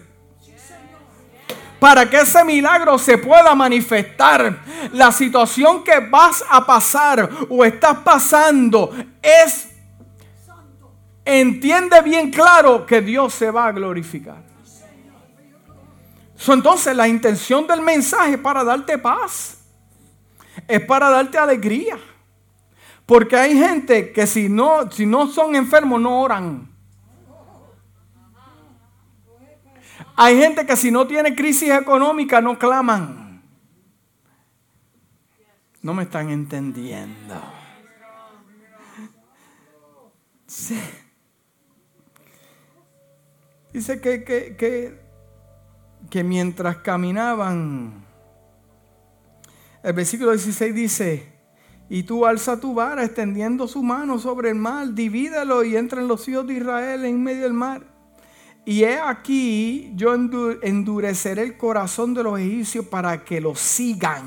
para 1.82 2.08
que 2.08 2.20
ese 2.20 2.44
milagro 2.44 2.96
se 2.96 3.18
pueda 3.18 3.56
manifestar. 3.56 4.56
La 4.92 5.10
situación 5.10 5.82
que 5.82 5.98
vas 5.98 6.44
a 6.48 6.64
pasar 6.64 7.28
o 7.48 7.64
estás 7.64 7.98
pasando 8.04 8.94
es, 9.20 9.68
entiende 11.24 12.00
bien 12.02 12.30
claro 12.30 12.86
que 12.86 13.00
Dios 13.00 13.34
se 13.34 13.50
va 13.50 13.66
a 13.66 13.72
glorificar. 13.72 14.44
entonces 16.46 16.94
la 16.94 17.08
intención 17.08 17.66
del 17.66 17.80
mensaje 17.80 18.34
es 18.34 18.38
para 18.38 18.62
darte 18.62 18.96
paz, 18.96 19.58
es 20.68 20.80
para 20.82 21.10
darte 21.10 21.36
alegría. 21.36 21.98
Porque 23.06 23.36
hay 23.36 23.58
gente 23.58 24.12
que 24.12 24.28
si 24.28 24.48
no, 24.48 24.88
si 24.88 25.04
no 25.04 25.26
son 25.26 25.56
enfermos 25.56 26.00
no 26.00 26.20
oran. 26.20 26.71
Hay 30.24 30.38
gente 30.38 30.64
que 30.64 30.76
si 30.76 30.92
no 30.92 31.04
tiene 31.04 31.34
crisis 31.34 31.70
económica 31.70 32.40
no 32.40 32.56
claman. 32.56 33.42
No 35.82 35.94
me 35.94 36.04
están 36.04 36.30
entendiendo. 36.30 37.34
Dice 43.72 44.00
que, 44.00 44.22
que, 44.22 45.00
que, 46.08 46.22
mientras 46.22 46.76
caminaban, 46.76 48.04
el 49.82 49.92
versículo 49.92 50.30
16 50.30 50.72
dice, 50.72 51.32
y 51.88 52.04
tú 52.04 52.26
alza 52.26 52.60
tu 52.60 52.74
vara 52.74 53.02
extendiendo 53.02 53.66
su 53.66 53.82
mano 53.82 54.20
sobre 54.20 54.50
el 54.50 54.54
mar, 54.54 54.94
divídelo 54.94 55.64
y 55.64 55.76
entra 55.76 56.00
en 56.00 56.06
los 56.06 56.28
hijos 56.28 56.46
de 56.46 56.54
Israel 56.54 57.04
en 57.06 57.20
medio 57.20 57.42
del 57.42 57.54
mar. 57.54 57.91
Y 58.64 58.84
he 58.84 58.98
aquí, 59.00 59.92
yo 59.96 60.14
endureceré 60.14 61.42
el 61.42 61.56
corazón 61.56 62.14
de 62.14 62.22
los 62.22 62.38
egipcios 62.38 62.86
para 62.86 63.24
que 63.24 63.40
los 63.40 63.58
sigan. 63.58 64.22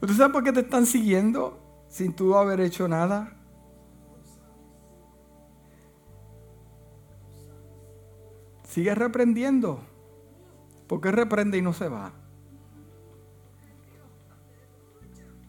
¿Usted 0.00 0.16
sabe 0.16 0.32
por 0.34 0.44
qué 0.44 0.52
te 0.52 0.60
están 0.60 0.84
siguiendo 0.84 1.58
sin 1.88 2.12
tú 2.12 2.36
haber 2.36 2.60
hecho 2.60 2.86
nada? 2.86 3.34
Sigue 8.64 8.94
reprendiendo. 8.94 9.80
¿Por 10.86 11.00
qué 11.00 11.12
reprende 11.12 11.56
y 11.56 11.62
no 11.62 11.72
se 11.72 11.88
va? 11.88 12.12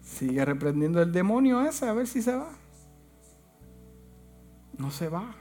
Sigue 0.02 0.46
reprendiendo 0.46 1.02
el 1.02 1.12
demonio 1.12 1.62
ese 1.66 1.90
a 1.90 1.94
ver 1.94 2.08
si 2.08 2.22
se 2.22 2.34
va 2.34 2.65
no 4.78 4.92
se 4.92 5.10
va. 5.10 5.36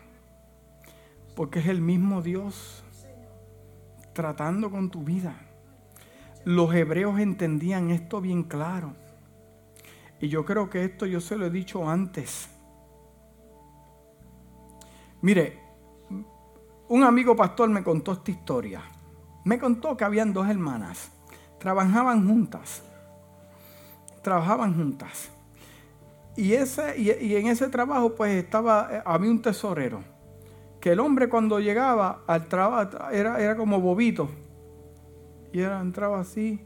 Porque 1.36 1.58
es 1.58 1.66
el 1.66 1.80
mismo 1.80 2.22
Dios 2.22 2.84
tratando 4.12 4.70
con 4.70 4.90
tu 4.90 5.02
vida. 5.02 5.34
Los 6.44 6.74
hebreos 6.74 7.18
entendían 7.18 7.90
esto 7.90 8.20
bien 8.20 8.44
claro. 8.44 8.94
Y 10.20 10.28
yo 10.28 10.44
creo 10.44 10.70
que 10.70 10.84
esto 10.84 11.06
yo 11.06 11.20
se 11.20 11.36
lo 11.36 11.46
he 11.46 11.50
dicho 11.50 11.88
antes. 11.88 12.48
Mire, 15.20 15.60
un 16.88 17.02
amigo 17.02 17.34
pastor 17.34 17.68
me 17.70 17.82
contó 17.82 18.12
esta 18.12 18.30
historia. 18.30 18.82
Me 19.44 19.58
contó 19.58 19.96
que 19.96 20.04
habían 20.04 20.32
dos 20.32 20.48
hermanas. 20.48 21.10
Trabajaban 21.58 22.26
juntas. 22.26 22.82
Trabajaban 24.22 24.74
juntas. 24.74 25.30
Y, 26.36 26.54
ese, 26.54 26.98
y, 26.98 27.36
en 27.36 27.46
ese 27.46 27.68
trabajo 27.68 28.14
pues 28.14 28.32
estaba, 28.32 28.88
eh, 28.90 29.02
había 29.04 29.30
un 29.30 29.40
tesorero, 29.40 30.02
que 30.80 30.92
el 30.92 31.00
hombre 31.00 31.28
cuando 31.28 31.60
llegaba 31.60 32.22
al 32.26 32.48
trabajo 32.48 33.10
era, 33.10 33.40
era 33.40 33.56
como 33.56 33.80
bobito. 33.80 34.28
Y 35.52 35.60
era, 35.60 35.80
entraba 35.80 36.20
así, 36.20 36.60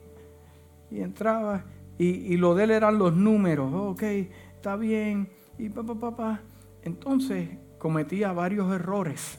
y 0.90 1.00
entraba, 1.00 1.64
y, 1.98 2.36
lo 2.36 2.54
de 2.54 2.64
él 2.64 2.70
eran 2.70 2.98
los 2.98 3.14
números, 3.14 3.70
ok, 3.74 4.02
está 4.02 4.76
bien, 4.76 5.28
y 5.58 5.68
papá, 5.68 5.94
papá. 5.94 6.40
Entonces 6.82 7.50
cometía 7.76 8.32
varios 8.32 8.72
errores, 8.72 9.38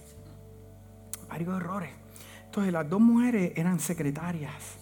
varios 1.28 1.58
errores. 1.58 1.90
Entonces 2.46 2.72
las 2.72 2.88
dos 2.88 3.02
mujeres 3.02 3.54
eran 3.56 3.80
secretarias. 3.80 4.78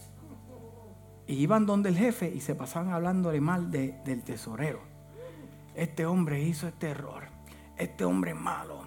Y 1.26 1.36
iban 1.36 1.66
donde 1.66 1.90
el 1.90 1.98
jefe 1.98 2.30
y 2.34 2.40
se 2.40 2.56
pasaban 2.56 2.92
hablándole 2.94 3.42
mal 3.42 3.70
del 3.70 4.24
tesorero 4.24 4.97
este 5.78 6.08
hombre 6.08 6.42
hizo 6.42 6.68
este 6.68 6.90
error, 6.90 7.28
este 7.78 8.04
hombre 8.04 8.32
es 8.32 8.38
malo, 8.38 8.82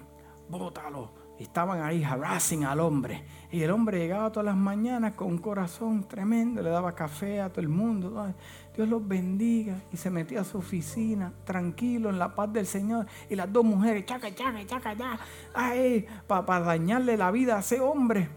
bótalo. 0.49 1.13
estaban 1.39 1.81
ahí 1.81 2.03
harassing 2.03 2.65
al 2.65 2.81
hombre. 2.81 3.23
Y 3.49 3.63
el 3.63 3.71
hombre 3.71 3.97
llegaba 3.97 4.29
todas 4.29 4.45
las 4.45 4.57
mañanas 4.57 5.13
con 5.13 5.27
un 5.27 5.37
corazón 5.37 6.05
tremendo, 6.05 6.61
le 6.61 6.69
daba 6.69 6.93
café 6.93 7.39
a 7.39 7.49
todo 7.49 7.61
el 7.61 7.69
mundo. 7.69 8.33
Dios 8.75 8.89
los 8.89 9.07
bendiga. 9.07 9.81
Y 9.93 9.97
se 9.97 10.09
metía 10.09 10.41
a 10.41 10.43
su 10.43 10.57
oficina, 10.57 11.31
tranquilo, 11.45 12.09
en 12.09 12.19
la 12.19 12.35
paz 12.35 12.51
del 12.51 12.67
Señor. 12.67 13.07
Y 13.29 13.35
las 13.35 13.51
dos 13.51 13.63
mujeres, 13.63 14.05
chaca, 14.05 14.35
chaca, 14.35 14.63
chaca, 14.65 14.95
chaca, 14.95 15.19
ay, 15.53 16.05
para 16.27 16.59
dañarle 16.59 17.15
la 17.15 17.31
vida 17.31 17.55
a 17.55 17.59
ese 17.61 17.79
hombre. 17.79 18.27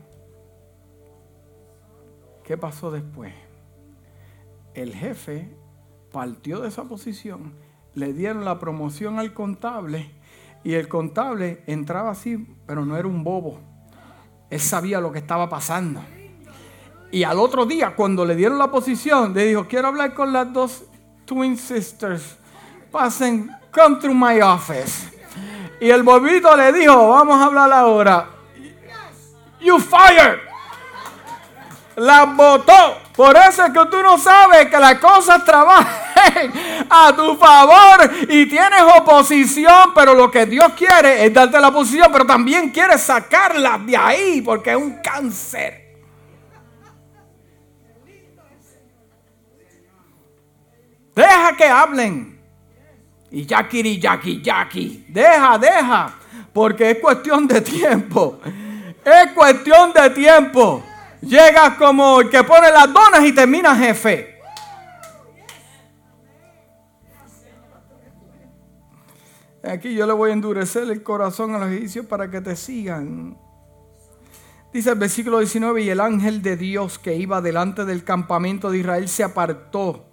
¿Qué 2.44 2.56
pasó 2.56 2.92
después? 2.92 3.34
El 4.74 4.94
jefe 4.94 5.54
partió 6.12 6.60
de 6.60 6.68
esa 6.68 6.84
posición 6.84 7.63
le 7.94 8.12
dieron 8.12 8.44
la 8.44 8.58
promoción 8.58 9.18
al 9.18 9.32
contable 9.32 10.10
y 10.64 10.74
el 10.74 10.88
contable 10.88 11.62
entraba 11.66 12.10
así, 12.10 12.46
pero 12.66 12.84
no 12.84 12.96
era 12.96 13.06
un 13.06 13.22
bobo. 13.22 13.60
Él 14.50 14.60
sabía 14.60 15.00
lo 15.00 15.12
que 15.12 15.18
estaba 15.18 15.48
pasando. 15.48 16.00
Y 17.10 17.22
al 17.22 17.38
otro 17.38 17.66
día, 17.66 17.94
cuando 17.94 18.24
le 18.24 18.34
dieron 18.34 18.58
la 18.58 18.70
posición, 18.70 19.34
le 19.34 19.46
dijo, 19.46 19.68
quiero 19.68 19.88
hablar 19.88 20.14
con 20.14 20.32
las 20.32 20.52
dos 20.52 20.84
twin 21.24 21.56
sisters. 21.56 22.36
Pasen, 22.90 23.50
come 23.70 23.96
to 24.00 24.12
my 24.12 24.40
office. 24.40 25.12
Y 25.80 25.90
el 25.90 26.02
bobito 26.02 26.56
le 26.56 26.72
dijo, 26.72 27.10
vamos 27.10 27.40
a 27.40 27.44
hablar 27.44 27.72
ahora. 27.72 28.28
You 29.60 29.78
fired. 29.78 30.38
La 31.96 32.24
votó. 32.24 33.03
Por 33.14 33.36
eso 33.36 33.64
es 33.64 33.72
que 33.72 33.86
tú 33.86 34.02
no 34.02 34.18
sabes 34.18 34.66
que 34.66 34.76
las 34.76 34.98
cosas 34.98 35.44
trabajan 35.44 36.52
a 36.90 37.14
tu 37.14 37.36
favor 37.36 38.10
y 38.28 38.46
tienes 38.46 38.82
oposición, 38.96 39.92
pero 39.94 40.14
lo 40.14 40.28
que 40.28 40.46
Dios 40.46 40.72
quiere 40.76 41.24
es 41.24 41.32
darte 41.32 41.60
la 41.60 41.70
posición, 41.70 42.08
pero 42.10 42.26
también 42.26 42.70
quiere 42.70 42.98
sacarla 42.98 43.78
de 43.78 43.96
ahí 43.96 44.42
porque 44.42 44.70
es 44.70 44.76
un 44.76 45.00
cáncer. 45.00 45.84
Deja 51.14 51.56
que 51.56 51.66
hablen 51.66 52.40
Y 53.30 53.46
Yakiri, 53.46 54.00
Yaki, 54.00 54.42
Yaki. 54.42 55.06
Deja, 55.08 55.56
deja. 55.58 56.14
Porque 56.52 56.90
es 56.90 56.98
cuestión 56.98 57.46
de 57.46 57.60
tiempo. 57.60 58.40
Es 59.04 59.30
cuestión 59.32 59.92
de 59.92 60.10
tiempo. 60.10 60.82
Llegas 61.26 61.74
como 61.78 62.20
el 62.20 62.30
que 62.30 62.44
pone 62.44 62.70
las 62.70 62.92
donas 62.92 63.24
y 63.24 63.32
termina 63.32 63.74
jefe. 63.76 64.34
Aquí 69.62 69.94
yo 69.94 70.06
le 70.06 70.12
voy 70.12 70.30
a 70.30 70.34
endurecer 70.34 70.90
el 70.90 71.02
corazón 71.02 71.54
a 71.54 71.58
los 71.58 71.70
egipcios 71.70 72.04
para 72.04 72.30
que 72.30 72.42
te 72.42 72.54
sigan. 72.54 73.38
Dice 74.72 74.90
el 74.90 74.98
versículo 74.98 75.38
19, 75.38 75.82
y 75.82 75.90
el 75.90 76.00
ángel 76.00 76.42
de 76.42 76.56
Dios 76.56 76.98
que 76.98 77.14
iba 77.14 77.40
delante 77.40 77.84
del 77.84 78.04
campamento 78.04 78.70
de 78.70 78.78
Israel 78.78 79.08
se 79.08 79.24
apartó 79.24 80.04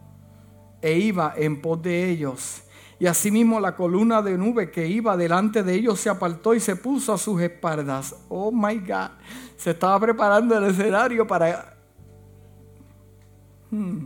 e 0.81 0.97
iba 0.99 1.33
en 1.35 1.61
pos 1.61 1.81
de 1.81 2.09
ellos. 2.09 2.63
Y 3.01 3.07
asimismo 3.07 3.59
la 3.59 3.75
columna 3.75 4.21
de 4.21 4.37
nube 4.37 4.69
que 4.69 4.87
iba 4.87 5.17
delante 5.17 5.63
de 5.63 5.73
ellos 5.73 5.99
se 5.99 6.07
apartó 6.07 6.53
y 6.53 6.59
se 6.59 6.75
puso 6.75 7.11
a 7.11 7.17
sus 7.17 7.41
espaldas. 7.41 8.15
Oh 8.29 8.51
my 8.51 8.77
God, 8.77 9.09
se 9.57 9.71
estaba 9.71 9.99
preparando 9.99 10.55
el 10.55 10.65
escenario 10.65 11.25
para... 11.25 11.75
Hmm. 13.71 14.05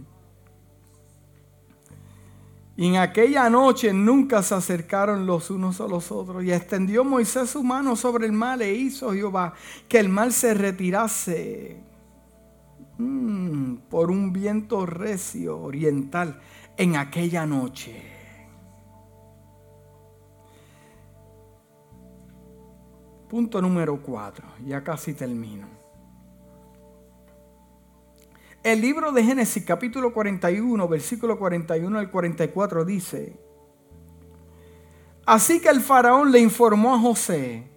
Y 2.77 2.87
en 2.87 2.95
aquella 2.95 3.49
noche 3.49 3.91
nunca 3.91 4.41
se 4.41 4.55
acercaron 4.55 5.25
los 5.25 5.49
unos 5.49 5.81
a 5.81 5.87
los 5.89 6.09
otros. 6.09 6.45
Y 6.45 6.53
extendió 6.53 7.03
Moisés 7.03 7.49
su 7.49 7.65
mano 7.65 7.97
sobre 7.97 8.27
el 8.27 8.31
mal 8.31 8.61
e 8.61 8.73
hizo 8.73 9.11
Jehová 9.11 9.55
que 9.89 9.99
el 9.99 10.07
mal 10.07 10.31
se 10.31 10.53
retirase 10.53 11.83
mm, 12.97 13.73
por 13.89 14.09
un 14.09 14.31
viento 14.31 14.85
recio 14.85 15.59
oriental 15.59 16.39
en 16.77 16.95
aquella 16.95 17.45
noche. 17.45 18.14
Punto 23.36 23.61
número 23.61 24.01
cuatro. 24.01 24.47
Ya 24.65 24.81
casi 24.81 25.13
termino. 25.13 25.67
El 28.63 28.79
libro 28.79 29.11
de 29.11 29.25
Génesis 29.25 29.65
capítulo 29.65 30.13
41, 30.13 30.88
versículo 30.88 31.38
41 31.38 31.99
al 31.99 32.09
44 32.09 32.86
dice, 32.86 33.38
Así 35.25 35.59
que 35.59 35.67
el 35.67 35.81
faraón 35.81 36.31
le 36.31 36.39
informó 36.39 36.95
a 36.95 36.99
José, 36.99 37.67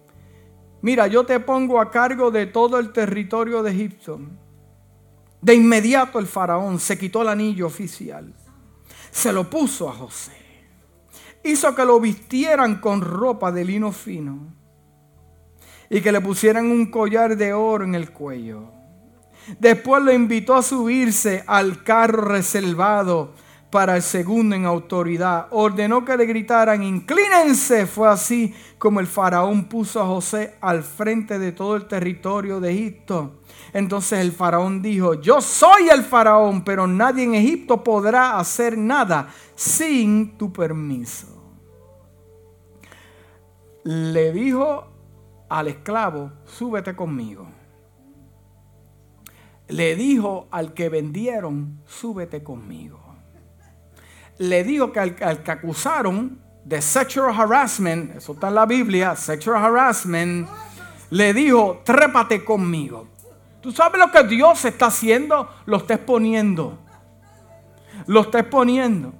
mira, 0.81 1.07
yo 1.07 1.25
te 1.25 1.41
pongo 1.41 1.81
a 1.81 1.91
cargo 1.91 2.31
de 2.31 2.45
todo 2.45 2.79
el 2.79 2.93
territorio 2.93 3.61
de 3.61 3.71
Egipto. 3.71 4.17
De 5.41 5.55
inmediato 5.55 6.19
el 6.19 6.27
faraón 6.27 6.79
se 6.79 6.97
quitó 6.97 7.23
el 7.23 7.27
anillo 7.27 7.67
oficial, 7.67 8.33
se 9.11 9.33
lo 9.33 9.49
puso 9.49 9.89
a 9.89 9.93
José, 9.93 10.37
hizo 11.43 11.75
que 11.75 11.83
lo 11.83 11.99
vistieran 11.99 12.79
con 12.79 13.01
ropa 13.01 13.51
de 13.51 13.65
lino 13.65 13.91
fino 13.91 14.57
y 15.89 16.01
que 16.01 16.11
le 16.11 16.21
pusieran 16.21 16.67
un 16.67 16.91
collar 16.91 17.35
de 17.35 17.53
oro 17.53 17.83
en 17.83 17.95
el 17.95 18.11
cuello 18.11 18.79
Después 19.57 20.03
lo 20.03 20.13
invitó 20.13 20.55
a 20.55 20.61
subirse 20.61 21.43
al 21.47 21.83
carro 21.83 22.21
reservado 22.21 23.33
para 23.71 23.95
el 23.95 24.01
segundo 24.01 24.55
en 24.55 24.65
autoridad. 24.65 25.47
Ordenó 25.51 26.03
que 26.03 26.17
le 26.17 26.25
gritaran, 26.25 26.83
inclínense. 26.83 27.87
Fue 27.87 28.09
así 28.09 28.53
como 28.77 28.99
el 28.99 29.07
faraón 29.07 29.65
puso 29.65 30.01
a 30.01 30.05
José 30.05 30.55
al 30.61 30.83
frente 30.83 31.39
de 31.39 31.51
todo 31.51 31.75
el 31.75 31.87
territorio 31.87 32.59
de 32.59 32.71
Egipto. 32.71 33.41
Entonces 33.73 34.19
el 34.19 34.31
faraón 34.31 34.81
dijo, 34.81 35.15
yo 35.15 35.41
soy 35.41 35.89
el 35.89 36.03
faraón, 36.03 36.63
pero 36.63 36.87
nadie 36.87 37.23
en 37.23 37.35
Egipto 37.35 37.83
podrá 37.83 38.39
hacer 38.39 38.77
nada 38.77 39.29
sin 39.55 40.37
tu 40.37 40.51
permiso. 40.51 41.27
Le 43.83 44.31
dijo 44.31 44.98
al 45.49 45.67
esclavo, 45.67 46.31
súbete 46.45 46.95
conmigo 46.95 47.47
le 49.69 49.95
dijo 49.95 50.47
al 50.51 50.73
que 50.73 50.89
vendieron, 50.89 51.81
súbete 51.85 52.43
conmigo. 52.43 52.99
Le 54.39 54.63
dijo 54.63 54.91
que 54.91 54.99
al, 54.99 55.43
que 55.43 55.51
acusaron 55.51 56.41
de 56.65 56.81
sexual 56.81 57.33
harassment, 57.39 58.15
eso 58.17 58.33
está 58.33 58.47
en 58.49 58.55
la 58.55 58.65
Biblia, 58.65 59.15
sexual 59.15 59.63
harassment, 59.63 60.49
le 61.11 61.33
dijo, 61.33 61.81
trépate 61.83 62.43
conmigo. 62.43 63.07
¿Tú 63.61 63.71
sabes 63.71 63.99
lo 63.99 64.11
que 64.11 64.23
Dios 64.23 64.63
está 64.65 64.87
haciendo? 64.87 65.49
Lo 65.65 65.77
está 65.77 65.95
exponiendo. 65.95 66.79
Lo 68.07 68.21
está 68.21 68.39
exponiendo. 68.39 69.13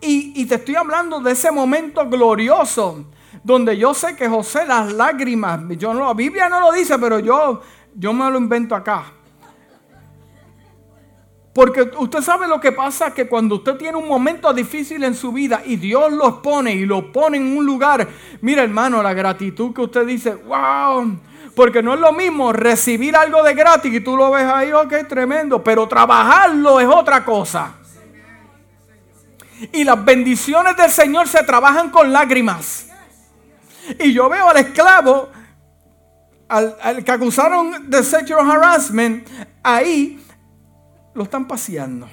Y, 0.00 0.32
y, 0.40 0.46
te 0.46 0.56
estoy 0.56 0.74
hablando 0.74 1.20
de 1.20 1.32
ese 1.32 1.50
momento 1.50 2.08
glorioso 2.08 3.06
donde 3.42 3.76
yo 3.76 3.92
sé 3.94 4.16
que 4.16 4.28
José 4.28 4.64
las 4.66 4.92
lágrimas, 4.92 5.60
yo 5.76 5.92
no, 5.92 6.06
la 6.06 6.14
Biblia 6.14 6.48
no 6.48 6.60
lo 6.60 6.72
dice, 6.72 6.98
pero 6.98 7.18
yo, 7.18 7.60
yo 7.94 8.12
me 8.12 8.30
lo 8.30 8.38
invento 8.38 8.74
acá. 8.74 9.04
Porque 11.52 11.82
usted 11.98 12.22
sabe 12.22 12.48
lo 12.48 12.60
que 12.60 12.72
pasa, 12.72 13.12
que 13.12 13.28
cuando 13.28 13.56
usted 13.56 13.76
tiene 13.76 13.98
un 13.98 14.08
momento 14.08 14.52
difícil 14.54 15.04
en 15.04 15.14
su 15.14 15.32
vida 15.32 15.62
y 15.66 15.76
Dios 15.76 16.10
los 16.12 16.34
pone 16.34 16.72
y 16.72 16.86
lo 16.86 17.12
pone 17.12 17.36
en 17.36 17.56
un 17.56 17.66
lugar, 17.66 18.08
mira 18.40 18.62
hermano, 18.62 19.02
la 19.02 19.12
gratitud 19.12 19.74
que 19.74 19.82
usted 19.82 20.06
dice, 20.06 20.34
wow, 20.34 21.18
porque 21.54 21.82
no 21.82 21.92
es 21.92 22.00
lo 22.00 22.12
mismo 22.12 22.54
recibir 22.54 23.14
algo 23.16 23.42
de 23.42 23.52
gratis 23.52 23.92
y 23.92 24.00
tú 24.00 24.16
lo 24.16 24.30
ves 24.30 24.44
ahí, 24.44 24.72
ok, 24.72 25.06
tremendo, 25.06 25.62
pero 25.62 25.86
trabajarlo 25.86 26.80
es 26.80 26.88
otra 26.88 27.22
cosa. 27.22 27.74
Y 29.72 29.84
las 29.84 30.02
bendiciones 30.02 30.74
del 30.76 30.90
Señor 30.90 31.28
se 31.28 31.42
trabajan 31.44 31.90
con 31.90 32.12
lágrimas. 32.12 32.91
Y 33.98 34.12
yo 34.12 34.28
veo 34.28 34.48
al 34.48 34.56
esclavo, 34.58 35.28
al, 36.48 37.04
que 37.04 37.10
acusaron 37.10 37.90
de 37.90 38.02
sexual 38.02 38.50
harassment, 38.50 39.26
ahí 39.62 40.22
lo 41.14 41.24
están 41.24 41.46
paseando. 41.48 42.06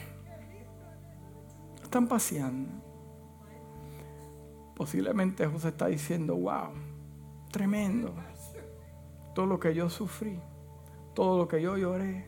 Lo 1.77 1.83
están 1.83 2.07
paseando. 2.07 2.69
Posiblemente 4.75 5.45
José 5.45 5.69
está 5.69 5.87
diciendo, 5.87 6.35
wow, 6.35 6.71
tremendo. 7.51 8.13
Todo 9.35 9.45
lo 9.45 9.59
que 9.59 9.73
yo 9.75 9.89
sufrí, 9.89 10.39
todo 11.13 11.37
lo 11.37 11.47
que 11.47 11.61
yo 11.61 11.77
lloré, 11.77 12.25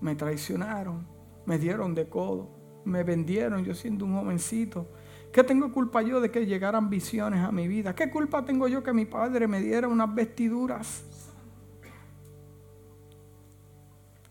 me 0.00 0.14
traicionaron, 0.14 1.06
me 1.46 1.58
dieron 1.58 1.94
de 1.94 2.08
codo, 2.08 2.48
me 2.84 3.04
vendieron 3.04 3.64
yo 3.64 3.74
siendo 3.74 4.04
un 4.04 4.14
jovencito. 4.14 4.88
¿Qué 5.32 5.42
tengo 5.42 5.72
culpa 5.72 6.02
yo 6.02 6.20
de 6.20 6.30
que 6.30 6.44
llegaran 6.44 6.90
visiones 6.90 7.40
a 7.40 7.50
mi 7.50 7.66
vida? 7.66 7.94
¿Qué 7.94 8.10
culpa 8.10 8.44
tengo 8.44 8.68
yo 8.68 8.82
que 8.82 8.92
mi 8.92 9.06
padre 9.06 9.48
me 9.48 9.60
diera 9.60 9.88
unas 9.88 10.14
vestiduras? 10.14 11.04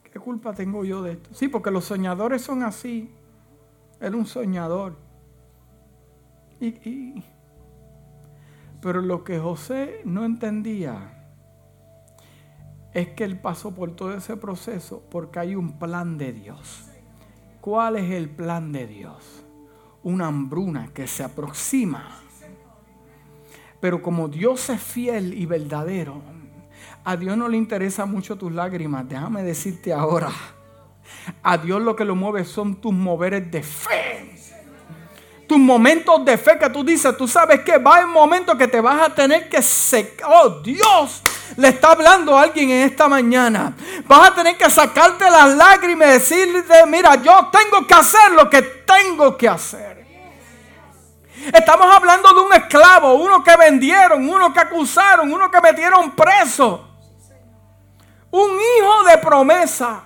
¿Qué 0.04 0.20
culpa 0.20 0.54
tengo 0.54 0.86
yo 0.86 1.02
de 1.02 1.14
esto? 1.14 1.32
Sí, 1.34 1.48
porque 1.48 1.72
los 1.72 1.86
soñadores 1.86 2.44
son 2.44 2.62
así. 2.62 3.10
Era 4.00 4.16
un 4.16 4.28
soñador. 4.28 4.96
Y, 6.60 7.24
pero 8.82 9.02
lo 9.02 9.24
que 9.24 9.40
José 9.40 10.02
no 10.06 10.24
entendía 10.24 11.18
es 12.94 13.10
que 13.10 13.24
él 13.24 13.40
pasó 13.40 13.74
por 13.74 13.96
todo 13.96 14.14
ese 14.14 14.38
proceso 14.38 15.04
porque 15.10 15.40
hay 15.40 15.56
un 15.56 15.80
plan 15.80 16.20
de 16.20 16.34
Dios. 16.34 16.88
¿Cuál 17.60 17.96
es 17.96 18.12
el 18.12 18.30
plan 18.30 18.72
de 18.72 18.86
Dios? 18.86 19.44
Una 20.04 20.28
hambruna 20.28 20.90
que 20.94 21.08
se 21.08 21.24
aproxima. 21.24 22.18
Pero 23.80 24.02
como 24.02 24.28
Dios 24.28 24.70
es 24.70 24.82
fiel 24.82 25.34
y 25.34 25.46
verdadero, 25.46 26.22
a 27.04 27.16
Dios 27.18 27.36
no 27.36 27.48
le 27.50 27.58
interesa 27.58 28.06
mucho 28.06 28.36
tus 28.36 28.52
lágrimas. 28.52 29.08
Déjame 29.08 29.44
decirte 29.44 29.92
ahora. 29.92 30.32
A 31.44 31.58
Dios 31.58 31.82
lo 31.82 31.96
que 31.96 32.06
lo 32.06 32.16
mueve 32.16 32.46
son 32.46 32.76
tus 32.76 32.94
moveres 32.94 33.50
de 33.52 33.64
fe. 33.64 34.36
Tus 35.48 35.60
momentos 35.60 36.24
de 36.24 36.38
fe 36.38 36.58
que 36.58 36.70
tú 36.70 36.84
dices, 36.84 37.18
tú 37.18 37.28
sabes 37.28 37.60
que 37.62 37.78
va 37.78 38.06
un 38.06 38.12
momento 38.12 38.58
que 38.58 38.68
te 38.68 38.80
vas 38.80 39.10
a 39.10 39.14
tener 39.14 39.50
que 39.50 39.62
secar. 39.62 40.30
Oh, 40.32 40.62
Dios 40.62 41.22
le 41.58 41.70
está 41.70 41.92
hablando 41.92 42.38
a 42.38 42.44
alguien 42.44 42.70
en 42.70 42.90
esta 42.90 43.08
mañana. 43.08 43.74
Vas 44.06 44.30
a 44.30 44.36
tener 44.36 44.58
que 44.58 44.70
sacarte 44.70 45.30
las 45.30 45.56
lágrimas 45.56 46.08
y 46.08 46.12
decirle, 46.12 46.64
mira, 46.88 47.16
yo 47.16 47.50
tengo 47.52 47.86
que 47.86 47.94
hacer 47.94 48.32
lo 48.32 48.50
que 48.50 48.62
tengo 48.62 49.38
que 49.38 49.48
hacer. 49.48 50.02
Estamos 51.54 51.88
hablando 51.94 52.34
de 52.34 52.42
un 52.42 52.54
esclavo, 52.54 53.14
uno 53.16 53.44
que 53.44 53.56
vendieron, 53.58 54.30
uno 54.30 54.54
que 54.54 54.60
acusaron, 54.60 55.32
uno 55.34 55.50
que 55.50 55.60
metieron 55.60 56.12
preso. 56.12 56.88
Un 58.30 58.52
hijo 58.52 59.04
de 59.10 59.18
promesa. 59.18 60.04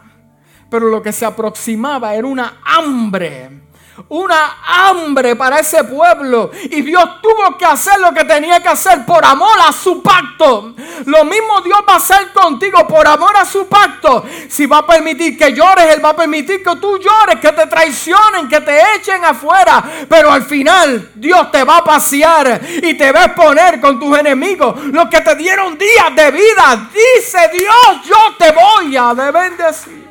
Pero 0.70 0.88
lo 0.88 1.02
que 1.02 1.12
se 1.12 1.26
aproximaba 1.26 2.16
era 2.16 2.28
una 2.28 2.60
hambre 2.64 3.66
una 4.10 4.58
hambre 4.66 5.36
para 5.36 5.60
ese 5.60 5.84
pueblo. 5.84 6.52
Y 6.64 6.82
Dios 6.82 7.22
tuvo 7.22 7.58
que 7.58 7.66
hacer 7.66 8.00
lo 8.00 8.14
que 8.14 8.24
tenía 8.24 8.62
que 8.62 8.70
hacer 8.70 9.06
por 9.06 9.24
amor 9.24 9.58
a 9.68 9.72
su 9.72 10.02
pacto. 10.02 10.74
Lo 11.06 11.26
mismo 11.26 11.62
Dios 11.62 11.80
va 11.88 11.94
a 11.94 11.98
hacer 11.98 12.32
contigo 12.34 12.88
por 12.88 13.08
amor 13.08 13.36
a 13.38 13.46
su 13.46 13.68
pacto. 13.68 14.26
Si 14.50 14.66
va 14.66 14.80
a 14.80 14.86
permitir 14.86 15.38
que 15.38 15.54
llores, 15.54 15.94
Él 15.94 16.04
va 16.04 16.10
a 16.10 16.16
permitir 16.16 16.64
que 16.64 16.76
tú 16.76 16.98
llores, 16.98 17.40
que 17.40 17.52
te 17.52 17.68
traicionen, 17.68 18.48
que 18.48 18.62
te 18.62 18.80
echen 18.96 19.24
afuera. 19.24 19.84
Pero 20.08 20.32
al 20.32 20.44
final 20.44 21.12
Dios 21.16 21.52
te 21.52 21.64
va 21.64 21.78
a 21.78 21.84
pasear 21.84 22.62
y 22.66 22.94
te 22.96 23.12
va 23.12 23.22
a 23.22 23.26
exponer 23.26 23.80
con 23.80 24.00
tus 24.00 24.18
enemigos. 24.18 24.86
Los 24.86 25.10
que 25.10 25.22
te 25.22 25.36
dieron 25.36 25.78
días 25.78 26.16
de 26.16 26.32
vida. 26.32 26.90
Dice 26.94 27.50
Dios, 27.54 28.06
yo 28.06 28.36
te 28.38 28.52
voy 28.52 28.96
a 28.98 29.14
bendecir. 29.14 30.05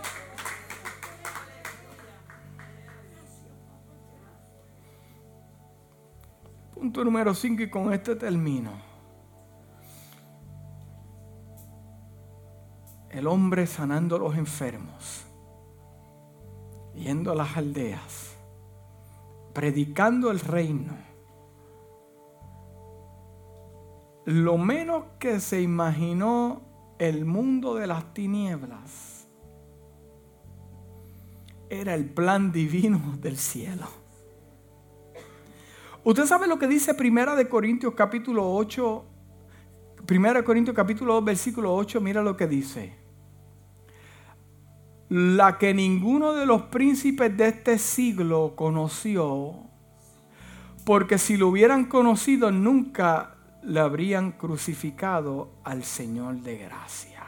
Número 7.03 7.34
5 7.34 7.62
y 7.62 7.70
con 7.70 7.92
este 7.92 8.14
termino. 8.14 8.72
El 13.11 13.26
hombre 13.26 13.66
sanando 13.66 14.16
a 14.16 14.18
los 14.18 14.36
enfermos, 14.36 15.24
yendo 16.95 17.32
a 17.32 17.34
las 17.34 17.57
aldeas, 17.57 18.36
predicando 19.53 20.30
el 20.30 20.40
reino. 20.40 20.92
Lo 24.26 24.59
menos 24.59 25.05
que 25.18 25.40
se 25.40 25.61
imaginó 25.62 26.62
el 26.99 27.24
mundo 27.24 27.74
de 27.74 27.86
las 27.86 28.14
tinieblas 28.14 29.28
era 31.68 31.95
el 31.95 32.09
plan 32.09 32.53
divino 32.53 33.16
del 33.18 33.36
cielo. 33.36 34.04
Usted 36.05 36.27
sabe 36.27 36.47
lo 36.47 36.59
que 36.59 36.69
dice 36.69 36.93
Primera 36.93 37.35
de 37.35 37.49
Corintios 37.49 37.95
capítulo 37.95 38.53
8, 38.55 39.05
Primera 40.05 40.41
de 40.41 40.45
Corintios 40.45 40.77
capítulo 40.77 41.15
2 41.15 41.25
versículo 41.25 41.75
8, 41.75 41.99
mira 42.03 42.23
lo 42.23 42.37
que 42.37 42.47
dice. 42.47 42.95
La 45.09 45.57
que 45.57 45.73
ninguno 45.73 46.35
de 46.35 46.45
los 46.45 46.65
príncipes 46.65 47.35
de 47.35 47.49
este 47.49 47.79
siglo 47.79 48.53
conoció, 48.55 49.55
porque 50.85 51.17
si 51.17 51.39
lo 51.39 51.49
hubieran 51.49 51.87
conocido 51.87 52.51
nunca 52.51 53.37
le 53.63 53.81
habrían 53.81 54.33
crucificado 54.33 55.53
al 55.65 55.85
Señor 55.85 56.43
de 56.43 56.59
gracia. 56.59 57.25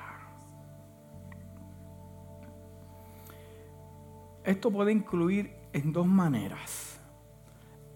Esto 4.44 4.70
puede 4.70 4.92
incluir 4.92 5.50
en 5.72 5.94
dos 5.94 6.06
maneras 6.06 6.95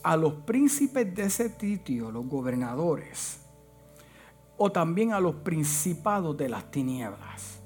a 0.02 0.16
los 0.16 0.32
príncipes 0.32 1.14
de 1.14 1.24
ese 1.24 1.48
sitio, 1.48 2.10
los 2.10 2.26
gobernadores, 2.26 3.40
o 4.56 4.70
también 4.70 5.12
a 5.12 5.20
los 5.20 5.36
principados 5.36 6.36
de 6.36 6.48
las 6.48 6.70
tinieblas. 6.70 7.60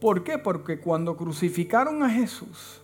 ¿Por 0.00 0.22
qué? 0.22 0.38
Porque 0.38 0.80
cuando 0.80 1.16
crucificaron 1.16 2.02
a 2.02 2.10
Jesús, 2.10 2.82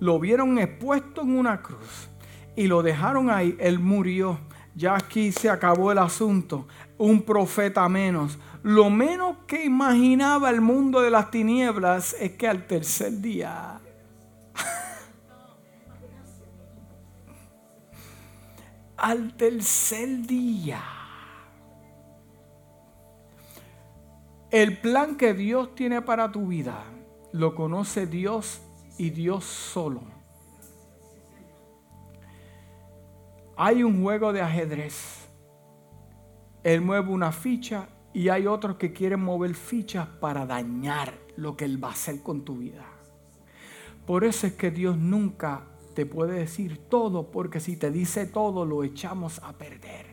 lo 0.00 0.18
vieron 0.18 0.58
expuesto 0.58 1.20
en 1.20 1.36
una 1.36 1.60
cruz 1.60 2.08
y 2.56 2.66
lo 2.66 2.82
dejaron 2.82 3.30
ahí, 3.30 3.56
él 3.60 3.78
murió. 3.78 4.38
Ya 4.74 4.96
aquí 4.96 5.32
se 5.32 5.50
acabó 5.50 5.92
el 5.92 5.98
asunto. 5.98 6.66
Un 6.96 7.22
profeta 7.22 7.86
menos. 7.90 8.38
Lo 8.62 8.88
menos 8.88 9.36
que 9.46 9.66
imaginaba 9.66 10.48
el 10.48 10.62
mundo 10.62 11.02
de 11.02 11.10
las 11.10 11.30
tinieblas 11.30 12.16
es 12.18 12.32
que 12.32 12.48
al 12.48 12.66
tercer 12.66 13.20
día 13.20 13.81
al 19.02 19.34
tercer 19.34 20.22
día. 20.28 20.80
El 24.48 24.78
plan 24.78 25.16
que 25.16 25.34
Dios 25.34 25.74
tiene 25.74 26.02
para 26.02 26.30
tu 26.30 26.46
vida 26.46 26.84
lo 27.32 27.56
conoce 27.56 28.06
Dios 28.06 28.62
y 28.98 29.10
Dios 29.10 29.44
solo. 29.44 30.02
Hay 33.56 33.82
un 33.82 34.02
juego 34.02 34.32
de 34.32 34.40
ajedrez. 34.40 35.28
Él 36.62 36.80
mueve 36.80 37.10
una 37.10 37.32
ficha 37.32 37.88
y 38.12 38.28
hay 38.28 38.46
otros 38.46 38.76
que 38.76 38.92
quieren 38.92 39.20
mover 39.20 39.54
fichas 39.54 40.06
para 40.06 40.46
dañar 40.46 41.18
lo 41.34 41.56
que 41.56 41.64
Él 41.64 41.82
va 41.82 41.88
a 41.88 41.92
hacer 41.92 42.22
con 42.22 42.44
tu 42.44 42.58
vida. 42.58 42.84
Por 44.06 44.22
eso 44.22 44.46
es 44.46 44.52
que 44.52 44.70
Dios 44.70 44.96
nunca 44.96 45.71
te 45.94 46.06
puede 46.06 46.38
decir 46.38 46.78
todo, 46.88 47.30
porque 47.30 47.60
si 47.60 47.76
te 47.76 47.90
dice 47.90 48.26
todo 48.26 48.64
lo 48.64 48.84
echamos 48.84 49.40
a 49.42 49.52
perder. 49.52 50.06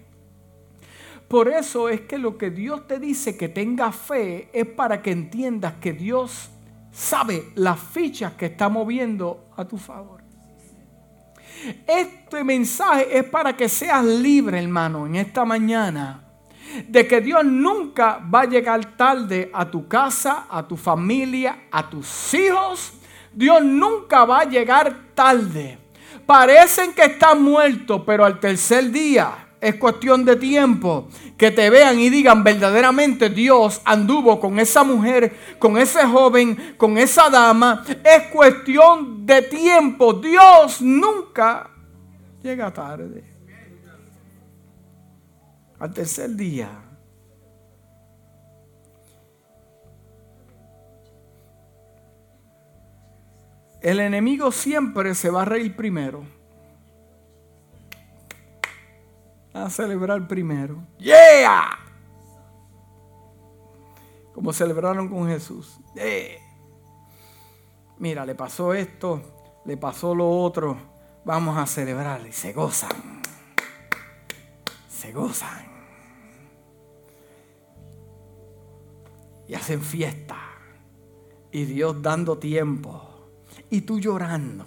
Por 1.28 1.48
eso 1.48 1.90
es 1.90 2.02
que 2.02 2.18
lo 2.18 2.38
que 2.38 2.50
Dios 2.50 2.88
te 2.88 3.00
dice 3.00 3.38
que 3.38 3.50
tenga 3.50 3.92
fe 3.92 4.50
es 4.52 4.66
para 4.66 5.02
que 5.02 5.12
entiendas 5.12 5.74
que 5.76 5.94
Dios 5.94 6.50
sabe 6.92 7.52
las 7.56 7.80
fichas 7.80 8.34
que 8.34 8.48
está 8.48 8.68
moviendo 8.68 9.50
a 9.56 9.66
tu 9.66 9.78
favor. 9.78 10.22
Este 11.86 12.44
mensaje 12.44 13.18
es 13.18 13.26
para 13.26 13.56
que 13.56 13.70
seas 13.70 14.04
libre, 14.04 14.60
hermano, 14.60 15.06
en 15.06 15.18
esta 15.18 15.46
mañana. 15.46 16.26
De 16.88 17.08
que 17.08 17.22
Dios 17.22 17.44
nunca 17.46 18.20
va 18.34 18.42
a 18.42 18.46
llegar 18.46 18.96
tarde 18.96 19.50
a 19.54 19.70
tu 19.70 19.88
casa, 19.88 20.48
a 20.50 20.68
tu 20.68 20.78
familia, 20.78 21.68
a 21.72 21.90
tus 21.90 22.34
hijos 22.34 22.99
Dios 23.40 23.64
nunca 23.64 24.26
va 24.26 24.42
a 24.42 24.50
llegar 24.50 25.14
tarde. 25.16 25.78
Parecen 26.26 26.94
que 26.94 27.06
están 27.06 27.42
muertos, 27.42 28.02
pero 28.06 28.26
al 28.26 28.38
tercer 28.38 28.92
día 28.92 29.48
es 29.62 29.76
cuestión 29.76 30.26
de 30.26 30.36
tiempo 30.36 31.08
que 31.38 31.50
te 31.50 31.70
vean 31.70 31.98
y 32.02 32.10
digan 32.10 32.44
verdaderamente 32.44 33.30
Dios 33.30 33.82
anduvo 33.86 34.42
con 34.42 34.60
esa 34.60 34.84
mujer, 34.84 35.34
con 35.58 35.78
ese 35.78 36.06
joven, 36.06 36.76
con 36.76 36.98
esa 36.98 37.30
dama. 37.30 37.86
Es 38.04 38.24
cuestión 38.24 39.26
de 39.26 39.44
tiempo. 39.44 40.12
Dios 40.12 40.82
nunca 40.82 41.70
llega 42.44 42.74
tarde. 42.74 43.24
Al 45.80 45.94
tercer 45.94 46.32
día 46.36 46.89
El 53.82 54.02
enemigo 54.02 54.52
siempre 54.52 55.16
se 55.16 55.30
va 55.30 55.44
a 55.44 55.46
reír 55.46 55.76
primero. 55.76 56.24
A 59.54 59.70
celebrar 59.70 60.28
primero. 60.28 60.78
¡Yeah! 60.98 61.80
Como 64.34 64.52
celebraron 64.52 65.08
con 65.08 65.28
Jesús. 65.28 65.80
Mira, 67.98 68.26
le 68.26 68.36
pasó 68.36 68.74
esto, 68.74 69.22
le 69.66 69.78
pasó 69.78 70.14
lo 70.14 70.30
otro. 70.30 70.78
Vamos 71.24 71.58
a 71.58 71.66
celebrar. 71.66 72.26
Y 72.28 72.34
se 72.34 72.52
gozan. 72.52 73.22
Se 74.90 75.14
gozan. 75.14 75.68
Y 79.48 79.54
hacen 79.54 79.82
fiesta. 79.82 80.38
Y 81.52 81.64
Dios 81.64 82.02
dando 82.02 82.38
tiempo 82.38 83.09
y 83.70 83.82
tú 83.82 84.00
llorando. 84.00 84.66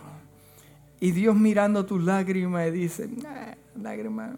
Y 1.01 1.11
Dios 1.11 1.35
mirando 1.35 1.85
tus 1.85 2.01
lágrimas 2.03 2.69
y 2.69 2.71
dice, 2.71 3.11
lágrimas. 3.75 4.37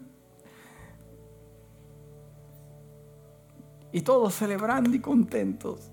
Y 3.91 4.01
todos 4.01 4.33
celebrando 4.33 4.95
y 4.95 4.99
contentos. 4.99 5.91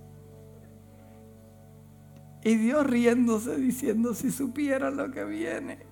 Y 2.43 2.57
Dios 2.57 2.87
riéndose 2.87 3.57
diciendo, 3.57 4.15
si 4.15 4.33
supieran 4.33 4.97
lo 4.97 5.11
que 5.11 5.25
viene. 5.25 5.85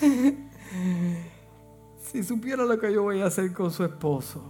si 2.00 2.24
supiera 2.24 2.64
lo 2.64 2.80
que 2.80 2.92
yo 2.92 3.04
voy 3.04 3.20
a 3.20 3.26
hacer 3.26 3.52
con 3.52 3.70
su 3.70 3.84
esposo, 3.84 4.42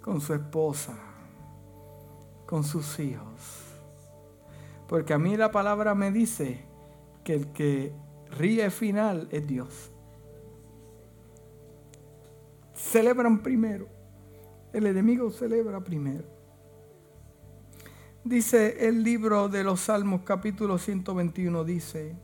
con 0.00 0.22
su 0.22 0.32
esposa 0.32 1.05
con 2.46 2.64
sus 2.64 2.98
hijos. 2.98 3.64
Porque 4.88 5.12
a 5.12 5.18
mí 5.18 5.36
la 5.36 5.50
palabra 5.50 5.94
me 5.94 6.12
dice 6.12 6.64
que 7.24 7.34
el 7.34 7.48
que 7.52 7.92
ríe 8.30 8.70
final 8.70 9.28
es 9.30 9.46
Dios. 9.46 9.90
Celebran 12.74 13.42
primero. 13.42 13.88
El 14.72 14.86
enemigo 14.86 15.30
celebra 15.30 15.82
primero. 15.82 16.24
Dice 18.22 18.88
el 18.88 19.02
libro 19.02 19.48
de 19.48 19.64
los 19.64 19.80
Salmos 19.80 20.22
capítulo 20.24 20.78
121, 20.78 21.64
dice, 21.64 22.16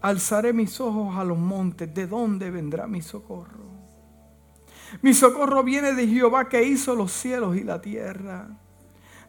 alzaré 0.00 0.52
mis 0.52 0.80
ojos 0.80 1.16
a 1.16 1.24
los 1.24 1.38
montes, 1.38 1.94
¿de 1.94 2.06
dónde 2.08 2.50
vendrá 2.50 2.88
mi 2.88 3.00
socorro? 3.00 3.70
Mi 5.02 5.14
socorro 5.14 5.62
viene 5.62 5.94
de 5.94 6.06
Jehová 6.08 6.48
que 6.48 6.64
hizo 6.64 6.96
los 6.96 7.12
cielos 7.12 7.56
y 7.56 7.62
la 7.62 7.80
tierra. 7.80 8.48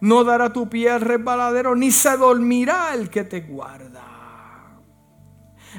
No 0.02 0.24
dará 0.24 0.52
tu 0.52 0.68
pie 0.68 0.90
al 0.90 1.02
resbaladero, 1.02 1.76
ni 1.76 1.92
se 1.92 2.18
dormirá 2.18 2.94
el 2.94 3.10
que 3.10 3.24
te 3.24 3.42
guarda. 3.42 4.12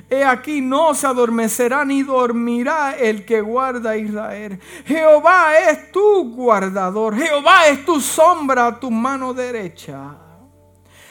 He 0.09 0.25
aquí 0.25 0.61
no 0.61 0.95
se 0.95 1.07
adormecerá 1.07 1.85
ni 1.85 2.03
dormirá 2.03 2.97
el 2.97 3.25
que 3.25 3.41
guarda 3.41 3.91
a 3.91 3.97
Israel. 3.97 4.59
Jehová 4.87 5.59
es 5.59 5.93
tu 5.93 6.35
guardador. 6.35 7.16
Jehová 7.16 7.66
es 7.68 7.85
tu 7.85 8.01
sombra 8.01 8.79
tu 8.79 8.91
mano 8.91 9.35
derecha. 9.35 10.16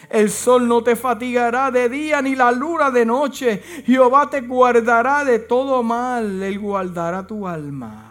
El 0.10 0.30
sol 0.30 0.68
no 0.68 0.84
te 0.84 0.96
fatigará 0.96 1.72
de 1.72 1.90
día 1.90 2.22
ni 2.22 2.36
la 2.36 2.52
luna 2.52 2.92
de 2.92 3.06
noche. 3.06 3.62
Jehová 3.86 4.30
te 4.30 4.42
guardará 4.42 5.24
de 5.24 5.40
todo 5.40 5.84
mal. 5.84 6.42
Él 6.42 6.60
guardará 6.60 7.26
tu 7.26 7.48
alma. 7.48 8.11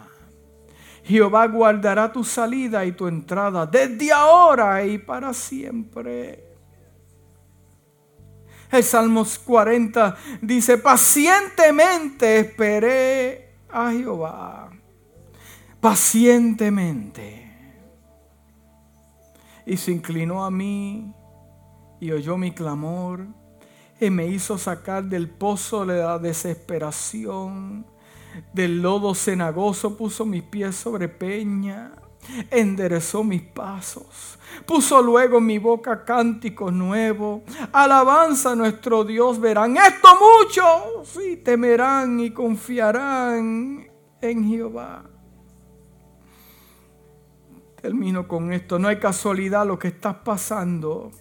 Jehová 1.11 1.45
guardará 1.47 2.11
tu 2.11 2.23
salida 2.23 2.85
y 2.85 2.93
tu 2.93 3.07
entrada 3.07 3.65
desde 3.65 4.11
ahora 4.11 4.85
y 4.85 4.97
para 4.97 5.33
siempre. 5.33 6.45
El 8.71 8.83
Salmos 8.83 9.37
40 9.37 10.15
dice, 10.41 10.77
pacientemente 10.77 12.39
esperé 12.39 13.55
a 13.69 13.91
Jehová. 13.91 14.71
Pacientemente. 15.81 17.51
Y 19.65 19.75
se 19.75 19.91
inclinó 19.91 20.45
a 20.45 20.49
mí 20.49 21.13
y 21.99 22.11
oyó 22.11 22.37
mi 22.37 22.51
clamor 22.51 23.27
y 23.99 24.09
me 24.09 24.27
hizo 24.27 24.57
sacar 24.57 25.03
del 25.03 25.29
pozo 25.29 25.85
de 25.85 26.01
la 26.01 26.17
desesperación. 26.17 27.85
Del 28.53 28.81
lodo 28.81 29.13
cenagoso 29.13 29.97
puso 29.97 30.25
mis 30.25 30.43
pies 30.43 30.75
sobre 30.75 31.09
peña, 31.09 31.91
enderezó 32.49 33.23
mis 33.23 33.41
pasos, 33.41 34.39
puso 34.65 35.01
luego 35.01 35.39
mi 35.41 35.57
boca 35.57 36.03
cántico 36.05 36.71
nuevo. 36.71 37.43
Alabanza 37.71 38.51
a 38.51 38.55
nuestro 38.55 39.03
Dios 39.03 39.39
verán 39.39 39.77
esto 39.77 40.07
muchos 40.19 41.19
y 41.25 41.37
temerán 41.37 42.19
y 42.19 42.31
confiarán 42.31 43.87
en 44.21 44.47
Jehová. 44.47 45.05
Termino 47.81 48.27
con 48.27 48.53
esto, 48.53 48.77
no 48.77 48.87
hay 48.87 48.99
casualidad 48.99 49.65
lo 49.65 49.79
que 49.79 49.87
estás 49.87 50.15
pasando. 50.17 51.11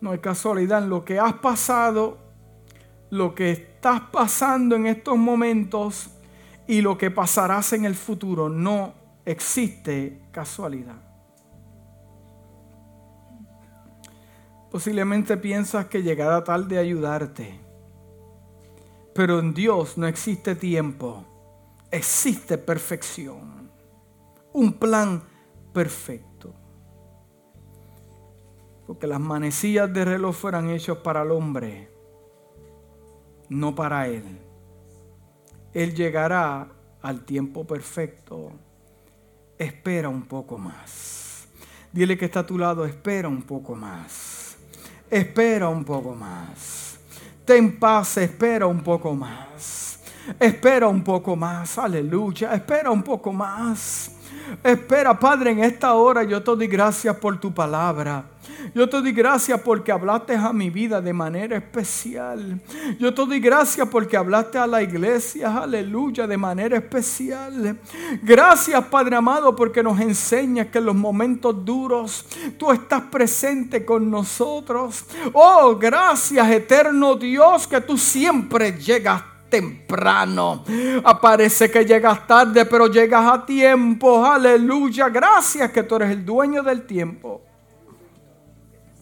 No 0.00 0.10
hay 0.10 0.18
casualidad 0.18 0.82
en 0.82 0.90
lo 0.90 1.04
que 1.04 1.18
has 1.18 1.32
pasado, 1.34 2.25
lo 3.10 3.34
que 3.34 3.52
estás 3.52 4.00
pasando 4.12 4.76
en 4.76 4.86
estos 4.86 5.16
momentos 5.16 6.10
y 6.66 6.80
lo 6.80 6.98
que 6.98 7.10
pasarás 7.10 7.72
en 7.72 7.84
el 7.84 7.94
futuro. 7.94 8.48
No 8.48 8.94
existe 9.24 10.22
casualidad. 10.30 11.06
Posiblemente 14.70 15.36
piensas 15.36 15.86
que 15.86 16.02
llegará 16.02 16.42
tarde 16.44 16.76
a 16.76 16.80
ayudarte, 16.80 17.58
pero 19.14 19.38
en 19.38 19.54
Dios 19.54 19.96
no 19.96 20.06
existe 20.06 20.54
tiempo, 20.54 21.24
existe 21.90 22.58
perfección, 22.58 23.70
un 24.52 24.72
plan 24.74 25.22
perfecto. 25.72 26.54
Porque 28.86 29.06
las 29.06 29.20
manecillas 29.20 29.92
de 29.92 30.04
reloj 30.04 30.34
fueran 30.34 30.68
hechos 30.68 30.98
para 30.98 31.22
el 31.22 31.30
hombre, 31.30 31.95
no 33.48 33.74
para 33.74 34.08
él. 34.08 34.24
Él 35.72 35.94
llegará 35.94 36.68
al 37.02 37.24
tiempo 37.24 37.66
perfecto. 37.66 38.52
Espera 39.58 40.08
un 40.08 40.22
poco 40.22 40.58
más. 40.58 41.46
Dile 41.92 42.16
que 42.18 42.26
está 42.26 42.40
a 42.40 42.46
tu 42.46 42.58
lado, 42.58 42.84
espera 42.84 43.28
un 43.28 43.42
poco 43.42 43.74
más. 43.74 44.56
Espera 45.10 45.68
un 45.68 45.84
poco 45.84 46.14
más. 46.14 46.98
Ten 47.44 47.78
paz, 47.78 48.16
espera 48.18 48.66
un 48.66 48.82
poco 48.82 49.14
más. 49.14 50.00
Espera 50.40 50.88
un 50.88 51.04
poco 51.04 51.36
más, 51.36 51.78
aleluya. 51.78 52.52
Espera 52.54 52.90
un 52.90 53.02
poco 53.02 53.32
más. 53.32 54.12
Espera, 54.62 55.18
Padre, 55.18 55.52
en 55.52 55.60
esta 55.64 55.94
hora 55.94 56.22
yo 56.24 56.42
te 56.42 56.50
doy 56.50 56.66
gracias 56.66 57.16
por 57.16 57.38
tu 57.38 57.52
palabra. 57.54 58.24
Yo 58.74 58.88
te 58.88 59.00
doy 59.00 59.12
gracias 59.12 59.60
porque 59.60 59.92
hablaste 59.92 60.34
a 60.34 60.52
mi 60.52 60.70
vida 60.70 61.00
de 61.00 61.12
manera 61.12 61.56
especial. 61.56 62.60
Yo 62.98 63.14
te 63.14 63.26
doy 63.26 63.40
gracias 63.40 63.88
porque 63.88 64.16
hablaste 64.16 64.58
a 64.58 64.66
la 64.66 64.82
iglesia, 64.82 65.56
aleluya, 65.58 66.26
de 66.26 66.36
manera 66.36 66.76
especial. 66.76 67.78
Gracias, 68.22 68.84
Padre 68.86 69.16
amado, 69.16 69.54
porque 69.54 69.82
nos 69.82 70.00
enseñas 70.00 70.68
que 70.68 70.78
en 70.78 70.86
los 70.86 70.96
momentos 70.96 71.64
duros 71.64 72.26
tú 72.58 72.70
estás 72.70 73.02
presente 73.02 73.84
con 73.84 74.10
nosotros. 74.10 75.04
Oh, 75.32 75.76
gracias, 75.76 76.50
eterno 76.50 77.16
Dios, 77.16 77.66
que 77.66 77.80
tú 77.80 77.96
siempre 77.96 78.72
llegas 78.72 79.22
temprano. 79.48 80.64
Aparece 81.04 81.70
que 81.70 81.84
llegas 81.84 82.26
tarde, 82.26 82.64
pero 82.66 82.86
llegas 82.88 83.32
a 83.32 83.46
tiempo. 83.46 84.24
Aleluya. 84.24 85.08
Gracias 85.08 85.70
que 85.70 85.82
tú 85.82 85.96
eres 85.96 86.10
el 86.10 86.24
dueño 86.24 86.62
del 86.62 86.86
tiempo. 86.86 87.45